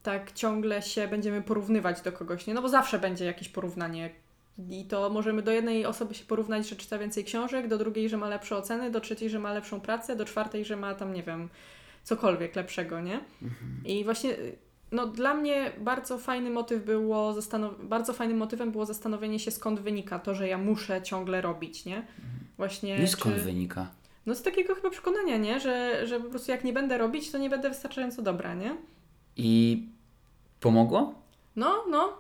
tak 0.03 0.33
ciągle 0.33 0.83
się 0.83 1.09
będziemy 1.09 1.43
porównywać 1.43 2.01
do 2.01 2.13
kogoś, 2.13 2.47
nie? 2.47 2.55
No 2.55 2.63
bo 2.63 2.69
zawsze 2.69 2.99
będzie 2.99 3.25
jakieś 3.25 3.49
porównanie. 3.49 4.11
I 4.71 4.85
to 4.85 5.11
możemy 5.11 5.43
do 5.43 5.53
jednej 5.53 5.87
osoby 5.87 6.15
się 6.15 6.25
porównać, 6.25 6.69
że 6.69 6.77
czyta 6.77 6.99
więcej 6.99 7.25
książek, 7.25 7.69
do 7.69 7.79
drugiej, 7.79 8.09
że 8.09 8.17
ma 8.17 8.29
lepsze 8.29 8.57
oceny, 8.57 8.91
do 8.91 9.01
trzeciej, 9.01 9.31
że 9.31 9.39
ma 9.39 9.53
lepszą 9.53 9.81
pracę, 9.81 10.17
do 10.17 10.25
czwartej, 10.25 10.65
że 10.65 10.77
ma 10.77 10.95
tam, 10.95 11.13
nie 11.13 11.23
wiem, 11.23 11.49
cokolwiek 12.03 12.57
lepszego, 12.57 13.01
nie? 13.01 13.21
I 13.85 14.05
właśnie 14.05 14.37
no, 14.93 15.07
dla 15.07 15.35
mnie 15.35 15.73
bardzo 15.79 16.19
fajny 16.19 16.51
motyw 16.51 16.85
było 16.85 17.35
bardzo 17.79 18.13
fajnym 18.13 18.37
motywem 18.37 18.73
było 18.73 18.87
zastanowienie 18.87 19.39
się, 19.39 19.51
skąd 19.51 19.81
wynika 19.81 20.19
to, 20.19 20.35
że 20.35 20.49
ja 20.49 20.59
muszę 20.59 21.03
ciągle 21.03 21.41
robić, 21.41 21.85
nie? 21.85 22.07
Właśnie. 22.57 22.99
No 22.99 23.05
i 23.05 23.09
skąd 23.09 23.35
czy- 23.35 23.41
wynika? 23.41 23.91
No 24.27 24.35
z 24.35 24.43
takiego 24.43 24.75
chyba 24.75 24.91
przekonania, 24.91 25.37
nie? 25.37 25.61
Że, 25.61 26.07
że 26.07 26.21
po 26.21 26.31
prostu 26.31 26.51
jak 26.51 26.65
nie 26.65 26.73
będę 26.73 26.99
robić, 26.99 27.31
to 27.31 27.39
nie 27.39 27.51
będę 27.51 27.69
wystarczająco 27.69 28.23
dobra, 28.23 28.55
nie? 28.55 28.77
I 29.37 29.83
pomogło? 30.61 31.15
No, 31.57 31.85
no, 31.91 32.19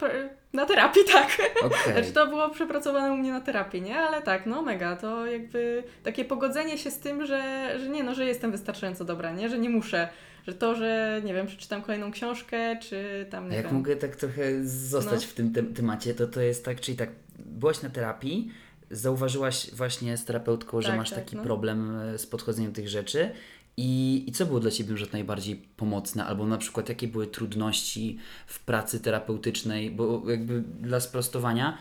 na 0.52 0.66
terapii 0.66 1.02
tak. 1.12 1.38
Okej. 1.62 1.92
Znaczy 1.92 2.12
to 2.12 2.26
było 2.26 2.50
przepracowane 2.50 3.12
u 3.12 3.16
mnie 3.16 3.32
na 3.32 3.40
terapii, 3.40 3.82
nie? 3.82 3.98
Ale 3.98 4.22
tak, 4.22 4.46
no 4.46 4.62
mega, 4.62 4.96
to 4.96 5.26
jakby 5.26 5.82
takie 6.02 6.24
pogodzenie 6.24 6.78
się 6.78 6.90
z 6.90 6.98
tym, 6.98 7.26
że, 7.26 7.70
że 7.80 7.88
nie, 7.88 8.04
no, 8.04 8.14
że 8.14 8.24
jestem 8.26 8.50
wystarczająco 8.50 9.04
dobra, 9.04 9.32
nie? 9.32 9.48
Że 9.48 9.58
nie 9.58 9.70
muszę. 9.70 10.08
Że 10.46 10.54
to, 10.54 10.74
że 10.74 11.20
nie 11.24 11.34
wiem, 11.34 11.46
przeczytam 11.46 11.82
kolejną 11.82 12.10
książkę, 12.12 12.76
czy 12.82 13.26
tam 13.30 13.44
A 13.44 13.48
nie 13.48 13.56
jak 13.56 13.66
wiem. 13.66 13.74
mogę 13.74 13.96
tak 13.96 14.16
trochę 14.16 14.64
zostać 14.64 15.20
No. 15.22 15.28
w 15.28 15.32
tym 15.32 15.52
tem- 15.52 15.74
temacie, 15.74 16.14
to 16.14 16.26
to 16.26 16.40
jest 16.40 16.64
tak, 16.64 16.80
czyli 16.80 16.96
tak, 16.98 17.10
byłaś 17.38 17.82
na 17.82 17.90
terapii, 17.90 18.50
zauważyłaś 18.90 19.70
właśnie 19.74 20.16
z 20.16 20.24
terapeutką, 20.24 20.80
że 20.80 20.88
Tak, 20.88 20.96
masz 20.96 21.10
tak, 21.10 21.18
taki 21.18 21.36
no. 21.36 21.42
problem 21.42 21.98
e, 22.00 22.18
z 22.18 22.26
podchodzeniem 22.26 22.72
tych 22.72 22.88
rzeczy 22.88 23.30
i, 23.76 24.24
i 24.26 24.32
co 24.32 24.46
było 24.46 24.60
dla 24.60 24.70
Ciebie 24.70 24.96
że 24.96 25.06
najbardziej 25.12 25.56
pomocne, 25.76 26.24
albo 26.24 26.46
na 26.46 26.58
przykład 26.58 26.88
jakie 26.88 27.08
były 27.08 27.26
trudności 27.26 28.18
w 28.46 28.60
pracy 28.60 29.00
terapeutycznej, 29.00 29.90
bo 29.90 30.22
jakby 30.30 30.62
dla 30.80 31.00
sprostowania, 31.00 31.78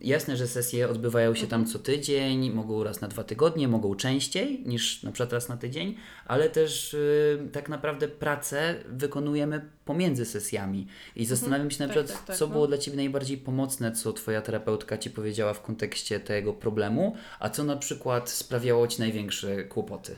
Jasne, 0.00 0.36
że 0.36 0.46
sesje 0.46 0.88
odbywają 0.88 1.34
się 1.34 1.42
Mhm. 1.42 1.50
tam 1.50 1.72
co 1.72 1.78
tydzień, 1.78 2.50
mogą 2.50 2.84
raz 2.84 3.00
na 3.00 3.08
dwa 3.08 3.24
tygodnie, 3.24 3.68
mogą 3.68 3.94
częściej 3.94 4.62
niż 4.66 5.02
na 5.02 5.12
przykład 5.12 5.32
raz 5.32 5.48
na 5.48 5.56
tydzień, 5.56 5.94
ale 6.26 6.50
też 6.50 6.94
y, 6.94 7.48
tak 7.52 7.68
naprawdę 7.68 8.08
pracę 8.08 8.74
wykonujemy 8.88 9.70
pomiędzy 9.84 10.24
sesjami. 10.24 10.86
I 11.16 11.26
zastanawiam 11.26 11.70
się 11.70 11.86
na 11.86 11.94
Tak, 11.94 11.96
przykład, 12.04 12.18
tak, 12.18 12.26
tak, 12.26 12.36
co 12.36 12.46
no. 12.46 12.52
było 12.52 12.66
dla 12.66 12.78
Ciebie 12.78 12.96
najbardziej 12.96 13.38
pomocne, 13.38 13.92
co 13.92 14.12
Twoja 14.12 14.42
terapeutka 14.42 14.98
Ci 14.98 15.10
powiedziała 15.10 15.54
w 15.54 15.62
kontekście 15.62 16.20
tego 16.20 16.52
problemu, 16.52 17.16
a 17.40 17.50
co 17.50 17.64
na 17.64 17.76
przykład 17.76 18.30
sprawiało 18.30 18.86
Ci 18.88 19.00
największe 19.00 19.64
kłopoty. 19.64 20.16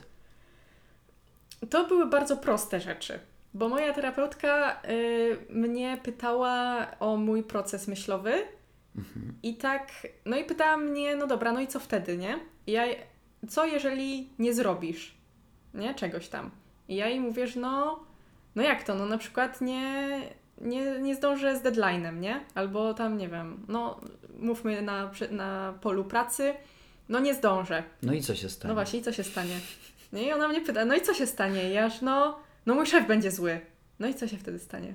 To 1.69 1.87
były 1.87 2.05
bardzo 2.05 2.37
proste 2.37 2.79
rzeczy, 2.79 3.19
bo 3.53 3.69
moja 3.69 3.93
terapeutka 3.93 4.81
y, 4.89 5.37
mnie 5.49 5.97
pytała 6.03 6.87
o 6.99 7.17
mój 7.17 7.43
proces 7.43 7.87
myślowy 7.87 8.33
i 9.43 9.55
tak, 9.55 10.07
no 10.25 10.37
i 10.37 10.43
pytała 10.43 10.77
mnie, 10.77 11.15
no 11.15 11.27
dobra, 11.27 11.51
no 11.51 11.59
i 11.59 11.67
co 11.67 11.79
wtedy, 11.79 12.17
nie? 12.17 12.39
I 12.67 12.71
ja, 12.71 12.83
co 13.49 13.65
jeżeli 13.65 14.29
nie 14.39 14.53
zrobisz, 14.53 15.15
nie, 15.73 15.95
czegoś 15.95 16.27
tam? 16.27 16.51
I 16.87 16.95
ja 16.95 17.07
jej 17.07 17.19
mówię, 17.19 17.47
że 17.47 17.59
no, 17.59 17.99
no 18.55 18.63
jak 18.63 18.83
to, 18.83 18.95
no 18.95 19.05
na 19.05 19.17
przykład 19.17 19.61
nie, 19.61 20.09
nie, 20.61 20.99
nie 20.99 21.15
zdążę 21.15 21.57
z 21.57 21.61
deadline'em, 21.61 22.19
nie? 22.19 22.41
Albo 22.55 22.93
tam, 22.93 23.17
nie 23.17 23.29
wiem, 23.29 23.65
no 23.67 23.99
mówmy 24.39 24.81
na, 24.81 25.11
na 25.31 25.73
polu 25.81 26.03
pracy, 26.03 26.53
no 27.09 27.19
nie 27.19 27.33
zdążę. 27.33 27.83
No 28.03 28.13
i 28.13 28.21
co 28.21 28.35
się 28.35 28.49
stanie? 28.49 28.69
No 28.69 28.73
właśnie, 28.73 28.99
i 28.99 29.03
co 29.03 29.11
się 29.13 29.23
stanie? 29.23 29.59
No 30.11 30.19
i 30.19 30.31
ona 30.31 30.47
mnie 30.47 30.61
pyta, 30.61 30.85
no 30.85 30.95
i 30.95 31.01
co 31.01 31.13
się 31.13 31.27
stanie? 31.27 31.69
I 31.69 31.73
ja 31.73 31.89
no, 32.01 32.39
no 32.65 32.75
mój 32.75 32.85
szef 32.85 33.07
będzie 33.07 33.31
zły. 33.31 33.59
No 33.99 34.07
i 34.07 34.13
co 34.13 34.27
się 34.27 34.37
wtedy 34.37 34.59
stanie? 34.59 34.93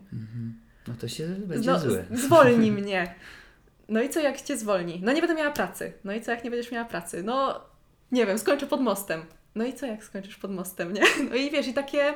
No 0.89 0.95
to 1.01 1.09
się 1.09 1.27
będzie 1.27 1.71
No, 1.71 1.79
złe. 1.79 2.05
z- 2.11 2.21
Zwolni 2.21 2.73
mnie. 2.83 3.15
No 3.89 4.03
i 4.03 4.09
co 4.09 4.21
jak 4.21 4.41
cię 4.43 4.57
zwolni? 4.57 5.01
No 5.05 5.13
nie 5.13 5.21
będę 5.21 5.35
miała 5.37 5.51
pracy. 5.51 5.93
No 6.05 6.13
i 6.13 6.21
co 6.21 6.31
jak 6.31 6.45
nie 6.45 6.51
będziesz 6.51 6.73
miała 6.73 6.85
pracy? 6.85 7.23
No 7.23 7.61
nie 8.13 8.27
wiem, 8.27 8.39
skończę 8.39 8.67
pod 8.67 8.81
mostem. 8.81 9.23
No 9.55 9.65
i 9.65 9.73
co 9.73 9.87
jak 9.87 10.05
skończysz 10.05 10.37
pod 10.37 10.51
mostem, 10.51 10.93
nie? 10.93 11.03
No 11.31 11.37
i 11.37 11.51
wiesz, 11.51 11.67
i 11.69 11.75
takie 11.75 12.15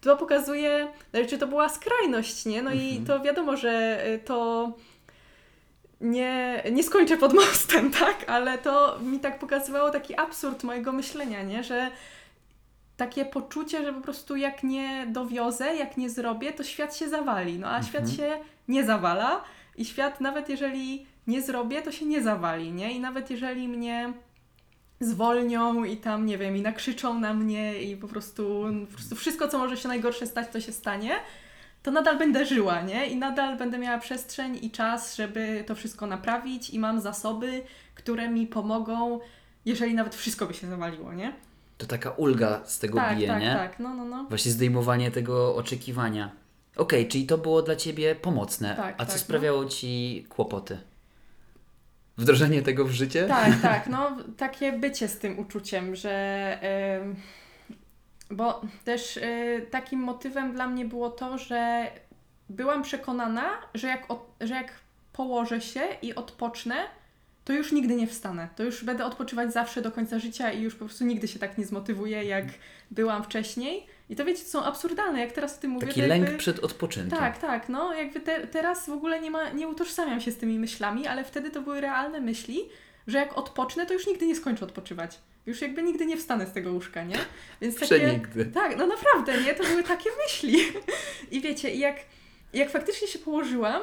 to 0.00 0.16
pokazuje, 0.16 0.88
znaczy 1.10 1.38
to 1.38 1.46
była 1.46 1.68
skrajność, 1.68 2.44
nie? 2.46 2.62
No 2.62 2.72
i 2.72 3.02
to 3.06 3.20
wiadomo, 3.20 3.56
że 3.56 4.02
y, 4.06 4.18
to 4.18 4.72
nie, 6.00 6.62
nie 6.72 6.82
skończę 6.82 7.16
pod 7.16 7.34
mostem, 7.34 7.90
tak? 8.00 8.24
Ale 8.30 8.58
to 8.58 8.98
mi 9.02 9.20
tak 9.20 9.38
pokazywało 9.38 9.90
taki 9.90 10.16
absurd 10.16 10.64
mojego 10.64 10.92
myślenia, 10.92 11.42
nie? 11.42 11.64
Że 11.64 11.90
takie 12.98 13.24
poczucie, 13.24 13.84
że 13.84 13.92
po 13.92 14.00
prostu 14.00 14.36
jak 14.36 14.62
nie 14.62 15.06
dowiozę, 15.06 15.76
jak 15.76 15.96
nie 15.96 16.10
zrobię, 16.10 16.52
to 16.52 16.64
świat 16.64 16.96
się 16.96 17.08
zawali. 17.08 17.58
No 17.58 17.70
a 17.70 17.82
świat 17.82 18.10
się 18.10 18.38
nie 18.68 18.84
zawala 18.84 19.44
i 19.76 19.84
świat 19.84 20.20
nawet 20.20 20.48
jeżeli 20.48 21.06
nie 21.26 21.42
zrobię, 21.42 21.82
to 21.82 21.92
się 21.92 22.06
nie 22.06 22.22
zawali, 22.22 22.72
nie? 22.72 22.92
I 22.92 23.00
nawet 23.00 23.30
jeżeli 23.30 23.68
mnie 23.68 24.12
zwolnią 25.00 25.84
i 25.84 25.96
tam, 25.96 26.26
nie 26.26 26.38
wiem, 26.38 26.56
i 26.56 26.62
nakrzyczą 26.62 27.20
na 27.20 27.34
mnie 27.34 27.82
i 27.82 27.96
po 27.96 28.08
prostu, 28.08 28.64
po 28.90 28.92
prostu 28.96 29.16
wszystko, 29.16 29.48
co 29.48 29.58
może 29.58 29.76
się 29.76 29.88
najgorsze 29.88 30.26
stać, 30.26 30.48
to 30.52 30.60
się 30.60 30.72
stanie, 30.72 31.12
to 31.82 31.90
nadal 31.90 32.18
będę 32.18 32.46
żyła, 32.46 32.80
nie? 32.80 33.06
I 33.06 33.16
nadal 33.16 33.56
będę 33.56 33.78
miała 33.78 33.98
przestrzeń 33.98 34.58
i 34.62 34.70
czas, 34.70 35.16
żeby 35.16 35.64
to 35.66 35.74
wszystko 35.74 36.06
naprawić 36.06 36.70
i 36.70 36.78
mam 36.78 37.00
zasoby, 37.00 37.62
które 37.94 38.28
mi 38.28 38.46
pomogą, 38.46 39.20
jeżeli 39.64 39.94
nawet 39.94 40.14
wszystko 40.14 40.46
by 40.46 40.54
się 40.54 40.66
zawaliło, 40.66 41.12
nie? 41.12 41.47
To 41.78 41.86
taka 41.86 42.10
ulga 42.10 42.60
z 42.64 42.78
tego 42.78 42.98
tak, 42.98 43.16
bije, 43.16 43.28
tak, 43.28 43.42
nie? 43.42 43.52
tak, 43.52 43.78
no, 43.78 43.94
no, 43.94 44.04
no. 44.04 44.26
Właśnie 44.28 44.52
zdejmowanie 44.52 45.10
tego 45.10 45.56
oczekiwania. 45.56 46.30
Okej, 46.76 47.08
czyli 47.08 47.26
to 47.26 47.38
było 47.38 47.62
dla 47.62 47.76
Ciebie 47.76 48.14
pomocne. 48.14 48.76
Tak, 48.76 48.94
A 48.98 49.06
co 49.06 49.12
tak, 49.12 49.20
sprawiało 49.20 49.64
Ci 49.64 50.26
kłopoty? 50.28 50.78
Wdrożenie 52.16 52.62
tego 52.62 52.84
w 52.84 52.90
życie? 52.90 53.26
Tak, 53.26 53.60
tak, 53.62 53.86
no 53.86 54.16
takie 54.36 54.72
bycie 54.72 55.08
z 55.08 55.18
tym 55.18 55.38
uczuciem, 55.38 55.96
że. 55.96 56.58
ym, 57.02 57.16
bo 58.30 58.60
też 58.84 59.16
y, 59.16 59.66
takim 59.70 60.00
motywem 60.00 60.52
dla 60.52 60.66
mnie 60.66 60.84
było 60.84 61.10
to, 61.10 61.38
że 61.38 61.90
byłam 62.48 62.82
przekonana, 62.82 63.44
że 63.74 63.86
jak, 63.88 64.10
od, 64.10 64.30
że 64.40 64.54
jak 64.54 64.72
położę 65.12 65.60
się 65.60 65.80
i 66.02 66.14
odpocznę, 66.14 66.74
to 67.48 67.52
już 67.52 67.72
nigdy 67.72 67.94
nie 67.94 68.06
wstanę. 68.06 68.48
To 68.56 68.64
już 68.64 68.84
będę 68.84 69.04
odpoczywać 69.04 69.52
zawsze 69.52 69.82
do 69.82 69.92
końca 69.92 70.18
życia 70.18 70.52
i 70.52 70.62
już 70.62 70.74
po 70.74 70.84
prostu 70.84 71.04
nigdy 71.04 71.28
się 71.28 71.38
tak 71.38 71.58
nie 71.58 71.66
zmotywuję, 71.66 72.24
jak 72.24 72.44
byłam 72.90 73.24
wcześniej. 73.24 73.86
I 74.08 74.16
to 74.16 74.24
wiecie, 74.24 74.42
to 74.42 74.48
są 74.48 74.64
absurdalne, 74.64 75.20
jak 75.20 75.32
teraz 75.32 75.58
o 75.58 75.60
tym 75.60 75.70
mówię. 75.70 75.86
Taki 75.86 76.00
to 76.00 76.06
lęk 76.06 76.24
jakby... 76.24 76.38
przed 76.38 76.58
odpoczynkiem. 76.58 77.18
Tak, 77.18 77.38
tak, 77.38 77.68
no 77.68 77.94
jakby 77.94 78.20
te, 78.20 78.46
teraz 78.46 78.86
w 78.86 78.92
ogóle 78.92 79.20
nie, 79.20 79.30
ma, 79.30 79.50
nie 79.50 79.68
utożsamiam 79.68 80.20
się 80.20 80.30
z 80.30 80.36
tymi 80.36 80.58
myślami, 80.58 81.06
ale 81.06 81.24
wtedy 81.24 81.50
to 81.50 81.62
były 81.62 81.80
realne 81.80 82.20
myśli, 82.20 82.60
że 83.06 83.18
jak 83.18 83.38
odpocznę, 83.38 83.86
to 83.86 83.94
już 83.94 84.06
nigdy 84.06 84.26
nie 84.26 84.36
skończę 84.36 84.64
odpoczywać. 84.64 85.18
Już 85.46 85.60
jakby 85.60 85.82
nigdy 85.82 86.06
nie 86.06 86.16
wstanę 86.16 86.46
z 86.46 86.52
tego 86.52 86.72
łóżka, 86.72 87.04
nie? 87.04 87.16
Więc 87.60 87.76
Przenigdy. 87.76 88.46
Tak, 88.46 88.76
no 88.76 88.86
naprawdę, 88.86 89.42
nie? 89.42 89.54
To 89.54 89.64
były 89.64 89.82
takie 89.82 90.10
myśli. 90.24 90.58
I 91.36 91.40
wiecie, 91.40 91.74
jak, 91.74 91.96
jak 92.52 92.70
faktycznie 92.70 93.08
się 93.08 93.18
położyłam 93.18 93.82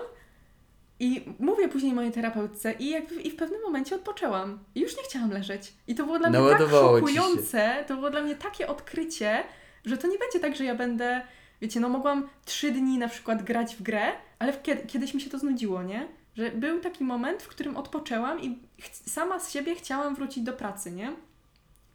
i 0.99 1.25
mówię 1.39 1.69
później 1.69 1.93
mojej 1.93 2.12
terapeutce 2.12 2.73
i 2.73 2.89
jakby 2.89 3.21
i 3.21 3.31
w 3.31 3.36
pewnym 3.36 3.62
momencie 3.62 3.95
odpoczęłam. 3.95 4.60
I 4.75 4.79
już 4.79 4.97
nie 4.97 5.03
chciałam 5.03 5.31
leżeć. 5.31 5.73
I 5.88 5.95
to 5.95 6.05
było 6.05 6.19
dla 6.19 6.29
mnie 6.29 6.49
tak 6.49 6.69
szokujące, 6.69 7.84
to 7.88 7.95
było 7.95 8.10
dla 8.10 8.21
mnie 8.21 8.36
takie 8.36 8.67
odkrycie, 8.67 9.43
że 9.86 9.97
to 9.97 10.08
nie 10.08 10.17
będzie 10.17 10.39
tak, 10.39 10.55
że 10.55 10.63
ja 10.63 10.75
będę, 10.75 11.21
wiecie, 11.62 11.79
no 11.79 11.89
mogłam 11.89 12.29
trzy 12.45 12.71
dni 12.71 12.97
na 12.97 13.08
przykład 13.08 13.43
grać 13.43 13.75
w 13.75 13.81
grę, 13.81 14.12
ale 14.39 14.53
kiedy, 14.53 14.88
kiedyś 14.88 15.13
mi 15.13 15.21
się 15.21 15.29
to 15.29 15.39
znudziło, 15.39 15.84
nie? 15.84 16.08
Że 16.36 16.51
był 16.51 16.79
taki 16.79 17.03
moment, 17.03 17.43
w 17.43 17.47
którym 17.47 17.77
odpoczęłam 17.77 18.41
i 18.41 18.60
sama 18.91 19.39
z 19.39 19.51
siebie 19.51 19.75
chciałam 19.75 20.15
wrócić 20.15 20.43
do 20.43 20.53
pracy, 20.53 20.91
nie? 20.91 21.12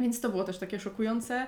Więc 0.01 0.21
to 0.21 0.29
było 0.29 0.45
też 0.45 0.59
takie 0.59 0.81
szokujące, 0.81 1.47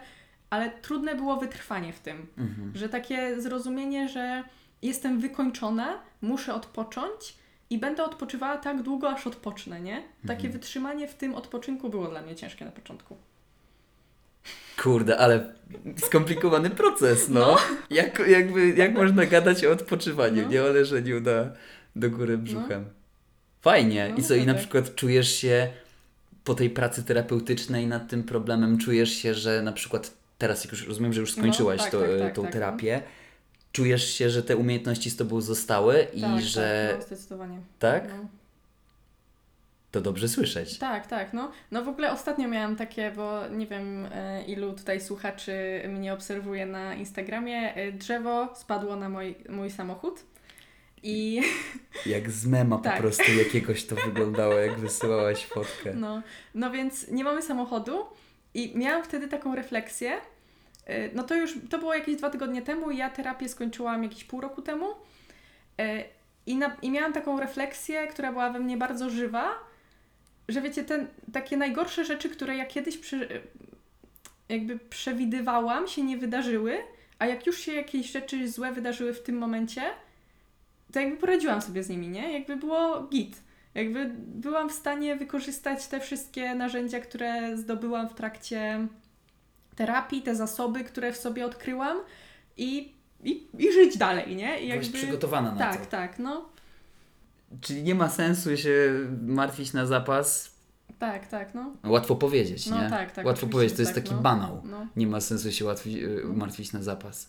ale 0.50 0.70
trudne 0.70 1.14
było 1.14 1.36
wytrwanie 1.36 1.92
w 1.92 2.00
tym. 2.00 2.26
Mhm. 2.38 2.72
Że 2.74 2.88
takie 2.88 3.40
zrozumienie, 3.40 4.08
że 4.08 4.44
jestem 4.82 5.20
wykończona, 5.20 6.02
muszę 6.22 6.54
odpocząć 6.54 7.41
i 7.72 7.78
będę 7.78 8.04
odpoczywała 8.04 8.56
tak 8.56 8.82
długo, 8.82 9.10
aż 9.10 9.26
odpocznę, 9.26 9.80
nie? 9.80 10.02
Takie 10.26 10.32
Mhm. 10.46 10.52
wytrzymanie 10.52 11.08
w 11.08 11.14
tym 11.14 11.34
odpoczynku 11.34 11.88
było 11.90 12.06
dla 12.08 12.22
mnie 12.22 12.36
ciężkie 12.36 12.64
na 12.64 12.70
początku. 12.70 13.16
Kurde, 14.82 15.18
ale 15.18 15.54
skomplikowany 15.96 16.70
proces, 16.70 17.28
no. 17.28 17.56
Jak, 17.90 18.18
jakby, 18.28 18.70
jak 18.70 18.94
można 18.94 19.26
gadać 19.26 19.64
o 19.64 19.70
odpoczywaniu, 19.70 20.42
No. 20.42 20.48
nie 20.48 20.62
o 20.62 20.66
leżeniu 20.66 21.20
na, 21.20 21.52
do 21.96 22.10
góry 22.10 22.38
brzuchem. 22.38 22.84
Fajnie. 23.60 24.08
No, 24.10 24.16
I 24.16 24.22
co, 24.22 24.34
i 24.34 24.46
na 24.46 24.54
przykład 24.54 24.94
czujesz 24.94 25.32
się 25.36 25.68
po 26.44 26.54
tej 26.54 26.70
pracy 26.70 27.04
terapeutycznej 27.04 27.86
nad 27.86 28.08
tym 28.08 28.22
problemem, 28.24 28.78
czujesz 28.78 29.12
się, 29.12 29.34
że 29.34 29.62
na 29.62 29.72
przykład 29.72 30.14
teraz, 30.38 30.64
jak 30.64 30.72
już 30.72 30.88
rozumiem, 30.88 31.12
że 31.12 31.20
już 31.20 31.36
No, 31.36 31.42
skończyłaś 31.42 31.80
tak, 31.80 31.90
to, 31.90 32.00
tak, 32.00 32.10
e, 32.10 32.18
tak, 32.18 32.34
tą 32.34 32.42
tak, 32.42 32.50
no. 32.50 32.52
terapię, 32.52 33.02
czujesz 33.72 34.14
się, 34.14 34.30
że 34.30 34.42
te 34.42 34.56
umiejętności 34.56 35.10
z 35.10 35.16
tobą 35.16 35.40
zostały 35.40 36.06
i 36.14 36.20
tak, 36.20 36.40
że... 36.40 36.88
tak, 36.90 37.00
no, 37.00 37.06
zdecydowanie. 37.06 37.58
tak? 37.78 38.08
No. 38.08 38.28
To 39.90 40.00
dobrze 40.00 40.28
słyszeć. 40.28 40.78
Tak, 40.78 41.06
tak, 41.06 41.32
no. 41.32 41.50
No 41.70 41.84
w 41.84 41.88
ogóle 41.88 42.12
ostatnio 42.12 42.48
miałam 42.48 42.76
takie, 42.76 43.10
bo 43.16 43.48
nie 43.48 43.66
wiem 43.66 44.08
e, 44.12 44.42
ilu 44.44 44.72
tutaj 44.72 45.00
słuchaczy 45.00 45.82
mnie 45.88 46.12
obserwuje 46.12 46.66
na 46.66 46.94
Instagramie, 46.94 47.74
e, 47.74 47.92
drzewo 47.92 48.48
spadło 48.54 48.96
na 48.96 49.08
mój, 49.08 49.34
mój 49.48 49.70
samochód 49.70 50.22
i 51.02 51.42
Jak 52.06 52.30
z 52.30 52.46
mema 52.46 52.78
po 52.78 52.84
Tak. 52.84 52.98
prostu 52.98 53.32
jakiegoś 53.38 53.84
to 53.86 53.96
wyglądało, 54.06 54.54
jak 54.54 54.78
wysyłałaś 54.78 55.46
fotkę. 55.46 55.94
no, 55.94 56.22
no 56.54 56.70
więc 56.70 57.08
nie 57.08 57.24
mamy 57.24 57.42
samochodu 57.42 58.06
i 58.54 58.72
miałam 58.78 59.04
wtedy 59.04 59.28
taką 59.28 59.54
refleksję, 59.54 60.20
no 61.14 61.22
to 61.22 61.34
już, 61.34 61.54
to 61.70 61.78
było 61.78 61.94
jakieś 61.94 62.16
dwa 62.16 62.30
tygodnie 62.30 62.62
temu 62.62 62.90
ja 62.90 63.10
terapię 63.10 63.48
skończyłam 63.48 64.02
jakieś 64.02 64.24
pół 64.24 64.40
roku 64.40 64.62
temu 64.62 64.86
e, 65.78 66.04
i, 66.46 66.56
na, 66.56 66.76
i 66.82 66.90
miałam 66.90 67.12
taką 67.12 67.40
refleksję, 67.40 68.06
która 68.06 68.32
była 68.32 68.50
we 68.50 68.60
mnie 68.60 68.76
bardzo 68.76 69.10
żywa, 69.10 69.50
że 70.48 70.60
wiecie, 70.60 70.84
te 70.84 71.06
takie 71.32 71.56
najgorsze 71.56 72.04
rzeczy, 72.04 72.30
które 72.30 72.56
ja 72.56 72.66
kiedyś 72.66 72.98
przy, 72.98 73.42
jakby 74.48 74.78
przewidywałam, 74.78 75.88
się 75.88 76.02
nie 76.02 76.16
wydarzyły, 76.16 76.78
a 77.18 77.26
jak 77.26 77.46
już 77.46 77.58
się 77.58 77.72
jakieś 77.72 78.10
rzeczy 78.10 78.48
złe 78.48 78.72
wydarzyły 78.72 79.14
w 79.14 79.22
tym 79.22 79.38
momencie, 79.38 79.82
to 80.92 81.00
jakby 81.00 81.16
poradziłam 81.16 81.62
sobie 81.62 81.82
z 81.82 81.88
nimi, 81.88 82.08
nie? 82.08 82.32
Jakby 82.32 82.56
było 82.56 83.02
git. 83.02 83.42
Jakby 83.74 84.10
byłam 84.16 84.68
w 84.70 84.72
stanie 84.72 85.16
wykorzystać 85.16 85.86
te 85.86 86.00
wszystkie 86.00 86.54
narzędzia, 86.54 87.00
które 87.00 87.56
zdobyłam 87.56 88.08
w 88.08 88.14
trakcie 88.14 88.86
terapii, 89.76 90.22
te 90.22 90.36
zasoby, 90.36 90.84
które 90.84 91.12
w 91.12 91.16
sobie 91.16 91.46
odkryłam 91.46 91.98
i, 92.56 92.92
i, 93.24 93.46
i 93.58 93.72
żyć 93.72 93.98
dalej, 93.98 94.36
nie? 94.36 94.60
I 94.60 94.70
Byłaś 94.70 94.88
przygotowana 94.88 95.52
na 95.52 95.58
tak, 95.58 95.80
to. 95.86 95.90
tak, 95.90 96.18
no. 96.18 96.48
Czyli 97.60 97.82
nie 97.82 97.94
ma 97.94 98.08
sensu 98.08 98.56
się 98.56 98.92
martwić 99.26 99.72
na 99.72 99.86
zapas. 99.86 100.52
Tak, 100.98 101.26
tak, 101.26 101.54
no. 101.54 101.72
Łatwo 101.84 102.16
powiedzieć, 102.16 102.66
No 102.66 102.82
nie? 102.82 102.90
tak, 102.90 103.12
tak, 103.12 103.26
Łatwo 103.26 103.46
powiedzieć, 103.46 103.76
to 103.76 103.82
jest 103.82 103.94
tak, 103.94 104.04
taki 104.04 104.14
no. 104.14 104.20
banał. 104.20 104.62
no. 104.64 104.86
Nie 104.96 105.06
ma 105.06 105.20
sensu 105.20 105.52
się 105.52 105.64
łatwi, 105.64 106.04
y, 106.04 106.24
martwić 106.24 106.72
na 106.72 106.82
zapas. 106.82 107.28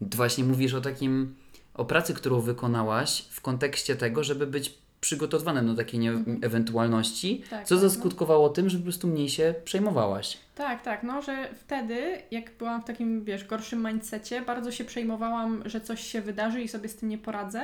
Właśnie 0.00 0.44
mówisz 0.44 0.74
o 0.74 0.80
takim, 0.80 1.34
o 1.74 1.84
pracy, 1.84 2.14
którą 2.14 2.40
wykonałaś 2.40 3.24
w 3.30 3.40
kontekście 3.40 3.96
tego, 3.96 4.24
żeby 4.24 4.46
być 4.46 4.78
przygotowanym 5.00 5.66
na 5.66 5.74
takie 5.74 5.98
nie- 5.98 6.12
ewentualności, 6.42 7.30
Mhm. 7.42 7.50
Tak, 7.50 7.68
co 7.68 7.74
tak, 7.74 7.82
no. 7.84 7.88
zaskutkowało 7.88 8.48
tym, 8.48 8.68
że 8.68 8.78
po 8.78 8.84
prostu 8.84 9.08
mniej 9.08 9.28
się 9.28 9.54
przejmowałaś. 9.64 10.38
Tak, 10.54 10.82
tak, 10.82 11.02
no, 11.02 11.22
że 11.22 11.48
wtedy, 11.54 12.22
jak 12.30 12.50
byłam 12.58 12.82
w 12.82 12.84
takim, 12.84 13.24
wiesz, 13.24 13.44
gorszym 13.44 13.86
mindsetie, 13.86 14.40
bardzo 14.42 14.72
się 14.72 14.84
przejmowałam, 14.84 15.62
że 15.66 15.80
coś 15.80 16.00
się 16.06 16.20
wydarzy 16.20 16.62
i 16.62 16.68
sobie 16.68 16.88
z 16.88 16.96
tym 16.96 17.08
nie 17.08 17.18
poradzę, 17.18 17.62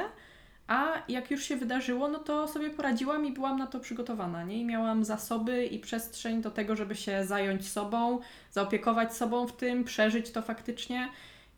a 0.66 0.92
jak 1.08 1.30
już 1.30 1.42
się 1.42 1.56
wydarzyło, 1.56 2.08
no 2.08 2.18
to 2.18 2.48
sobie 2.48 2.70
poradziłam 2.70 3.26
i 3.26 3.32
byłam 3.32 3.58
na 3.58 3.66
to 3.66 3.80
przygotowana, 3.80 4.44
nie? 4.44 4.58
I 4.60 4.64
miałam 4.64 5.04
zasoby 5.04 5.64
i 5.66 5.78
przestrzeń 5.78 6.42
do 6.42 6.50
tego, 6.50 6.76
żeby 6.76 6.94
się 6.94 7.24
zająć 7.24 7.68
sobą, 7.70 8.18
zaopiekować 8.52 9.16
sobą 9.16 9.46
w 9.46 9.56
tym, 9.56 9.84
przeżyć 9.84 10.30
to 10.30 10.42
faktycznie 10.42 11.08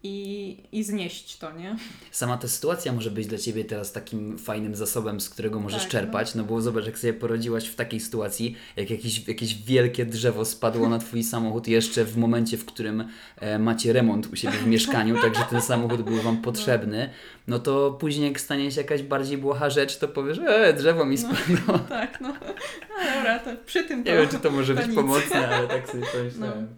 i, 0.07 0.57
i 0.73 0.85
znieść 0.85 1.39
to, 1.39 1.53
nie? 1.53 1.77
Sama 2.11 2.37
ta 2.37 2.49
sytuacja 2.49 2.93
może 2.93 3.11
być 3.11 3.27
dla 3.27 3.39
Ciebie 3.39 3.65
teraz 3.65 3.93
takim 3.93 4.39
fajnym 4.39 4.75
zasobem, 4.75 5.21
z 5.21 5.31
którego 5.31 5.61
możesz 5.61 5.83
Tak, 5.83 5.91
czerpać, 5.91 6.35
no. 6.35 6.45
bo 6.45 6.61
zobacz, 6.61 6.87
jak 6.87 6.99
sobie 6.99 7.13
poradziłaś 7.13 7.67
w 7.67 7.75
takiej 7.75 8.01
sytuacji, 8.01 8.57
jak 8.77 8.91
jakieś, 8.91 9.29
jakieś 9.29 9.55
wielkie 9.63 10.07
drzewo 10.07 10.45
spadło 10.45 10.89
na 10.89 10.99
Twój 10.99 11.23
samochód 11.25 11.69
jeszcze 11.69 12.05
w 12.05 12.17
momencie, 12.17 12.57
w 12.57 12.65
którym 12.65 13.09
e, 13.37 13.59
macie 13.59 13.93
remont 13.93 14.27
u 14.33 14.37
siebie 14.37 14.59
w 14.59 14.67
mieszkaniu, 14.77 15.17
także 15.23 15.43
ten 15.51 15.61
samochód 15.61 16.03
był 16.03 16.17
Wam 16.17 16.43
potrzebny, 16.43 17.11
no 17.47 17.59
to 17.59 17.91
później 17.91 18.29
jak 18.29 18.41
stanie 18.41 18.71
się 18.73 18.81
jakaś 18.81 19.03
bardziej 19.03 19.39
błaha 19.39 19.71
rzecz, 19.71 19.97
to 19.99 20.09
powiesz, 20.09 20.39
e, 20.39 20.73
drzewo 20.73 21.05
mi 21.05 21.19
spadło. 21.19 21.79
Tak, 21.89 22.21
no. 22.21 22.29
No 22.29 23.15
dobra, 23.15 23.39
to 23.39 23.51
przy 23.67 23.85
tym 23.85 24.05
to 24.05 24.11
Nie 24.11 24.17
wiem, 24.17 24.29
czy 24.29 24.39
to 24.39 24.51
może 24.51 24.75
to 24.75 24.81
być 24.81 24.89
nic. 24.89 24.97
pomocne, 24.97 25.49
ale 25.49 25.69
tak 25.69 25.89
sobie 25.89 26.07
pomyślałem. 26.17 26.69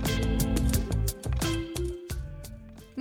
No 0.00 0.39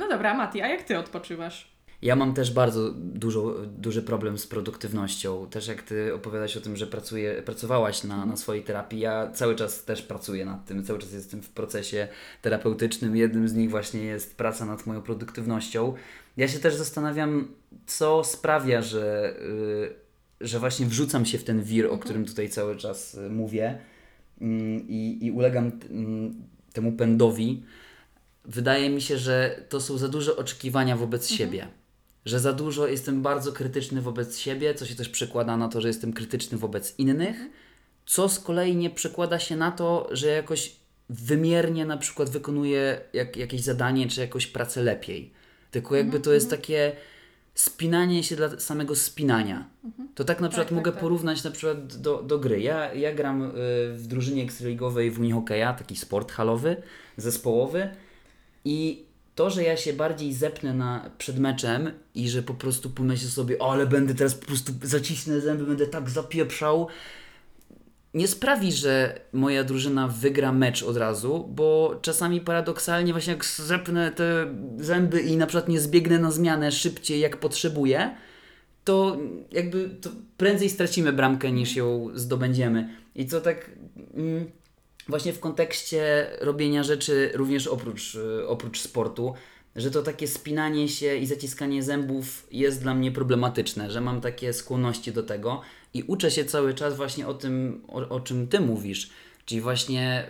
dobra, 0.10 0.34
Mati, 0.34 0.62
a 0.62 0.68
jak 0.68 0.84
ty 0.84 0.98
odpoczywasz? 0.98 1.80
Ja 2.02 2.16
mam 2.16 2.34
też 2.34 2.54
bardzo 2.54 2.92
dużo, 2.96 3.56
duży 3.68 4.04
problem 4.04 4.38
z 4.38 4.48
produktywnością. 4.48 5.48
Też 5.50 5.68
jak 5.68 5.82
ty 5.82 6.14
opowiadasz 6.14 6.58
o 6.58 6.62
tym, 6.62 6.78
że 6.78 6.88
pracuje, 6.88 7.42
pracowałaś 7.42 8.04
na, 8.04 8.26
na 8.26 8.38
swojej 8.38 8.64
terapii, 8.64 9.00
ja 9.00 9.32
cały 9.32 9.56
czas 9.56 9.86
też 9.86 10.02
pracuję 10.02 10.46
nad 10.46 10.66
tym, 10.66 10.84
cały 10.84 11.00
czas 11.00 11.14
jestem 11.14 11.42
w 11.42 11.50
procesie 11.50 12.08
terapeutycznym. 12.42 13.16
Jednym 13.16 13.48
z 13.48 13.54
nich 13.54 13.70
właśnie 13.70 14.04
jest 14.04 14.38
praca 14.38 14.66
nad 14.66 14.86
moją 14.86 15.02
produktywnością. 15.02 15.94
Ja 16.38 16.48
się 16.48 16.60
też 16.60 16.76
zastanawiam, 16.76 17.48
co 17.86 18.24
sprawia, 18.24 18.82
że 18.82 19.34
y, 19.42 20.10
że 20.42 20.60
właśnie 20.60 20.86
wrzucam 20.86 21.26
się 21.26 21.38
w 21.38 21.44
ten 21.44 21.64
wir, 21.64 21.88
o 21.92 21.98
którym 21.98 22.26
tutaj 22.26 22.50
cały 22.50 22.76
czas 22.76 23.14
y, 23.16 23.30
mówię 23.30 23.78
mm, 24.42 24.88
i, 24.88 25.32
ulegam 25.36 25.72
t- 25.72 25.88
mm, 25.88 26.34
temu 26.74 26.92
pędowi, 26.92 27.64
wydaje 28.46 28.90
mi 28.90 29.02
się, 29.02 29.18
że 29.18 29.64
to 29.70 29.82
są 29.82 29.98
za 29.98 30.08
duże 30.08 30.36
oczekiwania 30.36 30.98
wobec 30.98 31.30
siebie. 31.30 31.68
Że 32.26 32.40
za 32.40 32.54
dużo 32.54 32.88
jestem 32.88 33.22
bardzo 33.22 33.52
krytyczny 33.52 34.02
wobec 34.02 34.38
siebie, 34.38 34.74
co 34.74 34.86
się 34.86 34.96
też 34.96 35.10
przekłada 35.10 35.58
na 35.58 35.68
to, 35.68 35.82
że 35.82 35.88
jestem 35.88 36.14
krytyczny 36.14 36.58
wobec 36.58 37.00
innych, 37.00 37.38
co 38.06 38.30
z 38.30 38.40
kolei 38.40 38.76
nie 38.76 38.90
przekłada 38.90 39.40
się 39.40 39.56
na 39.56 39.72
to, 39.72 40.10
że 40.12 40.28
jakoś 40.28 40.76
wymiernie 41.10 41.86
na 41.86 41.98
przykład 41.98 42.30
wykonuję 42.30 43.02
jak, 43.14 43.38
jakieś 43.38 43.62
zadanie 43.62 44.08
czy 44.08 44.22
jakąś 44.22 44.48
pracę 44.48 44.84
lepiej. 44.84 45.34
Tylko 45.72 45.96
jakby 45.96 46.20
to 46.20 46.34
jest 46.34 46.50
takie 46.50 46.92
spinanie 47.54 48.24
się 48.24 48.36
dla 48.36 48.60
samego 48.60 48.96
spinania. 48.96 49.70
To 50.16 50.24
tak 50.24 50.42
na 50.42 50.50
przykład 50.50 50.68
tak, 50.68 50.76
mogę 50.76 50.92
tak. 50.92 51.02
porównać 51.02 51.44
na 51.44 51.52
przykład 51.52 51.96
do, 51.96 52.24
do 52.24 52.40
gry. 52.40 52.62
Ja, 52.62 52.94
ja 52.94 53.14
gram 53.14 53.44
y, 53.44 53.52
w 53.94 54.08
drużynie 54.08 54.44
ekstraligowej 54.44 55.12
w 55.12 55.20
unihokeja, 55.20 55.74
taki 55.74 55.96
sport 55.96 56.32
halowy, 56.32 56.76
zespołowy 57.18 57.90
i 58.70 59.06
to, 59.36 59.50
że 59.50 59.64
ja 59.64 59.78
się 59.78 59.94
bardziej 59.94 60.34
zepnę 60.34 60.74
na, 60.74 61.12
przed 61.18 61.40
meczem 61.40 61.92
i 62.16 62.30
że 62.30 62.44
po 62.44 62.54
prostu 62.54 62.90
pomyślę 62.90 63.30
sobie, 63.30 63.62
ale 63.62 63.86
będę 63.86 64.16
teraz 64.16 64.36
po 64.36 64.46
prostu 64.46 64.74
zacisnę 64.84 65.42
zęby, 65.42 65.66
będę 65.66 65.88
tak 65.88 66.10
zapieprzał, 66.10 66.88
nie 68.14 68.28
sprawi, 68.28 68.72
że 68.72 69.20
moja 69.34 69.64
drużyna 69.64 70.08
wygra 70.08 70.52
mecz 70.52 70.84
od 70.84 70.98
razu, 70.98 71.50
bo 71.50 72.00
czasami 72.02 72.42
paradoksalnie 72.42 73.12
właśnie 73.12 73.34
jak 73.34 73.46
zepnę 73.46 74.12
te 74.12 74.56
zęby 74.78 75.22
i 75.22 75.38
na 75.38 75.48
przykład 75.48 75.70
nie 75.70 75.80
zbiegnę 75.80 76.20
na 76.20 76.32
zmianę 76.32 76.72
szybciej 76.72 77.20
jak 77.20 77.38
potrzebuję, 77.38 78.16
to 78.84 79.18
jakby 79.52 79.90
to 79.90 80.10
prędzej 80.38 80.70
stracimy 80.70 81.14
bramkę 81.14 81.52
niż 81.52 81.76
ją 81.76 82.10
zdobędziemy. 82.14 82.90
I 83.16 83.26
co 83.26 83.42
tak 83.42 83.72
mm, 84.14 84.52
właśnie 85.10 85.34
w 85.34 85.40
kontekście 85.40 86.32
robienia 86.42 86.84
rzeczy 86.84 87.32
również 87.34 87.68
oprócz, 87.68 88.16
y, 88.16 88.48
oprócz 88.48 88.80
sportu, 88.80 89.34
że 89.76 89.92
to 89.92 90.04
takie 90.04 90.28
spinanie 90.28 90.90
się 90.90 91.16
i 91.16 91.26
zaciskanie 91.26 91.84
zębów 91.84 92.48
jest 92.52 92.82
dla 92.82 92.94
mnie 92.94 93.12
problematyczne, 93.12 93.92
że 93.92 94.02
mam 94.02 94.22
takie 94.22 94.54
skłonności 94.54 95.12
do 95.12 95.24
tego 95.24 95.62
i 95.94 96.04
uczę 96.04 96.32
się 96.32 96.46
cały 96.46 96.74
czas 96.74 96.96
właśnie 96.96 97.28
o 97.28 97.34
tym, 97.34 97.82
o, 97.88 98.10
o 98.10 98.20
czym 98.20 98.48
Ty 98.48 98.60
mówisz, 98.60 99.10
czyli 99.46 99.62
właśnie 99.62 100.28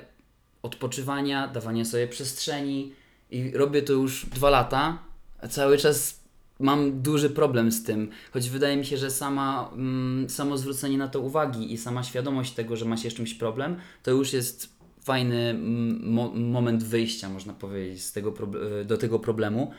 odpoczywania, 0.61 1.47
dawania 1.47 1.85
sobie 1.85 2.07
przestrzeni 2.07 2.93
i 3.31 3.51
robię 3.51 3.81
to 3.81 3.93
już 3.93 4.25
dwa 4.25 4.49
lata, 4.49 4.97
a 5.41 5.47
cały 5.47 5.77
czas 5.77 6.18
mam 6.59 7.01
duży 7.01 7.29
problem 7.29 7.71
z 7.71 7.83
tym, 7.83 8.09
choć 8.31 8.49
wydaje 8.49 8.77
mi 8.77 8.85
się, 8.85 8.97
że 8.97 9.11
sama, 9.11 9.69
mm, 9.73 10.29
samo 10.29 10.57
zwrócenie 10.57 10.97
na 10.97 11.07
to 11.07 11.19
uwagi 11.19 11.73
i 11.73 11.77
sama 11.77 12.03
świadomość 12.03 12.53
tego, 12.53 12.75
że 12.75 12.85
ma 12.85 12.97
się 12.97 13.09
z 13.09 13.13
czymś 13.13 13.33
problem, 13.33 13.75
to 14.03 14.11
już 14.11 14.33
jest 14.33 14.79
fajny 15.03 15.49
mm, 15.49 16.11
mo- 16.13 16.33
moment 16.35 16.83
wyjścia, 16.83 17.29
można 17.29 17.53
powiedzieć, 17.53 18.03
z 18.03 18.11
tego 18.11 18.31
prob- 18.31 18.85
do 18.85 18.97
tego 18.97 19.19
problemu. 19.19 19.71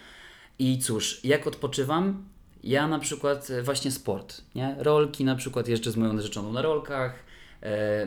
I 0.59 0.79
cóż, 0.79 1.25
jak 1.25 1.47
odpoczywam? 1.47 2.25
Ja 2.65 2.89
na 2.89 2.99
przykład 2.99 3.51
e, 3.51 3.63
właśnie 3.63 3.91
sport, 3.91 4.43
nie? 4.55 4.77
Rolki 4.79 5.25
na 5.25 5.37
przykład, 5.37 5.69
jeżdżę 5.69 5.91
z 5.91 5.97
moją 5.97 6.13
narzeczoną 6.13 6.53
na 6.53 6.63
rolkach, 6.63 7.25
e, 7.63 8.07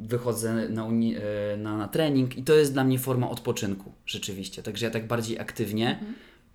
wychodzę 0.00 0.68
na, 0.68 0.86
e, 0.86 1.56
na, 1.56 1.76
na 1.76 1.88
trening 1.88 2.36
i 2.36 2.42
to 2.42 2.54
jest 2.54 2.72
dla 2.72 2.84
mnie 2.84 2.98
forma 2.98 3.30
odpoczynku, 3.30 3.92
rzeczywiście. 4.06 4.62
Także 4.62 4.86
ja 4.86 4.92
tak 4.92 5.06
bardziej 5.06 5.38
aktywnie, 5.38 6.00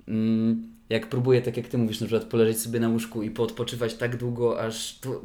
mm, 0.07 0.76
jak 0.89 1.09
próbuję, 1.09 1.41
tak 1.41 1.57
jak 1.57 1.67
Ty 1.67 1.77
mówisz, 1.77 2.01
na 2.01 2.07
przykład 2.07 2.29
poleżeć 2.29 2.59
sobie 2.61 2.79
na 2.79 2.89
łóżku 2.89 3.23
i 3.23 3.29
poodpoczywać 3.31 3.93
tak 3.93 4.17
długo, 4.17 4.61
aż 4.61 4.99
to... 5.01 5.21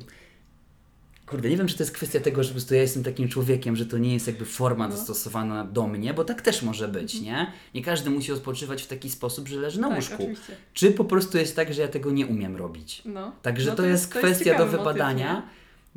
Kurde, 1.27 1.49
nie 1.51 1.57
wiem, 1.57 1.67
czy 1.67 1.77
to 1.77 1.83
jest 1.83 1.93
kwestia 1.95 2.21
tego, 2.21 2.43
że 2.43 2.49
po 2.49 2.53
prostu 2.55 2.75
ja 2.75 2.81
jestem 2.81 3.03
takim 3.03 3.29
człowiekiem, 3.29 3.77
że 3.77 3.87
to 3.87 3.99
nie 3.99 4.15
jest 4.15 4.27
jakby 4.27 4.45
forma 4.45 4.89
dostosowana 4.89 5.65
do 5.65 5.87
mnie, 5.87 6.15
bo 6.15 6.25
tak 6.25 6.43
też 6.43 6.63
może 6.63 6.89
być, 6.89 7.21
nie? 7.21 7.53
Nie 7.75 7.83
każdy 7.83 8.11
musi 8.11 8.33
odpoczywać 8.33 8.83
w 8.83 8.87
taki 8.87 9.11
sposób, 9.11 9.49
że 9.49 9.57
leży 9.57 9.81
na 9.81 9.89
tak, 9.89 9.97
łóżku. 9.97 10.15
oczywiście. 10.15 10.57
Czy 10.75 10.91
po 10.93 11.05
prostu 11.05 11.39
jest 11.39 11.57
tak, 11.57 11.75
że 11.75 11.83
ja 11.83 11.89
tego 11.89 12.11
nie 12.11 12.27
umiem 12.27 12.57
robić? 12.57 13.03
No. 13.05 13.33
Także 13.43 13.71
No 13.71 13.77
to, 13.77 13.85
jest 13.87 14.09
kwestia 14.09 14.45
ciekawy 14.45 14.59
do 14.59 14.65
motyw, 14.65 14.81
wybadania, 14.81 15.35
nie? 15.35 15.43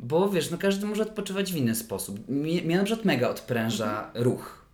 bo 0.06 0.28
wiesz, 0.28 0.50
no 0.50 0.58
każdy 0.58 0.86
może 0.86 1.02
odpoczywać 1.02 1.52
w 1.52 1.56
inny 1.56 1.74
sposób. 1.74 2.28
Mnie, 2.28 2.62
mnie 2.62 2.76
na 2.76 2.84
przykład 2.84 3.04
mega 3.04 3.28
odpręża 3.28 4.06
Mhm. 4.06 4.24
ruch. 4.24 4.64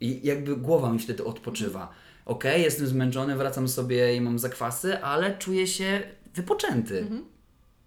I 0.00 0.20
jakby 0.26 0.56
głowa 0.56 0.92
mi 0.92 0.98
wtedy 0.98 1.24
odpoczywa. 1.24 1.92
Okej, 2.24 2.62
jestem 2.62 2.86
zmęczony, 2.86 3.36
wracam 3.36 3.68
sobie 3.68 4.16
i 4.16 4.20
mam 4.20 4.38
zakwasy, 4.38 5.02
ale 5.02 5.38
czuję 5.38 5.66
się 5.66 6.02
wypoczęty. 6.34 6.98
Mhm. 6.98 7.32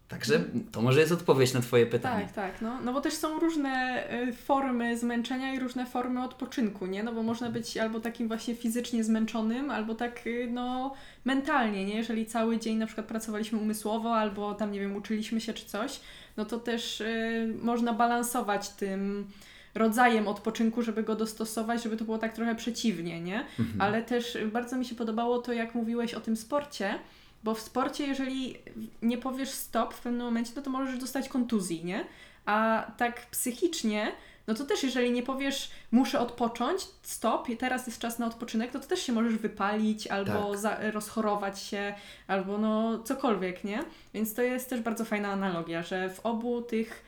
Także 0.07 0.43
to 0.71 0.81
może 0.81 0.99
jest 0.99 1.11
odpowiedź 1.11 1.53
na 1.53 1.61
Twoje 1.61 1.85
pytanie. 1.85 2.25
Tak, 2.25 2.33
tak, 2.33 2.61
no, 2.61 2.81
no 2.81 2.93
bo 2.93 3.01
też 3.01 3.13
są 3.13 3.39
różne 3.39 4.03
y, 4.29 4.33
formy 4.33 4.97
zmęczenia 4.97 5.53
i 5.53 5.59
różne 5.59 5.85
formy 5.85 6.23
odpoczynku, 6.23 6.85
nie? 6.85 7.03
No 7.03 7.13
bo 7.13 7.23
można 7.23 7.49
być 7.49 7.77
albo 7.77 7.99
takim 7.99 8.27
właśnie 8.27 8.55
fizycznie 8.55 9.03
zmęczonym, 9.03 9.69
albo 9.69 9.95
tak, 9.95 10.27
y, 10.27 10.47
no, 10.51 10.93
mentalnie, 11.25 11.85
nie? 11.85 11.95
Jeżeli 11.95 12.25
cały 12.25 12.59
dzień 12.59 12.77
na 12.77 12.85
przykład 12.85 13.07
pracowaliśmy 13.07 13.59
umysłowo, 13.59 14.15
albo 14.15 14.55
tam, 14.55 14.71
nie 14.71 14.79
wiem, 14.79 14.95
uczyliśmy 14.95 15.41
się 15.41 15.53
czy 15.53 15.65
coś, 15.65 15.99
no 16.37 16.45
to 16.45 16.59
też 16.59 17.01
y, 17.01 17.53
można 17.61 17.93
balansować 17.93 18.69
tym 18.69 19.27
rodzajem 19.75 20.27
odpoczynku, 20.27 20.81
żeby 20.81 21.03
go 21.03 21.15
dostosować, 21.15 21.83
żeby 21.83 21.97
to 21.97 22.05
było 22.05 22.17
tak 22.17 22.33
trochę 22.33 22.55
przeciwnie, 22.55 23.21
nie? 23.21 23.45
Ale 23.79 24.03
też 24.03 24.37
bardzo 24.51 24.77
mi 24.77 24.85
się 24.85 24.95
podobało 24.95 25.39
to, 25.39 25.53
jak 25.53 25.75
mówiłeś 25.75 26.13
o 26.13 26.21
tym 26.21 26.35
sporcie, 26.37 26.99
bo 27.43 27.53
w 27.55 27.59
sporcie, 27.61 28.07
jeżeli 28.07 28.57
nie 29.01 29.17
powiesz 29.17 29.49
stop 29.49 29.93
w 29.93 30.01
pewnym 30.01 30.25
momencie, 30.25 30.51
no 30.55 30.61
to 30.61 30.69
możesz 30.69 30.99
dostać 30.99 31.29
kontuzji, 31.29 31.85
nie? 31.85 32.05
A 32.45 32.87
tak 32.97 33.25
psychicznie, 33.31 34.11
no 34.47 34.53
to 34.53 34.63
też 34.65 34.83
jeżeli 34.83 35.11
nie 35.11 35.23
powiesz 35.23 35.71
muszę 35.91 36.19
odpocząć, 36.19 36.81
stop, 37.01 37.47
teraz 37.59 37.87
jest 37.87 37.99
czas 37.99 38.19
na 38.19 38.27
odpoczynek, 38.27 38.73
no 38.73 38.79
to 38.79 38.87
też 38.87 38.99
się 38.99 39.13
możesz 39.13 39.35
wypalić 39.37 40.07
albo 40.07 40.49
Tak. 40.51 40.59
za, 40.59 40.77
rozchorować 40.91 41.59
się, 41.59 41.93
albo 42.27 42.57
no 42.57 42.99
cokolwiek, 42.99 43.63
nie? 43.63 43.79
Więc 44.13 44.33
to 44.33 44.41
jest 44.41 44.69
też 44.69 44.81
bardzo 44.81 45.05
fajna 45.05 45.31
analogia, 45.31 45.83
że 45.83 46.09
w 46.09 46.19
obu 46.19 46.61
tych 46.61 47.05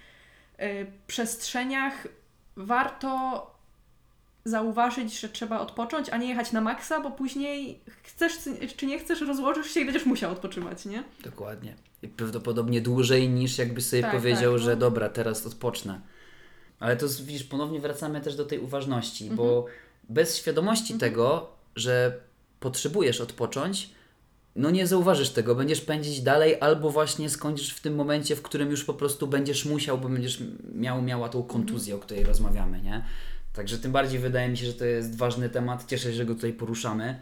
y, 0.60 0.86
przestrzeniach 1.08 2.08
warto 2.58 3.42
zauważyć, 4.46 5.20
że 5.20 5.30
trzeba 5.30 5.60
odpocząć, 5.60 6.10
a 6.10 6.18
nie 6.18 6.28
jechać 6.28 6.52
na 6.52 6.62
maksa, 6.62 7.00
bo 7.02 7.12
później 7.12 7.80
chcesz 8.04 8.34
czy 8.78 8.86
nie 8.86 9.00
chcesz, 9.00 9.22
rozłożysz 9.22 9.72
się 9.72 9.80
i 9.80 9.86
będziesz 9.86 10.06
musiał 10.06 10.32
odpoczywać, 10.32 10.86
nie? 10.86 11.04
Dokładnie. 11.24 11.76
I 12.02 12.08
prawdopodobnie 12.08 12.82
dłużej 12.82 13.30
niż 13.30 13.58
jakby 13.58 13.82
sobie 13.82 14.02
Tak, 14.02 14.12
powiedział, 14.16 14.52
tak, 14.54 14.62
no. 14.62 14.66
że 14.66 14.78
dobra, 14.78 15.10
teraz 15.10 15.46
odpocznę. 15.48 16.02
Ale 16.80 16.98
to 16.98 17.06
widzisz, 17.24 17.44
ponownie 17.44 17.80
wracamy 17.80 18.22
też 18.22 18.36
do 18.36 18.46
tej 18.46 18.60
uważności, 18.60 19.24
Mhm. 19.24 19.38
bo 19.38 19.66
bez 20.10 20.38
świadomości 20.38 20.94
tego, 20.94 21.50
że 21.76 22.20
potrzebujesz 22.60 23.22
odpocząć, 23.22 23.90
no 24.58 24.70
nie 24.70 24.88
zauważysz 24.88 25.30
tego, 25.30 25.56
będziesz 25.56 25.82
pędzić 25.82 26.22
dalej, 26.22 26.58
albo 26.60 26.90
właśnie 26.90 27.30
skończysz 27.30 27.74
w 27.74 27.82
tym 27.82 27.96
momencie, 27.96 28.36
w 28.36 28.42
którym 28.42 28.72
już 28.72 28.86
po 28.86 28.94
prostu 28.94 29.28
będziesz 29.28 29.66
musiał, 29.66 29.98
bo 29.98 30.10
będziesz 30.10 30.44
miał, 30.74 31.02
miała 31.02 31.30
tą 31.30 31.44
kontuzję, 31.44 31.96
o 31.96 32.00
której 32.00 32.24
rozmawiamy, 32.24 32.82
nie? 32.82 33.06
Także 33.54 33.78
tym 33.78 33.92
bardziej 33.92 34.20
wydaje 34.20 34.50
mi 34.50 34.58
się, 34.58 34.66
że 34.66 34.74
to 34.74 34.86
jest 34.86 35.18
ważny 35.18 35.50
temat. 35.50 35.86
Cieszę 35.88 36.10
się, 36.10 36.14
że 36.14 36.26
go 36.26 36.36
tutaj 36.36 36.54
poruszamy. 36.54 37.20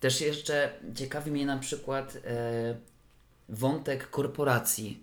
Też 0.00 0.20
jeszcze 0.20 0.70
ciekawi 0.94 1.30
mnie 1.30 1.46
na 1.46 1.58
przykład 1.58 2.18
e, 2.24 2.74
wątek 3.48 4.10
korporacji. 4.10 5.02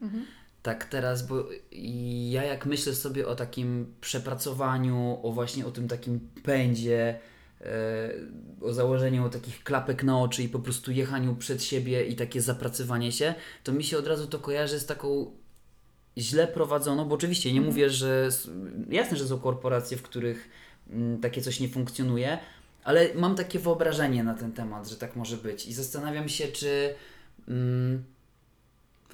Tak 0.63 0.85
teraz, 0.85 1.27
bo 1.27 1.49
ja 2.29 2.43
jak 2.43 2.65
myślę 2.65 2.95
sobie 2.95 3.27
o 3.27 3.35
takim 3.35 3.93
przepracowaniu, 4.01 5.19
o 5.23 5.31
właśnie 5.31 5.65
o 5.65 5.71
tym 5.71 5.87
takim 5.87 6.19
pędzie, 6.43 7.19
o 8.61 8.73
założeniu 8.73 9.29
takich 9.29 9.63
klapek 9.63 10.03
na 10.03 10.19
oczy 10.19 10.43
i 10.43 10.49
po 10.49 10.59
prostu 10.59 10.91
jechaniu 10.91 11.35
przed 11.35 11.63
siebie 11.63 12.05
i 12.05 12.15
takie 12.15 12.41
zapracowanie 12.41 13.11
się, 13.11 13.33
to 13.63 13.71
mi 13.71 13.83
się 13.83 13.97
od 13.97 14.07
razu 14.07 14.27
to 14.27 14.39
kojarzy 14.39 14.79
z 14.79 14.85
taką 14.85 15.31
źle 16.17 16.47
prowadzoną, 16.47 17.05
bo 17.05 17.15
oczywiście 17.15 17.53
nie 17.53 17.61
mówię, 17.61 17.89
że 17.89 18.29
jasne, 18.89 19.17
że 19.17 19.27
są 19.27 19.39
korporacje, 19.39 19.97
w 19.97 20.01
których 20.01 20.49
mm, 20.89 21.21
takie 21.21 21.41
coś 21.41 21.59
nie 21.59 21.69
funkcjonuje, 21.69 22.37
ale 22.83 23.13
mam 23.15 23.35
takie 23.35 23.59
wyobrażenie 23.59 24.23
na 24.23 24.33
ten 24.33 24.51
temat, 24.51 24.89
że 24.89 24.95
tak 24.95 25.15
może 25.15 25.37
być 25.37 25.65
i 25.65 25.73
zastanawiam 25.73 26.29
się, 26.29 26.47
czy 26.47 26.95
mm, 27.47 28.03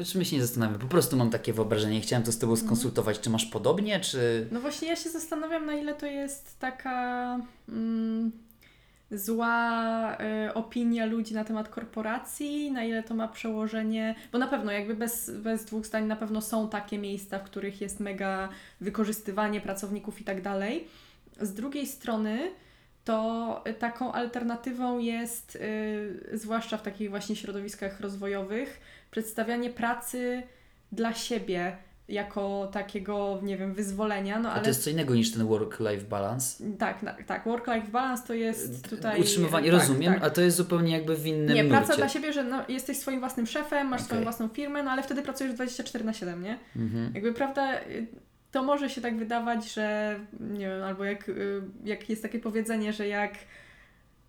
czy 0.05 0.17
my 0.17 0.25
się 0.25 0.35
nie 0.35 0.41
zastanawiam, 0.41 0.79
po 0.79 0.87
prostu 0.87 1.17
mam 1.17 1.29
takie 1.29 1.53
wyobrażenie. 1.53 2.01
Chciałem 2.01 2.23
to 2.23 2.31
z 2.31 2.37
Tobą 2.37 2.55
skonsultować, 2.55 3.19
czy 3.19 3.29
masz 3.29 3.45
podobnie, 3.45 3.99
czy... 3.99 4.47
No 4.51 4.59
właśnie 4.59 4.87
ja 4.87 4.95
się 4.95 5.09
zastanawiam, 5.09 5.65
na 5.65 5.73
ile 5.73 5.93
to 5.93 6.05
jest 6.05 6.59
taka 6.59 7.39
mm, 7.69 8.31
zła 9.11 10.17
y, 10.47 10.53
opinia 10.53 11.05
ludzi 11.05 11.33
na 11.33 11.43
temat 11.43 11.69
korporacji, 11.69 12.71
na 12.71 12.83
ile 12.83 13.03
to 13.03 13.15
ma 13.15 13.27
przełożenie, 13.27 14.15
bo 14.31 14.37
na 14.37 14.47
pewno 14.47 14.71
jakby 14.71 14.95
bez, 14.95 15.31
bez 15.31 15.65
dwóch 15.65 15.85
zdań 15.85 16.05
na 16.05 16.15
pewno 16.15 16.41
są 16.41 16.69
takie 16.69 16.97
miejsca, 16.97 17.39
w 17.39 17.43
których 17.43 17.81
jest 17.81 17.99
mega 17.99 18.49
wykorzystywanie 18.81 19.61
pracowników 19.61 20.21
i 20.21 20.23
tak 20.23 20.41
dalej. 20.41 20.87
Z 21.41 21.53
drugiej 21.53 21.87
strony 21.87 22.51
to 23.05 23.63
taką 23.79 24.11
alternatywą 24.11 24.99
jest, 24.99 25.55
y, 25.55 26.37
zwłaszcza 26.37 26.77
w 26.77 26.81
takich 26.81 27.09
właśnie 27.09 27.35
środowiskach 27.35 27.99
rozwojowych, 27.99 28.79
przedstawianie 29.11 29.69
pracy 29.69 30.43
dla 30.91 31.13
siebie 31.13 31.77
jako 32.09 32.69
takiego, 32.73 33.39
nie 33.43 33.57
wiem, 33.57 33.73
wyzwolenia, 33.73 34.39
no 34.39 34.49
A 34.49 34.53
ale 34.53 34.61
to 34.61 34.67
jest 34.67 34.83
co 34.83 34.89
innego 34.89 35.15
niż 35.15 35.31
ten 35.31 35.47
work-life 35.47 36.05
balance. 36.05 36.63
tak, 36.77 37.23
tak, 37.25 37.45
work-life 37.45 37.87
balance 37.91 38.27
to 38.27 38.33
jest 38.33 38.89
tutaj... 38.89 39.21
Utrzymywanie, 39.21 39.71
tak, 39.71 39.79
rozumiem, 39.81 40.13
tak. 40.13 40.23
a 40.23 40.29
to 40.29 40.41
jest 40.41 40.57
zupełnie 40.57 40.93
jakby 40.93 41.15
w 41.15 41.25
innym 41.27 41.55
Nie, 41.55 41.63
praca 41.63 41.81
nurcie. 41.87 41.97
dla 41.97 42.09
siebie, 42.09 42.33
że 42.33 42.43
no, 42.43 42.63
jesteś 42.69 42.97
swoim 42.97 43.19
własnym 43.19 43.47
szefem, 43.47 43.87
masz 43.87 44.01
swoją 44.01 44.17
Okej. 44.17 44.23
własną 44.23 44.47
firmę, 44.49 44.83
no 44.83 44.91
ale 44.91 45.03
wtedy 45.03 45.21
pracujesz 45.21 45.53
24 45.53 46.05
na 46.05 46.13
7, 46.13 46.43
nie? 46.43 46.57
Mhm. 46.75 47.11
Jakby 47.13 47.33
prawda, 47.33 47.81
y, 47.81 48.07
to 48.51 48.63
może 48.63 48.89
się 48.89 49.01
tak 49.01 49.17
wydawać, 49.17 49.73
że 49.73 50.19
nie 50.39 50.67
wiem, 50.67 50.83
albo 50.83 51.03
jak, 51.03 51.29
y, 51.29 51.61
jak 51.83 52.09
jest 52.09 52.21
takie 52.21 52.39
powiedzenie, 52.39 52.93
że 52.93 53.07
jak 53.07 53.33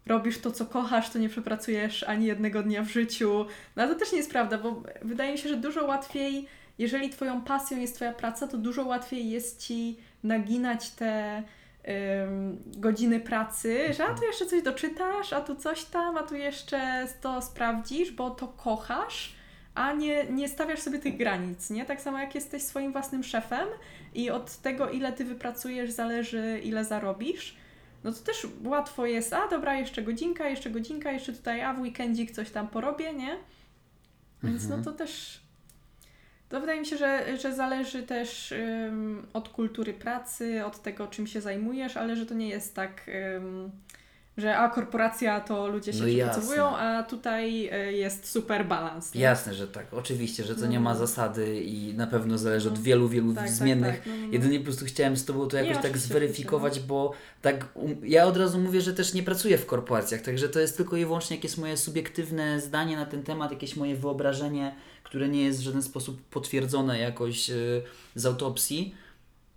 robisz 0.09 0.39
to, 0.39 0.51
co 0.51 0.67
kochasz, 0.67 1.11
to 1.11 1.19
nie 1.19 1.29
przepracujesz 1.29 2.03
ani 2.03 2.27
jednego 2.27 2.63
dnia 2.63 2.83
w 2.83 2.89
życiu. 2.89 3.47
No 3.77 3.83
ale 3.83 3.93
to 3.93 3.99
też 3.99 4.13
nie 4.13 4.19
jest 4.19 4.31
prawda, 4.31 4.59
bo 4.59 4.83
wydaje 5.03 5.33
mi 5.33 5.39
się, 5.39 5.49
że 5.49 5.57
dużo 5.57 5.87
łatwiej, 5.87 6.49
jeżeli 6.79 7.11
twoją 7.11 7.43
pasją 7.43 7.79
jest 7.79 7.95
twoja 7.95 8.13
praca, 8.13 8.47
to 8.47 8.59
dużo 8.59 8.85
łatwiej 8.85 9.31
jest 9.31 9.61
ci 9.61 9.99
naginać 10.23 10.91
te 10.91 11.43
godziny 12.67 13.21
pracy, 13.21 13.95
że 13.95 14.05
a 14.05 14.15
tu 14.15 14.25
jeszcze 14.25 14.47
coś 14.47 14.63
doczytasz, 14.63 15.33
a 15.33 15.41
tu 15.41 15.57
coś 15.57 15.85
tam, 15.85 16.17
a 16.17 16.23
tu 16.23 16.37
jeszcze 16.37 17.07
to 17.21 17.43
sprawdzisz, 17.43 18.13
bo 18.13 18.31
to 18.31 18.49
kochasz, 18.49 19.35
a 19.75 19.93
nie, 19.93 20.25
nie 20.25 20.49
stawiasz 20.49 20.81
sobie 20.81 20.99
tych 20.99 21.17
granic, 21.17 21.71
nie? 21.71 21.85
Tak 21.85 22.01
samo 22.01 22.19
jak 22.19 22.35
jesteś 22.35 22.63
swoim 22.63 22.93
własnym 22.93 23.25
szefem 23.25 23.69
i 24.15 24.31
od 24.31 24.57
tego, 24.57 24.91
ile 24.91 25.13
ty 25.13 25.25
wypracujesz, 25.25 25.91
zależy, 25.91 26.61
ile 26.65 26.85
zarobisz. 26.85 27.57
No 28.09 28.15
to 28.15 28.21
też 28.21 28.47
łatwo 28.65 29.07
jest, 29.07 29.33
a 29.33 29.49
dobra, 29.49 29.79
jeszcze 29.79 30.03
godzinka, 30.03 30.49
jeszcze 30.49 30.71
godzinka, 30.71 31.13
jeszcze 31.13 31.33
tutaj, 31.33 31.63
a 31.63 31.75
w 31.75 31.81
weekendzik 31.81 32.31
coś 32.31 32.51
tam 32.51 32.69
porobię, 32.69 33.15
nie? 33.15 33.37
Więc 34.43 34.69
no 34.69 34.79
to 34.83 34.93
też. 34.93 35.41
To 36.49 36.61
wydaje 36.61 36.81
mi 36.81 36.87
się, 36.87 36.97
że, 36.97 37.37
że 37.39 37.55
zależy 37.55 38.03
też 38.03 38.53
ym, 38.53 39.27
od 39.33 39.49
kultury 39.49 39.95
pracy, 39.95 40.65
od 40.65 40.83
tego, 40.83 41.07
czym 41.07 41.27
się 41.27 41.41
zajmujesz, 41.41 41.97
ale 41.97 42.17
że 42.17 42.27
to 42.27 42.35
nie 42.35 42.49
jest 42.49 42.75
tak, 42.75 43.11
ym, 43.37 43.71
że 44.39 44.57
a 44.59 44.69
korporacja 44.71 45.41
to 45.41 45.69
ludzie 45.69 45.93
się 45.93 45.99
No 45.99 46.07
przepracowują, 46.07 46.65
jasne. 46.65 46.79
a 46.99 47.03
tutaj 47.03 47.71
y, 47.89 47.93
jest 47.93 48.31
super 48.31 48.67
balans. 48.67 49.15
nie? 49.15 49.21
Jasne, 49.21 49.55
że 49.55 49.69
tak. 49.69 49.95
Oczywiście, 49.95 50.45
że 50.45 50.55
to 50.55 50.67
nie 50.67 50.81
ma 50.81 50.93
No. 50.93 50.99
zasady 50.99 51.61
i 51.61 51.95
na 51.95 52.07
pewno 52.07 52.39
zależy 52.39 52.69
od 52.69 52.77
No. 52.77 52.83
wielu, 52.83 53.09
wielu 53.09 53.35
Tak, 53.35 53.45
tak, 53.45 53.53
zmiennych. 53.53 53.95
tak, 53.97 54.07
no, 54.07 54.13
no, 54.17 54.27
no. 54.27 54.33
Jedynie 54.33 54.59
po 54.59 54.65
prostu 54.65 54.85
chciałem 54.85 55.17
z 55.17 55.25
Tobą 55.25 55.47
to 55.49 55.57
Nie, 55.57 55.63
jakoś 55.63 55.77
tak 55.77 55.85
oczywiście, 55.85 56.09
zweryfikować, 56.09 56.81
bo 56.81 57.13
tak 57.43 57.69
um, 57.75 57.97
ja 58.05 58.25
od 58.27 58.37
razu 58.37 58.59
mówię, 58.61 58.81
że 58.81 58.95
też 58.95 59.15
nie 59.15 59.23
pracuję 59.23 59.59
w 59.59 59.67
korporacjach, 59.67 60.21
także 60.23 60.49
to 60.49 60.61
jest 60.61 60.77
tylko 60.77 60.97
i 60.97 61.05
wyłącznie 61.05 61.37
jakieś 61.37 61.57
moje 61.57 61.77
subiektywne 61.77 62.61
zdanie 62.61 62.97
na 62.97 63.07
ten 63.07 63.23
temat, 63.23 63.51
jakieś 63.53 63.77
moje 63.77 63.97
wyobrażenie, 63.97 64.75
które 65.05 65.29
nie 65.29 65.43
jest 65.45 65.59
w 65.59 65.63
żaden 65.63 65.83
sposób 65.83 66.23
potwierdzone 66.23 66.99
jakoś 66.99 67.51
y, 67.51 67.83
z 68.15 68.27
autopsji, 68.27 68.95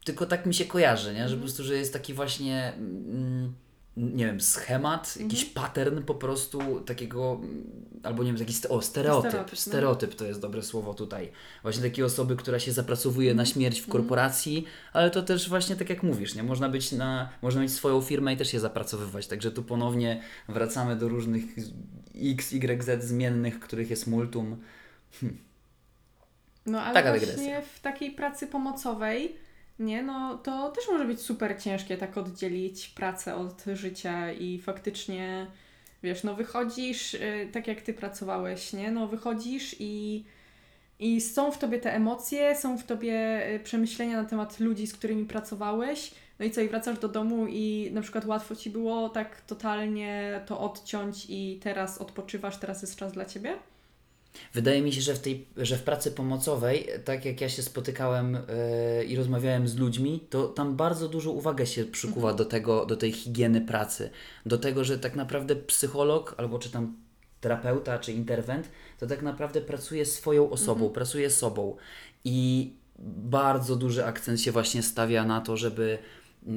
tylko 0.04 0.26
tak 0.26 0.46
mi 0.46 0.54
się 0.54 0.65
kojarzy, 0.65 1.10
nie? 1.10 1.15
że 1.17 1.22
Mhm. 1.24 1.39
po 1.39 1.46
prostu, 1.46 1.63
że 1.63 1.74
jest 1.76 1.94
taki 1.94 2.13
właśnie 2.13 2.74
mm, 2.78 3.54
nie 3.97 4.25
wiem, 4.25 4.41
schemat, 4.41 5.17
jakiś 5.17 5.43
Mhm. 5.43 5.54
pattern 5.65 6.04
po 6.04 6.15
prostu 6.15 6.82
takiego, 6.82 7.39
mm, 7.43 7.63
albo 8.04 8.23
nie 8.23 8.30
wiem, 8.30 8.39
taki 8.39 8.54
st- 8.54 8.65
o, 8.71 8.82
stereotyp, 8.82 9.30
Stereotyp, 9.30 9.51
no. 9.54 9.58
stereotyp 9.62 10.15
to 10.15 10.25
jest 10.25 10.39
dobre 10.41 10.63
słowo 10.63 10.93
tutaj. 10.93 11.32
Właśnie 11.62 11.84
takiej 11.84 12.04
osoby, 12.06 12.36
która 12.36 12.60
się 12.60 12.71
zapracowuje 12.71 13.34
na 13.34 13.45
śmierć 13.45 13.82
w 13.82 13.84
Mhm. 13.86 13.91
korporacji, 13.91 14.65
ale 14.93 15.12
to 15.12 15.21
też 15.21 15.49
właśnie 15.49 15.75
tak 15.75 15.89
jak 15.89 16.04
mówisz, 16.04 16.36
nie? 16.36 16.43
Można 16.43 16.69
być 16.69 16.91
na, 16.91 17.30
można 17.41 17.62
mieć 17.62 17.71
swoją 17.73 18.01
firmę 18.01 18.34
i 18.34 18.38
też 18.38 18.51
się 18.51 18.60
zapracowywać, 18.60 19.27
także 19.27 19.51
tu 19.51 19.63
ponownie 19.63 20.21
wracamy 20.49 20.95
do 20.95 21.08
różnych 21.08 21.43
x, 22.15 22.54
y, 22.54 23.01
z 23.01 23.04
zmiennych, 23.04 23.60
których 23.60 23.89
jest 23.89 24.08
multum. 24.08 24.58
No 26.65 26.82
ale 26.82 26.93
Taka 26.93 27.10
właśnie 27.10 27.27
dygresja. 27.27 27.62
w 27.62 27.80
takiej 27.80 28.12
pracy 28.12 28.47
pomocowej, 28.47 29.36
nie, 29.80 30.04
no 30.04 30.38
to 30.38 30.72
też 30.72 30.84
może 30.92 31.06
być 31.06 31.22
super 31.22 31.62
ciężkie 31.62 31.98
tak 31.98 32.18
oddzielić 32.18 32.88
pracę 32.88 33.36
od 33.36 33.64
życia 33.74 34.32
i 34.32 34.60
faktycznie, 34.60 35.48
wiesz, 36.04 36.24
no 36.24 36.36
wychodzisz, 36.36 37.14
y, 37.14 37.50
tak 37.54 37.68
jak 37.68 37.82
ty 37.82 37.94
pracowałeś, 37.94 38.74
nie, 38.74 38.92
no 38.92 39.08
wychodzisz 39.08 39.76
i, 39.80 40.24
i 41.00 41.22
są 41.22 41.52
w 41.52 41.58
tobie 41.58 41.80
te 41.80 41.96
emocje, 41.96 42.56
są 42.56 42.78
w 42.78 42.84
tobie 42.84 43.48
y, 43.56 43.60
przemyślenia 43.60 44.22
na 44.22 44.30
temat 44.30 44.60
ludzi, 44.60 44.88
z 44.88 44.94
którymi 44.94 45.26
pracowałeś, 45.26 46.12
no 46.40 46.46
i 46.46 46.52
co, 46.52 46.62
i 46.62 46.68
wracasz 46.70 47.00
do 47.00 47.08
domu 47.08 47.48
i 47.50 47.90
na 47.94 48.02
przykład 48.02 48.26
łatwo 48.26 48.56
ci 48.56 48.70
było 48.70 49.10
tak 49.10 49.42
totalnie 49.42 50.42
to 50.46 50.60
odciąć 50.60 51.26
i 51.30 51.60
teraz 51.64 51.98
odpoczywasz, 51.98 52.58
teraz 52.58 52.82
jest 52.82 52.96
czas 52.96 53.14
dla 53.14 53.26
ciebie? 53.26 53.58
Wydaje 54.54 54.82
mi 54.82 54.94
się, 54.94 55.02
że 55.02 55.13
w, 55.15 55.20
tej, 55.20 55.48
że 55.58 55.78
w 55.78 55.84
pracy 55.84 56.12
pomocowej, 56.12 56.88
tak 57.06 57.26
jak 57.26 57.41
ja 57.41 57.50
się 57.50 57.63
spotykałem 57.63 58.34
yy, 58.98 59.06
i 59.06 59.15
rozmawiałem 59.15 59.67
z 59.67 59.78
ludźmi, 59.78 60.28
to 60.30 60.48
tam 60.48 60.76
bardzo 60.76 61.10
dużo 61.10 61.32
uwagę 61.32 61.65
się 61.65 61.86
przykuwa 61.86 62.34
do 62.34 62.46
tego, 62.46 62.86
do 62.86 62.96
tej 62.96 63.12
higieny 63.12 63.62
pracy. 63.62 64.10
Do 64.46 64.58
tego, 64.58 64.84
że 64.84 65.00
tak 65.00 65.15
naprawdę 65.15 65.56
psycholog, 65.56 66.36
albo 66.38 66.60
czy 66.60 66.70
tam 66.70 66.96
terapeuta, 67.41 68.00
czy 68.00 68.12
interwent, 68.12 68.70
to 69.00 69.08
tak 69.08 69.22
naprawdę 69.22 69.62
pracuje 69.62 70.06
swoją 70.06 70.50
osobą, 70.50 70.89
pracuje 70.89 71.30
sobą. 71.30 71.78
I 72.26 72.72
bardzo 73.00 73.76
duży 73.76 74.06
akcent 74.06 74.41
się 74.41 74.52
właśnie 74.52 74.84
stawia 74.84 75.26
na 75.26 75.41
to, 75.41 75.58
żeby 75.58 75.98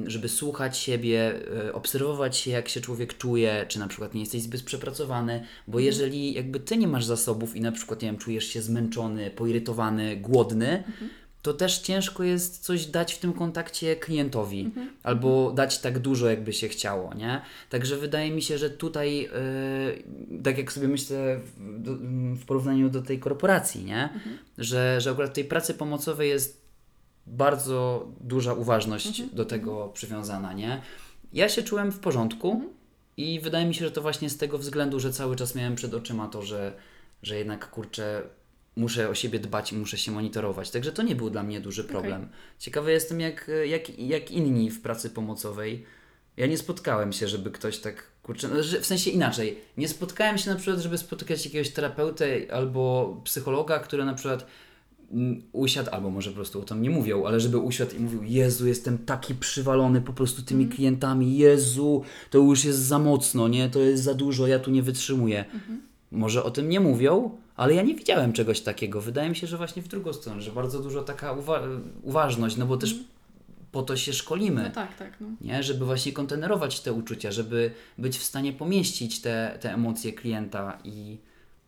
żeby 0.05 0.29
słuchać 0.29 0.77
siebie, 0.77 1.33
e, 1.67 1.73
obserwować 1.73 2.37
się, 2.37 2.51
jak 2.51 2.69
się 2.69 2.81
człowiek 2.81 3.17
czuje, 3.17 3.65
czy 3.67 3.79
na 3.79 3.87
przykład 3.87 4.13
nie 4.13 4.19
jesteś 4.19 4.41
zbyt 4.41 4.63
przepracowany, 4.63 5.43
bo 5.67 5.79
jeżeli 5.79 6.33
jakby 6.33 6.59
ty 6.59 6.77
nie 6.77 6.87
masz 6.87 7.05
zasobów 7.05 7.55
i 7.55 7.61
na 7.61 7.71
przykład, 7.71 8.01
nie 8.01 8.07
wiem, 8.07 8.17
czujesz 8.17 8.45
się 8.45 8.61
zmęczony, 8.61 9.31
poirytowany, 9.31 10.17
głodny, 10.17 10.83
to 11.41 11.53
też 11.53 11.79
ciężko 11.79 12.23
jest 12.23 12.63
coś 12.63 12.85
dać 12.85 13.13
w 13.13 13.19
tym 13.19 13.33
kontakcie 13.33 13.95
klientowi, 13.95 14.71
albo 15.03 15.51
dać 15.51 15.79
tak 15.79 15.99
dużo, 15.99 16.29
jakby 16.29 16.53
się 16.53 16.67
chciało, 16.67 17.13
nie? 17.13 17.41
Także 17.69 17.97
wydaje 17.97 18.31
mi 18.31 18.41
się, 18.41 18.57
że 18.57 18.69
tutaj, 18.69 19.25
e, 19.25 20.41
tak 20.43 20.57
jak 20.57 20.71
sobie 20.71 20.87
myślę 20.87 21.39
w, 21.39 22.39
w 22.39 22.45
porównaniu 22.45 22.89
do 22.89 23.01
tej 23.01 23.19
korporacji, 23.19 23.83
nie? 23.83 24.09
Że, 24.57 25.01
że 25.01 25.11
akurat 25.11 25.33
tej 25.33 25.45
pracy 25.45 25.73
pomocowej 25.73 26.29
jest 26.29 26.64
bardzo 27.27 28.07
duża 28.21 28.53
uważność 28.53 29.21
do 29.21 29.45
tego 29.45 29.89
przywiązana, 29.93 30.53
nie? 30.53 30.81
Ja 31.33 31.49
się 31.49 31.63
czułem 31.63 31.91
w 31.91 31.99
porządku 31.99 32.61
i 33.17 33.39
wydaje 33.39 33.65
mi 33.65 33.75
się, 33.75 33.85
że 33.85 33.91
to 33.91 34.01
właśnie 34.01 34.29
z 34.29 34.37
tego 34.37 34.57
względu, 34.57 34.99
że 34.99 35.13
cały 35.13 35.35
czas 35.35 35.55
miałem 35.55 35.75
przed 35.75 35.93
oczyma 35.93 36.27
to, 36.27 36.41
że, 36.41 36.73
że 37.23 37.37
jednak 37.37 37.69
kurczę, 37.69 38.21
muszę 38.75 39.09
o 39.09 39.15
siebie 39.15 39.39
dbać 39.39 39.71
i 39.71 39.75
muszę 39.75 39.97
się 39.97 40.11
monitorować. 40.11 40.71
Także 40.71 40.91
to 40.91 41.03
nie 41.03 41.15
był 41.15 41.29
dla 41.29 41.43
mnie 41.43 41.61
duży 41.61 41.83
problem. 41.83 42.29
Ciekawy 42.59 42.91
jestem, 42.91 43.19
jak, 43.19 43.51
jak, 43.65 43.99
jak 43.99 44.31
inni 44.31 44.71
w 44.71 44.81
pracy 44.81 45.09
pomocowej. 45.09 45.85
Ja 46.37 46.47
nie 46.47 46.57
spotkałem 46.57 47.13
się, 47.13 47.27
żeby 47.27 47.51
ktoś 47.51 47.77
tak, 47.77 48.03
kurczę, 48.23 48.47
no, 48.47 48.79
w 48.81 48.85
sensie 48.85 49.11
inaczej. 49.11 49.61
Nie 49.77 49.87
spotkałem 49.87 50.37
się 50.37 50.49
na 50.49 50.55
przykład, 50.55 50.79
żeby 50.79 50.97
spotykać 50.97 51.45
jakiegoś 51.45 51.69
terapeutę 51.69 52.27
albo 52.51 53.15
psychologa, 53.23 53.79
który 53.79 54.05
na 54.05 54.13
przykład 54.13 54.47
usiadł, 55.51 55.89
albo 55.91 56.09
może 56.09 56.29
po 56.29 56.35
prostu 56.35 56.61
o 56.61 56.63
tym 56.63 56.81
nie 56.81 56.89
mówią, 56.89 57.25
ale 57.25 57.39
żeby 57.39 57.57
usiadł 57.57 57.95
i 57.95 57.99
mówił, 57.99 58.23
Jezu, 58.23 58.67
jestem 58.67 58.97
taki 58.97 59.35
przywalony 59.35 60.01
po 60.01 60.13
prostu 60.13 60.41
tymi 60.41 60.67
klientami, 60.67 61.37
Jezu, 61.37 62.03
to 62.29 62.37
już 62.37 62.65
jest 62.65 62.79
za 62.79 62.99
mocno, 62.99 63.47
nie, 63.47 63.69
to 63.69 63.79
jest 63.79 64.03
za 64.03 64.13
dużo, 64.13 64.47
ja 64.47 64.59
tu 64.59 64.71
nie 64.71 64.83
wytrzymuję. 64.83 65.45
Może 66.11 66.43
o 66.43 66.51
tym 66.51 66.69
nie 66.69 66.79
mówią, 66.79 67.37
ale 67.55 67.73
ja 67.73 67.81
nie 67.83 67.95
widziałem 67.95 68.33
czegoś 68.33 68.61
takiego. 68.61 69.01
Wydaje 69.01 69.29
mi 69.29 69.35
się, 69.35 69.47
że 69.47 69.57
właśnie 69.57 69.81
w 69.81 69.87
drugą 69.87 70.13
stronę, 70.13 70.41
że 70.41 70.51
bardzo 70.51 70.79
dużo 70.79 71.01
taka 71.01 71.33
uwa- 71.35 71.81
uważność, 72.03 72.57
no 72.57 72.65
bo 72.65 72.77
też 72.77 72.95
po 73.71 73.83
to 73.83 73.97
się 73.97 74.13
szkolimy. 74.13 74.63
No 74.63 74.69
tak, 74.69 74.97
tak, 74.97 75.13
no. 75.21 75.27
Nie? 75.41 75.63
Żeby 75.63 75.85
właśnie 75.85 76.11
kontenerować 76.11 76.79
te 76.79 76.93
uczucia, 76.93 77.31
żeby 77.31 77.71
być 77.97 78.17
w 78.17 78.23
stanie 78.23 78.53
pomieścić 78.53 79.21
te, 79.21 79.57
te 79.61 79.73
emocje 79.73 80.13
klienta 80.13 80.77
i 80.83 81.17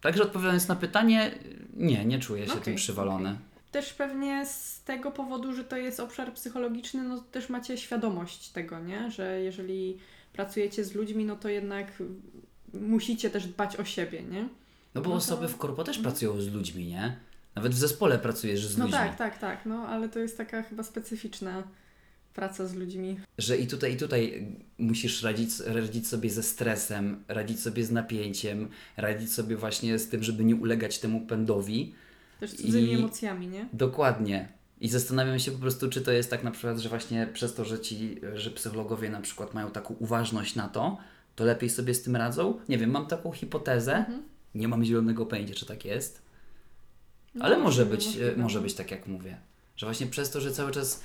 także 0.07 0.23
odpowiadając 0.23 0.67
na 0.67 0.75
pytanie, 0.75 1.31
nie, 1.73 2.05
nie 2.05 2.19
czuję 2.19 2.45
się 2.45 2.51
Okej, 2.51 2.63
tym 2.63 2.75
przywalony. 2.75 3.35
Też 3.71 3.93
pewnie 3.93 4.45
z 4.45 4.83
tego 4.83 5.11
powodu, 5.11 5.53
że 5.53 5.63
to 5.63 5.77
jest 5.77 5.99
obszar 5.99 6.33
psychologiczny, 6.33 7.03
no 7.03 7.21
też 7.31 7.49
macie 7.49 7.77
świadomość 7.77 8.49
tego, 8.49 8.79
nie? 8.79 9.11
Że 9.11 9.41
jeżeli 9.41 9.97
pracujecie 10.33 10.85
z 10.85 10.95
ludźmi, 10.95 11.25
no 11.25 11.35
to 11.35 11.49
jednak 11.49 12.03
musicie 12.73 13.29
też 13.29 13.47
dbać 13.47 13.75
o 13.75 13.85
siebie, 13.85 14.23
nie? 14.23 14.41
No 14.95 15.01
bo 15.01 15.09
No 15.09 15.09
to- 15.09 15.13
osoby 15.13 15.47
w 15.47 15.57
korpo 15.57 15.83
też 15.83 15.99
pracują 15.99 16.41
z 16.41 16.47
ludźmi, 16.53 16.87
nie? 16.87 17.17
Nawet 17.55 17.71
w 17.73 17.77
zespole 17.77 18.19
pracujesz 18.19 18.65
z 18.67 18.77
No 18.77 18.85
ludźmi. 18.85 18.99
tak, 18.99 19.15
tak, 19.17 19.37
tak, 19.37 19.65
no 19.65 19.87
ale 19.87 20.09
to 20.09 20.19
jest 20.19 20.37
taka 20.37 20.63
chyba 20.63 20.83
specyficzna 20.83 21.63
praca 22.37 22.67
z 22.67 22.75
ludźmi. 22.75 23.19
Że 23.37 23.57
i 23.57 23.67
tutaj, 23.67 23.93
i 23.93 23.97
tutaj 23.97 24.47
musisz 24.77 25.23
radzić, 25.23 25.49
radzić 25.65 26.07
sobie 26.07 26.29
ze 26.29 26.43
stresem, 26.43 27.23
radzić 27.27 27.59
sobie 27.61 27.85
z 27.85 27.91
napięciem, 27.91 28.69
radzić 28.97 29.33
sobie 29.33 29.55
właśnie 29.57 29.99
z 29.99 30.09
tym, 30.09 30.23
żeby 30.23 30.45
nie 30.45 30.55
ulegać 30.55 30.99
temu 30.99 31.21
pędowi. 31.21 31.93
Też 32.39 32.53
cudzymi 32.53 32.91
I- 32.91 32.95
emocjami, 32.95 33.47
nie? 33.47 33.67
Dokładnie. 33.73 34.47
I 34.81 34.89
zastanawiam 34.89 35.39
się 35.39 35.51
po 35.51 35.57
prostu, 35.57 35.89
czy 35.89 36.01
to 36.01 36.11
jest 36.11 36.29
tak 36.29 36.43
na 36.43 36.51
przykład, 36.51 36.77
że 36.79 36.89
właśnie 36.89 37.27
przez 37.33 37.53
to, 37.53 37.65
że 37.65 37.79
ci, 37.79 38.21
że 38.33 38.49
psychologowie 38.51 39.09
na 39.09 39.21
przykład 39.21 39.53
mają 39.53 39.71
taką 39.71 39.93
uważność 39.99 40.55
na 40.55 40.67
to, 40.67 40.97
to 41.35 41.43
lepiej 41.45 41.69
sobie 41.69 41.93
z 41.93 42.01
tym 42.03 42.15
radzą. 42.15 42.59
Nie 42.69 42.77
wiem, 42.77 42.89
mam 42.91 43.07
taką 43.07 43.31
hipotezę. 43.31 44.05
Nie 44.55 44.67
mam 44.67 44.83
zielonego 44.85 45.25
pojęcia, 45.25 45.53
czy 45.55 45.65
tak 45.65 45.85
jest. 45.85 46.21
No, 47.35 47.45
Ale 47.45 47.57
może 47.57 47.85
możliwe, 47.85 48.19
być, 48.21 48.33
e, 48.37 48.41
może 48.41 48.61
być 48.61 48.73
tak, 48.73 48.91
jak 48.91 49.07
mówię. 49.07 49.37
Że 49.77 49.85
właśnie 49.85 50.07
przez 50.07 50.29
to, 50.31 50.41
że 50.41 50.51
cały 50.51 50.71
czas 50.71 51.01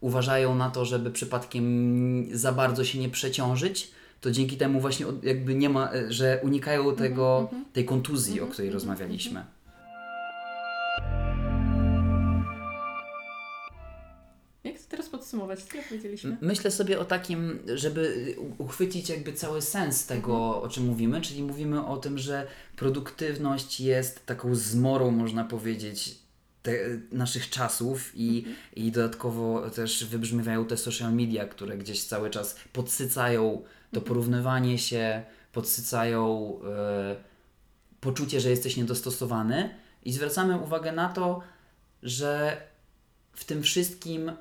uważają 0.00 0.54
na 0.54 0.70
to, 0.70 0.84
żeby 0.84 1.10
przypadkiem 1.10 2.26
za 2.32 2.52
bardzo 2.52 2.84
się 2.84 2.98
nie 2.98 3.08
przeciążyć, 3.08 3.90
to 4.20 4.30
dzięki 4.30 4.56
temu 4.56 4.80
właśnie 4.80 5.06
jakby 5.22 5.54
nie 5.54 5.68
ma, 5.68 5.92
e, 5.92 6.12
że 6.12 6.40
unikają 6.42 6.96
tego, 6.96 7.50
tej 7.72 7.84
kontuzji, 7.84 8.40
o 8.40 8.46
której 8.46 8.70
rozmawialiśmy. 8.70 9.44
Jak 14.64 14.78
to 14.78 14.84
teraz 14.88 15.08
podsumować? 15.08 15.62
Co 15.62 15.78
powiedzieliśmy? 15.88 16.36
Myślę 16.40 16.70
sobie 16.70 17.00
o 17.00 17.04
takim, 17.04 17.58
żeby 17.74 18.34
uchwycić 18.58 19.08
jakby 19.08 19.32
cały 19.32 19.62
sens 19.62 20.06
tego, 20.06 20.62
o 20.62 20.68
czym 20.68 20.86
mówimy, 20.86 21.20
czyli 21.20 21.42
mówimy 21.42 21.86
o 21.86 21.96
tym, 21.96 22.18
że 22.18 22.46
produktywność 22.76 23.80
jest 23.80 24.26
taką 24.26 24.54
zmorą, 24.54 25.10
można 25.10 25.44
powiedzieć, 25.44 26.19
te, 26.62 26.72
naszych 27.12 27.50
czasów 27.50 28.12
i, 28.14 28.44
i 28.76 28.92
dodatkowo 28.92 29.70
też 29.70 30.04
wybrzmiewają 30.04 30.64
te 30.64 30.76
social 30.76 31.14
media, 31.14 31.46
które 31.46 31.78
gdzieś 31.78 32.04
cały 32.04 32.30
czas 32.30 32.56
podsycają 32.72 33.62
to 33.92 34.00
porównywanie 34.00 34.78
się, 34.78 35.22
podsycają 35.52 36.54
e, 36.64 37.16
poczucie, 38.00 38.40
że 38.40 38.50
jesteś 38.50 38.76
niedostosowany 38.76 39.74
i 40.04 40.12
zwracamy 40.12 40.56
uwagę 40.56 40.92
na 40.92 41.08
to, 41.08 41.40
że 42.02 42.56
w 43.32 43.44
tym 43.44 43.62
wszystkim 43.62 44.32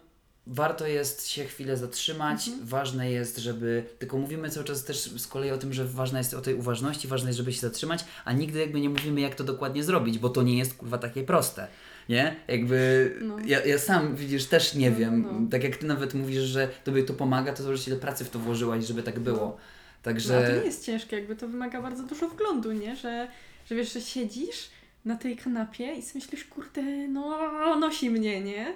warto 0.48 0.88
jest 0.88 1.28
się 1.28 1.46
chwilę 1.46 1.78
zatrzymać. 1.78 2.50
Ważne 2.64 3.12
jest, 3.12 3.38
żeby. 3.38 3.86
Tylko 4.00 4.18
mówimy 4.18 4.50
cały 4.50 4.66
czas 4.66 4.84
też 4.84 4.98
z 4.98 5.28
kolei 5.28 5.52
o 5.52 5.58
tym, 5.58 5.74
że 5.74 5.86
ważna 5.86 6.18
jest 6.18 6.34
o 6.34 6.42
tej 6.42 6.56
uważności, 6.56 7.08
ważne 7.08 7.30
jest, 7.30 7.38
żeby 7.38 7.54
się 7.54 7.60
zatrzymać, 7.60 8.06
a 8.26 8.34
nigdy 8.34 8.60
jakby 8.60 8.82
nie 8.82 8.90
mówimy, 8.90 9.22
jak 9.22 9.36
to 9.36 9.44
dokładnie 9.44 9.84
zrobić, 9.84 10.20
bo 10.20 10.30
to 10.30 10.44
nie 10.44 10.58
jest 10.58 10.74
kurwa 10.74 10.98
takie 10.98 11.24
proste. 11.24 11.68
Nie? 12.10 12.36
Jakby 12.48 13.12
No. 13.22 13.38
ja, 13.46 13.66
ja 13.66 13.78
sam 13.80 14.16
widzisz 14.16 14.46
też 14.46 14.76
nie 14.76 14.92
No, 14.92 14.98
wiem. 14.98 15.22
no, 15.22 15.32
no. 15.40 15.50
Tak 15.52 15.64
jak 15.64 15.78
ty 15.78 15.86
nawet 15.86 16.14
mówisz, 16.14 16.42
że 16.44 16.68
tobie 16.84 17.04
to 17.04 17.14
pomaga, 17.14 17.54
to 17.54 17.78
że 17.78 17.84
tyle 17.86 17.98
pracy 17.98 18.26
w 18.26 18.30
to 18.30 18.40
włożyłaś, 18.40 18.86
żeby 18.86 19.04
tak 19.04 19.20
było. 19.20 19.38
No, 19.40 19.58
Także. 20.04 20.38
a 20.38 20.50
to 20.52 20.58
nie 20.60 20.66
jest 20.66 20.86
ciężkie, 20.86 21.16
jakby 21.16 21.36
to 21.36 21.48
wymaga 21.48 21.82
bardzo 21.82 22.04
dużo 22.04 22.28
wglądu, 22.30 22.72
nie? 22.72 22.96
Że, 22.96 23.28
że 23.70 23.76
wiesz, 23.76 23.94
że 23.94 24.02
siedzisz 24.02 24.70
na 25.06 25.16
tej 25.16 25.38
kanapie 25.38 25.94
i 25.94 26.02
sobie 26.02 26.22
myślisz, 26.26 26.46
kurde, 26.46 26.82
no 27.08 27.76
nosi 27.80 28.10
mnie, 28.10 28.42
nie? 28.42 28.74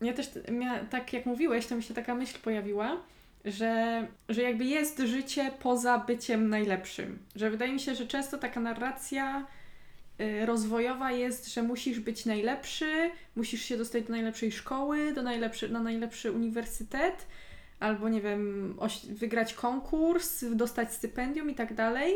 Ja 0.00 0.12
też 0.12 0.26
mia- 0.48 0.86
tak 0.90 1.12
jak 1.12 1.26
mówiłeś, 1.26 1.66
to 1.66 1.76
mi 1.76 1.82
się 1.82 1.94
taka 1.94 2.14
myśl 2.14 2.38
pojawiła, 2.42 2.96
że, 3.44 4.06
że 4.28 4.42
jakby 4.42 4.64
jest 4.64 4.98
życie 4.98 5.50
poza 5.62 5.98
byciem 5.98 6.48
najlepszym. 6.48 7.18
Że 7.36 7.50
wydaje 7.50 7.72
mi 7.72 7.80
się, 7.80 7.94
że 7.94 8.06
często 8.06 8.38
taka 8.38 8.60
narracja 8.60 9.46
rozwojowa 10.44 11.12
jest, 11.12 11.54
że 11.54 11.62
musisz 11.62 12.00
być 12.00 12.26
najlepszy, 12.26 13.10
musisz 13.36 13.62
się 13.62 13.76
dostać 13.76 14.04
do 14.04 14.10
najlepszej 14.10 14.52
szkoły, 14.52 15.12
do 15.12 15.22
najlepszy, 15.22 15.68
na 15.68 15.80
najlepszy 15.82 16.32
uniwersytet, 16.32 17.26
albo 17.80 18.08
nie 18.08 18.20
wiem, 18.20 18.76
wygrać 19.08 19.54
konkurs, 19.54 20.44
dostać 20.52 20.92
stypendium 20.94 21.50
i 21.50 21.54
tak 21.54 21.74
dalej. 21.74 22.14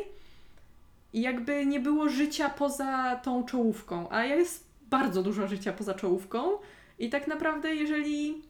I 1.13 1.21
jakby 1.21 1.67
nie 1.67 1.81
było 1.81 2.09
życia 2.09 2.49
poza 2.49 3.17
tą 3.17 3.45
czołówką, 3.45 4.11
a 4.11 4.25
jest 4.25 4.65
bardzo 4.91 5.23
dużo 5.23 5.49
życia 5.49 5.73
poza 5.73 5.95
czołówką. 5.95 6.51
I 6.99 7.11
tak 7.11 7.27
naprawdę, 7.27 7.75
jeżeli 7.75 8.43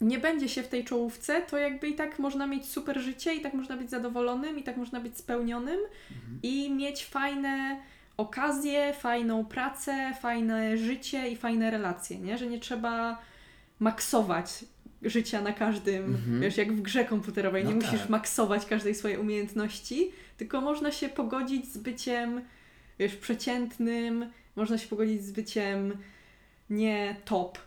nie 0.00 0.18
będzie 0.18 0.48
się 0.48 0.62
w 0.62 0.68
tej 0.68 0.84
czołówce, 0.84 1.42
to 1.42 1.58
jakby 1.58 1.88
i 1.88 1.94
tak 1.94 2.18
można 2.18 2.46
mieć 2.46 2.64
super 2.64 3.00
życie, 3.00 3.34
i 3.34 3.40
tak 3.40 3.54
można 3.54 3.76
być 3.76 3.90
zadowolonym, 3.90 4.58
i 4.58 4.62
tak 4.62 4.76
można 4.76 5.00
być 5.00 5.18
spełnionym 5.18 5.80
i 6.42 6.70
mieć 6.70 7.06
fajne 7.06 7.80
okazje, 8.16 8.94
fajną 8.94 9.44
pracę, 9.44 10.12
fajne 10.20 10.78
życie 10.78 11.28
i 11.28 11.36
fajne 11.36 11.70
relacje, 11.70 12.18
nie? 12.18 12.38
Że 12.38 12.46
nie 12.46 12.60
trzeba 12.60 13.18
maksować 13.80 14.64
życia 15.02 15.42
na 15.42 15.52
każdym, 15.52 16.04
Mhm. 16.04 16.40
wiesz, 16.40 16.56
jak 16.56 16.72
w 16.72 16.82
grze 16.82 17.04
komputerowej, 17.04 17.64
nie 17.64 17.74
No 17.74 17.76
musisz 17.76 18.00
tak. 18.00 18.08
maksować 18.08 18.66
każdej 18.66 18.94
swojej 18.94 19.18
umiejętności, 19.18 20.10
tylko 20.36 20.60
można 20.60 20.92
się 20.92 21.08
pogodzić 21.08 21.72
z 21.72 21.78
byciem, 21.78 22.40
wiesz, 22.98 23.16
przeciętnym, 23.16 24.30
można 24.56 24.78
się 24.78 24.88
pogodzić 24.88 25.24
z 25.24 25.30
byciem 25.32 25.96
nie 26.70 27.16
top. 27.24 27.58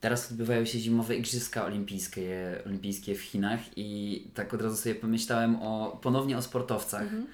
Teraz 0.00 0.30
odbywają 0.30 0.64
się 0.64 0.78
zimowe 0.78 1.16
Igrzyska 1.16 1.64
Olimpijskie, 1.64 2.62
olimpijskie 2.66 3.14
w 3.14 3.20
Chinach 3.22 3.60
i 3.76 4.22
tak 4.34 4.54
od 4.54 4.62
razu 4.62 4.76
sobie 4.76 4.94
pomyślałem 4.94 5.56
o, 5.62 5.98
ponownie 6.02 6.38
o 6.38 6.42
sportowcach, 6.42 7.02
Mhm. 7.02 7.26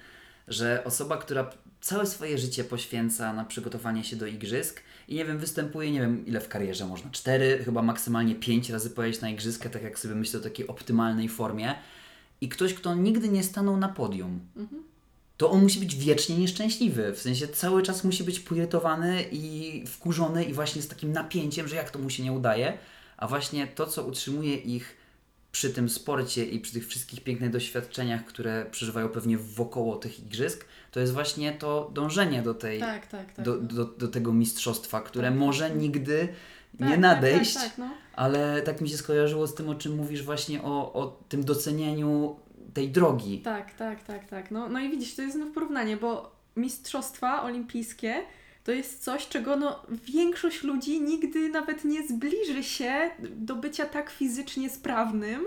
że 0.47 0.83
osoba, 0.85 1.17
która 1.17 1.49
całe 1.85 2.05
swoje 2.05 2.37
życie 2.37 2.63
poświęca 2.63 3.33
na 3.33 3.45
przygotowanie 3.45 4.03
się 4.03 4.15
do 4.15 4.27
Igrzysk. 4.27 4.81
I 5.07 5.15
nie 5.15 5.25
wiem, 5.25 5.37
występuje, 5.37 5.91
nie 5.91 6.01
wiem 6.01 6.25
ile 6.25 6.41
w 6.41 6.47
karierze 6.47 6.85
można, 6.85 7.11
cztery, 7.11 7.61
chyba 7.65 7.81
maksymalnie 7.81 8.35
pięć 8.35 8.69
razy 8.69 8.89
pojechać 8.89 9.21
na 9.21 9.29
Igrzyska, 9.29 9.69
tak 9.69 9.83
jak 9.83 9.99
sobie 9.99 10.15
myślę 10.15 10.39
o 10.39 10.43
takiej 10.43 10.67
optymalnej 10.67 11.29
formie. 11.29 11.75
I 12.41 12.49
ktoś, 12.49 12.73
kto 12.73 12.95
nigdy 12.95 13.29
nie 13.29 13.43
stanął 13.43 13.77
na 13.77 13.89
podium, 13.89 14.39
to 15.37 15.51
on 15.51 15.63
musi 15.63 15.79
być 15.79 15.95
wiecznie 15.95 16.37
nieszczęśliwy. 16.37 17.13
W 17.13 17.21
sensie 17.21 17.47
cały 17.47 17.83
czas 17.83 18.03
musi 18.03 18.23
być 18.23 18.39
poirytowany 18.39 19.25
i 19.31 19.83
wkurzony 19.87 20.43
i 20.43 20.53
właśnie 20.53 20.81
z 20.81 20.87
takim 20.87 21.11
napięciem, 21.11 21.67
że 21.67 21.75
jak 21.75 21.91
to 21.91 21.99
mu 21.99 22.09
się 22.09 22.23
nie 22.23 22.33
udaje. 22.33 22.77
A 23.17 23.27
właśnie 23.27 23.67
to, 23.67 23.87
co 23.87 24.03
utrzymuje 24.03 24.55
ich 24.55 24.95
przy 25.55 25.69
tym 25.69 25.89
sporcie 25.89 26.45
i 26.45 26.59
przy 26.59 26.73
tych 26.73 26.87
wszystkich 26.87 27.23
pięknych 27.23 27.51
doświadczeniach, 27.51 28.25
które 28.25 28.65
przeżywają 28.71 29.09
pewnie 29.09 29.37
wokoło 29.37 29.95
tych 29.95 30.19
igrzysk, 30.19 30.65
to 30.95 30.99
jest 30.99 31.13
właśnie 31.13 31.51
to 31.51 31.91
dążenie 31.93 32.41
do 32.41 32.53
tej, 32.53 32.79
Tak, 32.79 33.07
tak, 33.07 33.33
tak. 33.33 33.45
do, 33.45 33.55
no. 33.55 33.61
do, 33.61 33.85
do 33.85 34.07
tego 34.07 34.33
mistrzostwa, 34.33 35.01
które 35.01 35.27
Tak. 35.27 35.37
może 35.37 35.69
nigdy 35.71 36.27
nie 36.79 36.89
tak, 36.89 36.99
nadejść. 36.99 37.53
Tak, 37.53 37.63
tak, 37.63 37.77
no. 37.77 37.89
Ale 38.13 38.61
tak 38.61 38.81
mi 38.81 38.89
się 38.89 38.97
skojarzyło 38.97 39.47
z 39.47 39.55
tym, 39.55 39.69
o 39.69 39.75
czym 39.75 39.95
mówisz 39.95 40.23
właśnie 40.23 40.63
o, 40.63 40.93
o 40.93 41.23
tym 41.29 41.43
docenianiu 41.43 42.35
tej 42.73 42.89
drogi. 42.89 43.41
Tak, 43.41 43.73
tak, 43.73 44.03
tak, 44.03 44.27
tak. 44.27 44.51
No, 44.51 44.69
no 44.69 44.79
i 44.79 44.89
widzisz, 44.89 45.15
to 45.15 45.21
jest 45.21 45.35
znów 45.35 45.51
porównanie, 45.51 45.97
bo 45.97 46.35
mistrzostwa 46.55 47.43
olimpijskie 47.43 48.21
to 48.63 48.71
jest 48.71 49.03
coś, 49.03 49.27
czego 49.27 49.55
no, 49.55 49.81
większość 49.89 50.63
ludzi 50.63 51.01
nigdy 51.01 51.49
nawet 51.49 51.85
nie 51.85 52.07
zbliży 52.07 52.63
się 52.63 53.11
do 53.35 53.55
bycia 53.55 53.85
tak 53.85 54.09
fizycznie 54.09 54.69
sprawnym. 54.69 55.45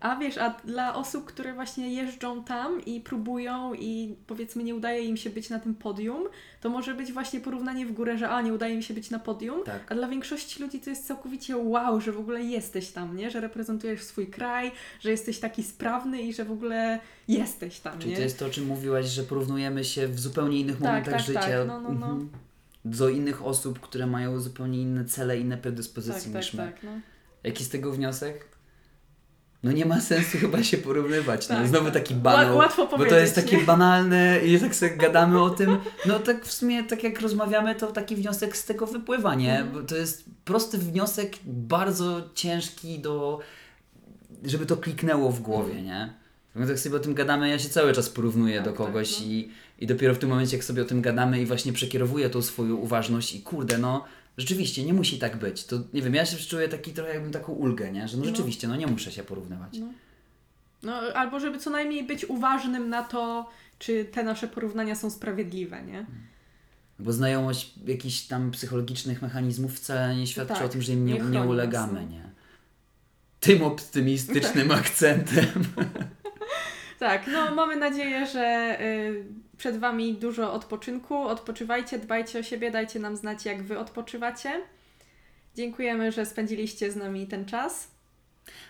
A 0.00 0.16
wiesz, 0.16 0.38
a 0.38 0.50
dla 0.64 0.94
osób, 0.94 1.24
które 1.24 1.54
właśnie 1.54 1.94
jeżdżą 1.94 2.44
tam 2.44 2.84
i 2.84 3.00
próbują 3.00 3.74
i 3.74 4.16
powiedzmy 4.26 4.64
nie 4.64 4.74
udaje 4.74 5.04
im 5.04 5.16
się 5.16 5.30
być 5.30 5.50
na 5.50 5.58
tym 5.58 5.74
podium, 5.74 6.24
to 6.60 6.70
może 6.70 6.94
być 6.94 7.12
właśnie 7.12 7.40
porównanie 7.40 7.86
w 7.86 7.92
górę, 7.92 8.18
że 8.18 8.28
a 8.28 8.42
nie 8.42 8.52
udaje 8.54 8.76
mi 8.76 8.82
się 8.82 8.94
być 8.94 9.10
na 9.10 9.18
podium, 9.18 9.64
Tak. 9.64 9.92
a 9.92 9.94
dla 9.94 10.08
większości 10.08 10.62
ludzi 10.62 10.80
to 10.80 10.90
jest 10.90 11.06
całkowicie 11.06 11.56
wow, 11.56 12.00
że 12.00 12.12
w 12.12 12.18
ogóle 12.18 12.42
jesteś 12.42 12.90
tam, 12.90 13.16
nie? 13.16 13.30
Że 13.30 13.40
reprezentujesz 13.40 14.02
swój 14.02 14.26
kraj, 14.26 14.70
że 15.00 15.10
jesteś 15.10 15.38
taki 15.38 15.62
sprawny 15.62 16.22
i 16.22 16.34
że 16.34 16.44
w 16.44 16.52
ogóle 16.52 17.00
jesteś 17.28 17.80
tam, 17.80 17.98
Czyli 17.98 18.10
nie? 18.10 18.16
to 18.16 18.22
jest 18.22 18.38
to, 18.38 18.46
o 18.46 18.50
czym 18.50 18.66
mówiłaś, 18.66 19.06
że 19.06 19.22
porównujemy 19.22 19.84
się 19.84 20.08
w 20.08 20.20
zupełnie 20.20 20.60
innych 20.60 20.76
Tak, 20.76 20.82
momentach 20.88 21.14
tak, 21.14 21.22
życia. 21.22 21.40
tak. 21.40 21.66
No, 21.68 21.80
no, 21.80 21.92
no. 21.92 22.06
Mhm. 22.06 22.28
Do 22.84 23.08
innych 23.08 23.44
osób, 23.46 23.80
które 23.80 24.06
mają 24.06 24.40
zupełnie 24.40 24.82
inne 24.82 25.04
cele, 25.04 25.38
inne 25.38 25.54
tak, 25.56 25.62
predyspozycje 25.62 26.32
tak, 26.32 26.42
niż 26.42 26.54
my. 26.54 26.64
tak, 26.66 26.82
no. 26.82 26.90
Jaki 27.44 27.64
z 27.64 27.68
tego 27.68 27.92
wniosek? 27.92 28.55
No 29.66 29.72
nie 29.72 29.86
ma 29.86 30.00
sensu 30.00 30.38
chyba 30.38 30.62
się 30.62 30.78
porównywać. 30.78 31.48
no, 31.48 31.56
Tak, 31.56 31.68
znowu 31.68 31.84
tak. 31.84 31.94
taki 31.94 32.14
banał. 32.14 32.56
łatwo 32.56 32.82
bo 32.84 32.90
to 32.90 32.96
powiedzieć, 32.98 33.20
jest 33.20 33.34
takie 33.34 33.56
nie? 33.56 33.62
banalne 33.64 34.40
i 34.44 34.60
tak 34.60 34.74
sobie 34.74 34.96
gadamy 34.96 35.42
o 35.42 35.50
tym. 35.50 35.76
No 36.06 36.18
tak 36.18 36.44
w 36.44 36.52
sumie, 36.52 36.84
tak 36.84 37.02
jak 37.04 37.20
rozmawiamy, 37.20 37.74
to 37.74 37.86
taki 37.86 38.16
wniosek 38.16 38.56
z 38.56 38.64
tego 38.64 38.86
wypływa, 38.86 39.34
nie? 39.34 39.58
Mhm. 39.60 39.72
Bo 39.82 39.88
to 39.88 39.96
jest 39.96 40.24
prosty 40.44 40.78
wniosek, 40.78 41.32
bardzo 41.44 42.22
ciężki 42.34 42.98
do... 42.98 43.40
żeby 44.44 44.66
to 44.66 44.76
kliknęło 44.76 45.30
w 45.32 45.40
głowie, 45.40 45.74
Mhm. 45.78 45.84
nie? 45.86 46.12
My 46.54 46.66
tak 46.66 46.78
sobie 46.78 46.96
o 46.96 46.98
tym 47.00 47.14
gadamy, 47.14 47.48
ja 47.48 47.58
się 47.58 47.68
cały 47.68 47.92
czas 47.92 48.08
porównuję 48.10 48.56
Tak, 48.56 48.64
do 48.64 48.70
tak, 48.70 48.78
kogoś 48.78 49.20
no. 49.20 49.26
i, 49.26 49.50
i 49.78 49.86
dopiero 49.86 50.14
w 50.14 50.18
tym 50.18 50.28
momencie, 50.28 50.56
jak 50.56 50.64
sobie 50.64 50.82
o 50.82 50.84
tym 50.84 51.02
gadamy 51.02 51.40
i 51.42 51.46
właśnie 51.46 51.72
przekierowuję 51.72 52.30
tą 52.30 52.42
swoją 52.42 52.74
uważność 52.76 53.34
i 53.34 53.40
kurde, 53.42 53.78
no 53.78 54.04
rzeczywiście 54.36 54.84
nie 54.84 54.94
musi 54.94 55.18
tak 55.18 55.36
być. 55.36 55.64
To 55.64 55.76
nie 55.92 56.02
wiem, 56.02 56.14
ja 56.14 56.26
się 56.26 56.36
czuję 56.36 56.68
taki 56.68 56.92
trochę 56.92 57.14
jakbym 57.14 57.32
taką 57.32 57.52
ulgę, 57.52 57.92
nie? 57.92 58.08
Że 58.08 58.16
no 58.16 58.22
No. 58.24 58.28
rzeczywiście, 58.30 58.68
no 58.68 58.76
nie 58.76 58.86
muszę 58.86 59.12
się 59.12 59.22
porównywać. 59.22 59.78
No. 59.78 59.86
no. 60.82 60.92
Albo 61.14 61.40
żeby 61.40 61.58
co 61.58 61.70
najmniej 61.70 62.04
być 62.04 62.24
uważnym 62.24 62.88
na 62.88 63.02
to, 63.02 63.50
czy 63.78 64.04
te 64.04 64.22
nasze 64.24 64.48
porównania 64.48 64.94
są 64.94 65.10
sprawiedliwe, 65.10 65.82
nie? 65.82 66.06
Bo 66.98 67.12
znajomość 67.12 67.74
jakichś 67.86 68.20
tam 68.20 68.50
psychologicznych 68.50 69.22
mechanizmów 69.22 69.74
wcale 69.76 70.16
nie 70.16 70.26
świadczy 70.26 70.54
tak, 70.54 70.64
o 70.64 70.68
tym, 70.68 70.82
że 70.82 70.92
im 70.92 71.06
nie, 71.06 71.18
nie 71.18 71.42
ulegamy, 71.42 72.00
no. 72.02 72.08
nie? 72.08 72.22
Tym 73.40 73.62
optymistycznym 73.62 74.70
akcentem. 74.80 75.46
Tak, 76.98 77.26
no 77.32 77.54
mamy 77.54 77.76
nadzieję, 77.76 78.26
że 78.26 78.76
y, 78.80 79.24
przed 79.58 79.78
Wami 79.78 80.14
dużo 80.14 80.52
odpoczynku. 80.52 81.14
Odpoczywajcie, 81.22 81.98
dbajcie 81.98 82.38
o 82.38 82.42
siebie, 82.42 82.70
dajcie 82.70 82.98
nam 82.98 83.16
znać, 83.16 83.44
jak 83.44 83.62
Wy 83.62 83.78
odpoczywacie. 83.78 84.60
Dziękujemy, 85.54 86.12
że 86.12 86.26
spędziliście 86.26 86.92
z 86.92 86.96
nami 86.96 87.26
ten 87.26 87.44
czas. 87.44 87.90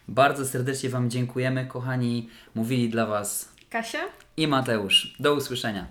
Bardzo 0.08 0.46
serdecznie 0.46 0.90
Wam 0.90 1.10
dziękujemy, 1.10 1.66
kochani. 1.66 2.28
Mówili 2.54 2.88
dla 2.88 3.06
Was 3.06 3.52
Kasia? 3.70 4.00
i 4.36 4.48
Mateusz. 4.48 5.16
Do 5.20 5.34
usłyszenia. 5.34 5.86